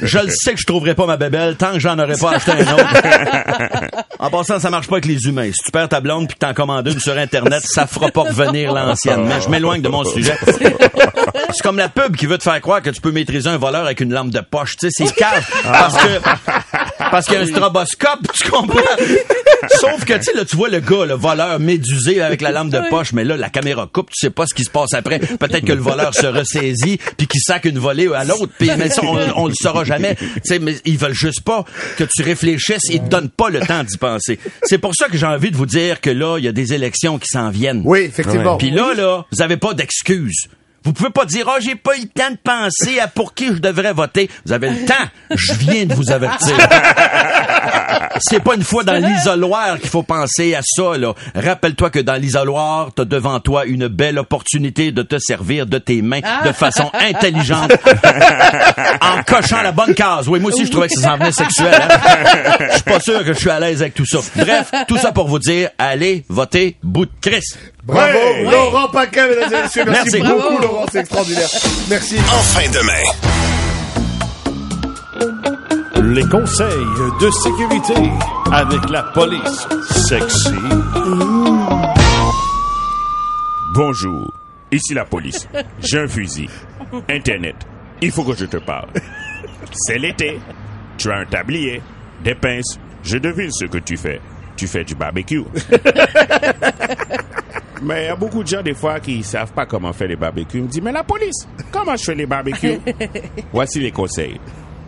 Je 0.00 0.18
le 0.18 0.30
sais 0.30 0.54
que 0.54 0.60
je 0.60 0.66
trouverai 0.66 0.94
pas 0.94 1.04
ma 1.06 1.18
bébelle 1.18 1.56
tant 1.56 1.72
que 1.72 1.80
j'en 1.80 1.98
aurais 1.98 2.16
pas 2.16 2.32
acheté 2.32 2.52
un 2.52 2.72
autre. 2.72 2.86
En 4.18 4.30
passant, 4.30 4.58
ça 4.58 4.70
marche 4.70 4.86
pas 4.88 4.94
avec 4.94 5.04
les 5.04 5.26
humains. 5.26 5.50
Si 5.52 5.62
tu 5.66 5.70
perds 5.70 5.90
ta 5.90 6.00
blonde 6.00 6.26
puis 6.26 6.36
que 6.38 6.46
t'en 6.46 6.54
commandes 6.54 6.86
une 6.88 6.98
sur 6.98 7.16
Internet, 7.18 7.62
ça 7.66 7.86
fera 7.86 8.08
pas 8.08 8.22
revenir 8.22 8.72
l'ancienne. 8.72 9.24
Mais 9.26 9.42
je 9.42 9.50
m'éloigne 9.50 9.82
de 9.82 9.90
mon 9.90 10.04
sujet. 10.04 10.34
C'est 10.46 11.62
comme 11.62 11.76
la 11.76 11.90
pub 11.90 12.16
qui 12.16 12.24
veut 12.24 12.38
te 12.38 12.42
faire 12.42 12.58
croire 12.62 12.80
que 12.80 12.88
tu 12.88 13.02
peux 13.02 13.12
maîtriser 13.12 13.50
un 13.50 13.58
voleur 13.58 13.84
avec 13.84 14.00
une 14.00 14.14
lampe 14.14 14.30
de 14.30 14.40
poche. 14.40 14.76
Tu 14.78 14.88
sais, 14.90 15.04
c'est 15.04 15.14
cave. 15.30 15.62
Parce 15.64 15.96
que, 15.96 16.20
parce 17.10 17.26
qu'il 17.26 17.34
y 17.34 17.38
a 17.38 17.40
un 17.40 17.46
stroboscope, 17.46 18.32
tu 18.32 18.50
comprends? 18.50 18.80
Sauf 19.80 20.04
que, 20.04 20.14
tu 20.14 20.22
sais, 20.22 20.32
là, 20.34 20.44
tu 20.44 20.56
vois 20.56 20.68
le 20.68 20.80
gars, 20.80 21.04
le 21.06 21.14
voleur 21.14 21.58
médusé 21.58 22.20
avec 22.20 22.40
la 22.40 22.50
lampe 22.52 22.70
de 22.70 22.80
poche, 22.90 23.12
mais 23.12 23.24
là, 23.24 23.36
la 23.36 23.48
caméra 23.48 23.88
coupe, 23.92 24.10
tu 24.10 24.26
sais 24.26 24.30
pas 24.30 24.46
ce 24.46 24.54
qui 24.54 24.64
se 24.64 24.70
passe 24.70 24.94
après. 24.94 25.18
Peut-être 25.18 25.64
que 25.64 25.72
le 25.72 25.80
voleur 25.80 26.14
se 26.14 26.26
ressaisit, 26.26 26.98
puis 27.16 27.26
qu'il 27.26 27.40
sac 27.40 27.64
une 27.64 27.78
volée 27.78 28.08
à 28.14 28.24
l'autre, 28.24 28.52
puis 28.58 28.70
mais 28.76 28.88
ça, 28.88 29.02
on, 29.04 29.18
on 29.36 29.46
le 29.46 29.54
saura 29.54 29.84
jamais. 29.84 30.14
Tu 30.16 30.40
sais, 30.44 30.58
mais 30.58 30.76
ils 30.84 30.98
veulent 30.98 31.14
juste 31.14 31.42
pas 31.42 31.64
que 31.96 32.04
tu 32.04 32.22
réfléchisses, 32.22 32.88
ils 32.90 33.00
te 33.00 33.08
donnent 33.08 33.30
pas 33.30 33.50
le 33.50 33.60
temps 33.60 33.82
d'y 33.82 33.96
penser. 33.96 34.38
C'est 34.62 34.78
pour 34.78 34.94
ça 34.94 35.08
que 35.08 35.16
j'ai 35.16 35.26
envie 35.26 35.50
de 35.50 35.56
vous 35.56 35.66
dire 35.66 36.00
que 36.00 36.10
là, 36.10 36.38
il 36.38 36.44
y 36.44 36.48
a 36.48 36.52
des 36.52 36.72
élections 36.72 37.18
qui 37.18 37.28
s'en 37.28 37.50
viennent. 37.50 37.82
Oui, 37.84 38.00
effectivement. 38.00 38.56
Puis 38.56 38.70
là, 38.70 38.94
là, 38.94 39.24
vous 39.32 39.42
avez 39.42 39.56
pas 39.56 39.74
d'excuses. 39.74 40.48
Vous 40.86 40.92
pouvez 40.92 41.10
pas 41.10 41.24
dire, 41.24 41.46
oh, 41.48 41.58
j'ai 41.60 41.74
pas 41.74 41.96
eu 41.96 42.02
le 42.02 42.06
temps 42.06 42.30
de 42.30 42.36
penser 42.36 43.00
à 43.00 43.08
pour 43.08 43.34
qui 43.34 43.48
je 43.48 43.54
devrais 43.54 43.92
voter. 43.92 44.30
Vous 44.44 44.52
avez 44.52 44.70
le 44.70 44.84
temps. 44.86 44.94
Je 45.34 45.52
viens 45.54 45.84
de 45.84 45.92
vous 45.94 46.12
avertir. 46.12 46.56
C'est 48.20 48.38
pas 48.42 48.54
une 48.54 48.62
fois 48.62 48.84
dans 48.84 48.94
l'isoloir 49.04 49.80
qu'il 49.80 49.90
faut 49.90 50.04
penser 50.04 50.54
à 50.54 50.60
ça, 50.62 50.96
là. 50.96 51.12
Rappelle-toi 51.34 51.90
que 51.90 51.98
dans 51.98 52.14
l'isoloir, 52.14 52.90
t'as 52.94 53.04
devant 53.04 53.40
toi 53.40 53.66
une 53.66 53.88
belle 53.88 54.18
opportunité 54.20 54.92
de 54.92 55.02
te 55.02 55.18
servir 55.18 55.66
de 55.66 55.78
tes 55.78 56.02
mains 56.02 56.20
de 56.44 56.52
façon 56.52 56.88
intelligente. 56.94 57.72
en 59.00 59.22
cochant 59.24 59.62
la 59.62 59.72
bonne 59.72 59.92
case. 59.94 60.28
Oui, 60.28 60.38
moi 60.38 60.52
aussi, 60.52 60.66
je 60.66 60.70
trouvais 60.70 60.86
que 60.88 60.94
ça 60.94 61.08
s'en 61.08 61.16
venait 61.18 61.32
sexuel. 61.32 61.74
hein. 61.74 61.88
Je 62.70 62.74
suis 62.74 62.82
pas 62.84 63.00
sûr 63.00 63.24
que 63.24 63.32
je 63.32 63.38
suis 63.40 63.50
à 63.50 63.58
l'aise 63.58 63.82
avec 63.82 63.94
tout 63.94 64.06
ça. 64.06 64.18
Bref, 64.36 64.70
tout 64.86 64.98
ça 64.98 65.10
pour 65.10 65.26
vous 65.26 65.40
dire, 65.40 65.70
allez 65.78 66.24
voter 66.28 66.76
bout 66.82 67.06
de 67.06 67.10
Chris. 67.20 67.42
Bravo, 67.86 68.18
Ouais. 68.18 68.42
Laurent 68.50 68.88
Paquin, 68.88 69.28
mesdames 69.28 69.52
et 69.52 69.62
messieurs. 69.62 69.84
Merci, 69.86 70.20
Merci. 70.20 70.20
beaucoup, 70.34 70.58
Laurent. 70.60 70.86
C'est 70.90 70.98
extraordinaire. 71.00 71.48
Merci. 71.88 72.18
En 72.18 72.42
fin 72.42 72.68
de 72.70 72.80
main. 72.84 73.04
Les 76.14 76.24
conseils 76.28 76.66
de 77.20 77.30
sécurité 77.30 77.94
avec 78.52 78.90
la 78.90 79.02
police 79.04 79.66
sexy. 80.08 80.50
Bonjour, 83.74 84.32
ici 84.72 84.94
la 84.94 85.04
police. 85.04 85.46
J'ai 85.80 86.00
un 86.00 86.08
fusil. 86.08 86.48
Internet. 87.08 87.54
Il 88.02 88.10
faut 88.10 88.24
que 88.24 88.34
je 88.34 88.46
te 88.46 88.56
parle. 88.56 88.88
C'est 89.72 89.98
l'été. 89.98 90.40
Tu 90.98 91.10
as 91.10 91.16
un 91.18 91.24
tablier, 91.24 91.80
des 92.24 92.34
pinces. 92.34 92.78
Je 93.04 93.18
devine 93.18 93.50
ce 93.52 93.66
que 93.66 93.78
tu 93.78 93.96
fais. 93.96 94.20
Tu 94.56 94.66
fais 94.66 94.82
du 94.84 94.94
barbecue. 94.94 95.42
mais 97.82 98.04
il 98.04 98.06
y 98.06 98.08
a 98.08 98.16
beaucoup 98.16 98.42
de 98.42 98.48
gens 98.48 98.62
des 98.62 98.74
fois 98.74 99.00
qui 99.00 99.22
savent 99.22 99.52
pas 99.52 99.66
comment 99.66 99.92
faire 99.92 100.08
les 100.08 100.16
barbecues. 100.16 100.58
Ils 100.58 100.64
me 100.64 100.68
disent, 100.68 100.82
mais 100.82 100.92
la 100.92 101.04
police, 101.04 101.46
comment 101.70 101.96
je 101.96 102.04
fais 102.04 102.14
les 102.14 102.26
barbecues? 102.26 102.78
Voici 103.52 103.80
les 103.80 103.90
conseils. 103.90 104.40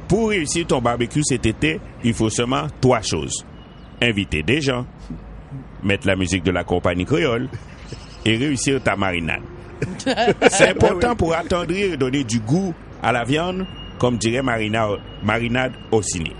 Pour 0.06 0.30
réussir 0.30 0.66
ton 0.66 0.80
barbecue 0.80 1.22
cet 1.22 1.44
été, 1.46 1.80
il 2.02 2.14
faut 2.14 2.30
seulement 2.30 2.66
trois 2.80 3.02
choses. 3.02 3.44
Inviter 4.00 4.42
des 4.42 4.60
gens, 4.60 4.86
mettre 5.82 6.06
la 6.06 6.16
musique 6.16 6.44
de 6.44 6.50
la 6.50 6.64
compagnie 6.64 7.04
créole 7.04 7.48
et 8.24 8.36
réussir 8.36 8.82
ta 8.82 8.96
marinade. 8.96 9.42
C'est 10.50 10.68
important 10.70 11.14
pour 11.14 11.34
attendrir 11.34 11.92
et 11.92 11.96
donner 11.96 12.24
du 12.24 12.40
goût 12.40 12.74
à 13.02 13.12
la 13.12 13.24
viande, 13.24 13.66
comme 13.98 14.16
dirait 14.18 14.42
Marina, 14.42 14.88
marinade 15.22 15.72
au 15.90 16.02
ciné. 16.02 16.32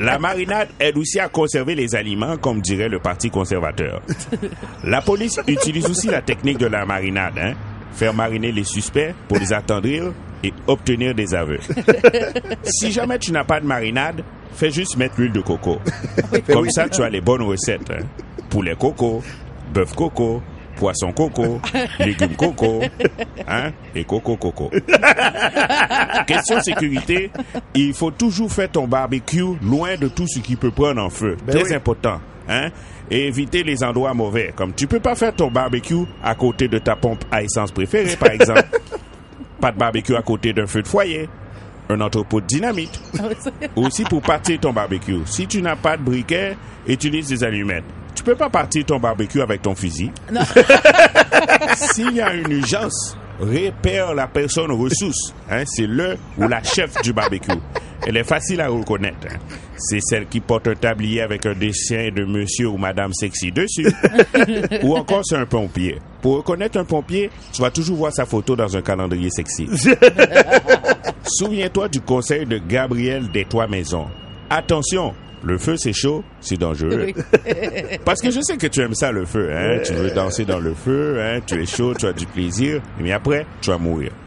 La 0.00 0.18
marinade 0.18 0.68
aide 0.80 0.96
aussi 0.98 1.18
à 1.20 1.28
conserver 1.28 1.74
les 1.74 1.94
aliments, 1.94 2.36
comme 2.36 2.60
dirait 2.60 2.88
le 2.88 2.98
Parti 2.98 3.30
conservateur. 3.30 4.02
La 4.84 5.00
police 5.02 5.40
utilise 5.46 5.88
aussi 5.88 6.08
la 6.08 6.22
technique 6.22 6.58
de 6.58 6.66
la 6.66 6.84
marinade, 6.84 7.38
hein? 7.38 7.54
faire 7.94 8.14
mariner 8.14 8.52
les 8.52 8.64
suspects 8.64 9.14
pour 9.28 9.38
les 9.38 9.52
attendrir 9.52 10.12
et 10.42 10.52
obtenir 10.66 11.14
des 11.14 11.34
aveux. 11.34 11.58
si 12.64 12.90
jamais 12.90 13.18
tu 13.18 13.32
n'as 13.32 13.44
pas 13.44 13.60
de 13.60 13.66
marinade, 13.66 14.22
fais 14.54 14.70
juste 14.70 14.96
mettre 14.96 15.14
l'huile 15.20 15.32
de 15.32 15.40
coco. 15.40 15.78
Comme 16.50 16.70
ça, 16.70 16.88
tu 16.88 17.02
as 17.02 17.10
les 17.10 17.20
bonnes 17.20 17.42
recettes. 17.42 17.90
hein. 17.90 18.04
Poulet 18.48 18.74
coco, 18.76 19.22
bœuf 19.72 19.94
coco, 19.94 20.42
poisson 20.82 21.12
coco, 21.12 21.60
légumes 22.00 22.34
coco, 22.34 22.80
hein, 23.46 23.70
et 23.94 24.02
coco 24.02 24.36
coco. 24.36 24.68
Question 26.26 26.60
sécurité, 26.60 27.30
il 27.72 27.94
faut 27.94 28.10
toujours 28.10 28.50
faire 28.50 28.68
ton 28.68 28.88
barbecue 28.88 29.44
loin 29.62 29.94
de 29.96 30.08
tout 30.08 30.26
ce 30.26 30.40
qui 30.40 30.56
peut 30.56 30.72
prendre 30.72 31.00
en 31.00 31.08
feu. 31.08 31.36
Ben 31.46 31.52
Très 31.52 31.68
oui. 31.68 31.74
important, 31.74 32.20
hein. 32.48 32.70
Et 33.12 33.28
éviter 33.28 33.62
les 33.62 33.84
endroits 33.84 34.12
mauvais. 34.12 34.52
Comme 34.56 34.72
tu 34.72 34.88
peux 34.88 34.98
pas 34.98 35.14
faire 35.14 35.32
ton 35.36 35.52
barbecue 35.52 36.04
à 36.24 36.34
côté 36.34 36.66
de 36.66 36.78
ta 36.78 36.96
pompe 36.96 37.24
à 37.30 37.42
essence 37.44 37.70
préférée, 37.70 38.16
par 38.16 38.30
exemple. 38.30 38.64
pas 39.60 39.70
de 39.70 39.78
barbecue 39.78 40.16
à 40.16 40.22
côté 40.22 40.52
d'un 40.52 40.66
feu 40.66 40.82
de 40.82 40.88
foyer. 40.88 41.28
Un 41.88 42.00
entrepôt 42.00 42.40
de 42.40 42.46
dynamite. 42.46 43.00
Aussi 43.76 44.04
pour 44.04 44.22
partir 44.22 44.60
ton 44.60 44.72
barbecue. 44.72 45.20
Si 45.26 45.46
tu 45.46 45.62
n'as 45.62 45.76
pas 45.76 45.96
de 45.96 46.02
briquet, 46.02 46.56
utilise 46.86 47.28
des 47.28 47.44
allumettes. 47.44 47.84
Tu 48.14 48.22
peux 48.22 48.34
pas 48.34 48.50
partir 48.50 48.84
ton 48.84 48.98
barbecue 48.98 49.40
avec 49.40 49.62
ton 49.62 49.74
fusil. 49.74 50.10
S'il 51.76 52.12
y 52.12 52.20
a 52.20 52.34
une 52.34 52.50
urgence, 52.50 53.16
repère 53.40 54.14
la 54.14 54.26
personne 54.26 54.70
ressource. 54.70 55.34
Hein, 55.50 55.64
c'est 55.66 55.86
le 55.86 56.16
ou 56.38 56.46
la 56.46 56.62
chef 56.62 57.00
du 57.02 57.12
barbecue. 57.12 57.52
Elle 58.06 58.16
est 58.16 58.24
facile 58.24 58.60
à 58.60 58.68
reconnaître. 58.68 59.26
hein. 59.30 59.36
C'est 59.76 60.00
celle 60.00 60.26
qui 60.26 60.40
porte 60.40 60.66
un 60.68 60.74
tablier 60.74 61.20
avec 61.22 61.46
un 61.46 61.54
dessin 61.54 62.08
de 62.14 62.24
monsieur 62.24 62.68
ou 62.68 62.76
madame 62.76 63.12
sexy 63.12 63.52
dessus. 63.52 63.86
ou 64.82 64.96
encore 64.96 65.22
c'est 65.24 65.36
un 65.36 65.46
pompier. 65.46 65.98
Pour 66.20 66.36
reconnaître 66.38 66.78
un 66.78 66.84
pompier, 66.84 67.30
tu 67.52 67.62
vas 67.62 67.70
toujours 67.70 67.96
voir 67.96 68.12
sa 68.12 68.24
photo 68.24 68.56
dans 68.56 68.76
un 68.76 68.82
calendrier 68.82 69.30
sexy. 69.30 69.68
Souviens-toi 71.24 71.88
du 71.88 72.00
conseil 72.00 72.46
de 72.46 72.58
Gabriel 72.58 73.30
des 73.30 73.44
Trois 73.44 73.66
Maisons. 73.66 74.06
Attention, 74.50 75.14
le 75.44 75.58
feu 75.58 75.76
c'est 75.76 75.92
chaud, 75.92 76.24
c'est 76.40 76.56
dangereux. 76.56 77.06
Oui. 77.06 77.14
Parce 78.04 78.20
que 78.20 78.30
je 78.30 78.40
sais 78.40 78.56
que 78.56 78.66
tu 78.66 78.80
aimes 78.80 78.94
ça 78.94 79.12
le 79.12 79.24
feu, 79.24 79.50
hein. 79.52 79.80
Tu 79.84 79.92
veux 79.92 80.10
danser 80.10 80.44
dans 80.44 80.60
le 80.60 80.74
feu, 80.74 81.18
hein. 81.20 81.40
Tu 81.46 81.62
es 81.62 81.66
chaud, 81.66 81.94
tu 81.94 82.06
as 82.06 82.12
du 82.12 82.26
plaisir, 82.26 82.80
mais 83.00 83.12
après, 83.12 83.46
tu 83.60 83.70
vas 83.70 83.78
mourir. 83.78 84.12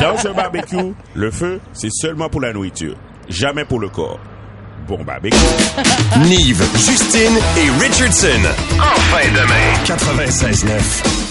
dans 0.00 0.26
un 0.26 0.32
barbecue, 0.32 0.94
le 1.14 1.30
feu, 1.30 1.60
c'est 1.72 1.92
seulement 1.92 2.28
pour 2.28 2.40
la 2.40 2.52
nourriture, 2.52 2.96
jamais 3.28 3.64
pour 3.64 3.80
le 3.80 3.88
corps. 3.88 4.20
Bon 4.86 5.04
barbecue. 5.04 5.36
Nive, 6.20 6.62
Justine 6.74 7.36
et 7.58 7.70
Richardson. 7.82 8.40
Enfin 8.78 9.28
demain. 9.34 9.74
96.9. 9.84 11.28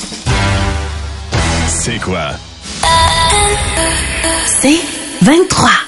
C'est 1.67 1.97
quoi? 1.99 2.33
C'est 4.45 4.79
23. 5.23 5.86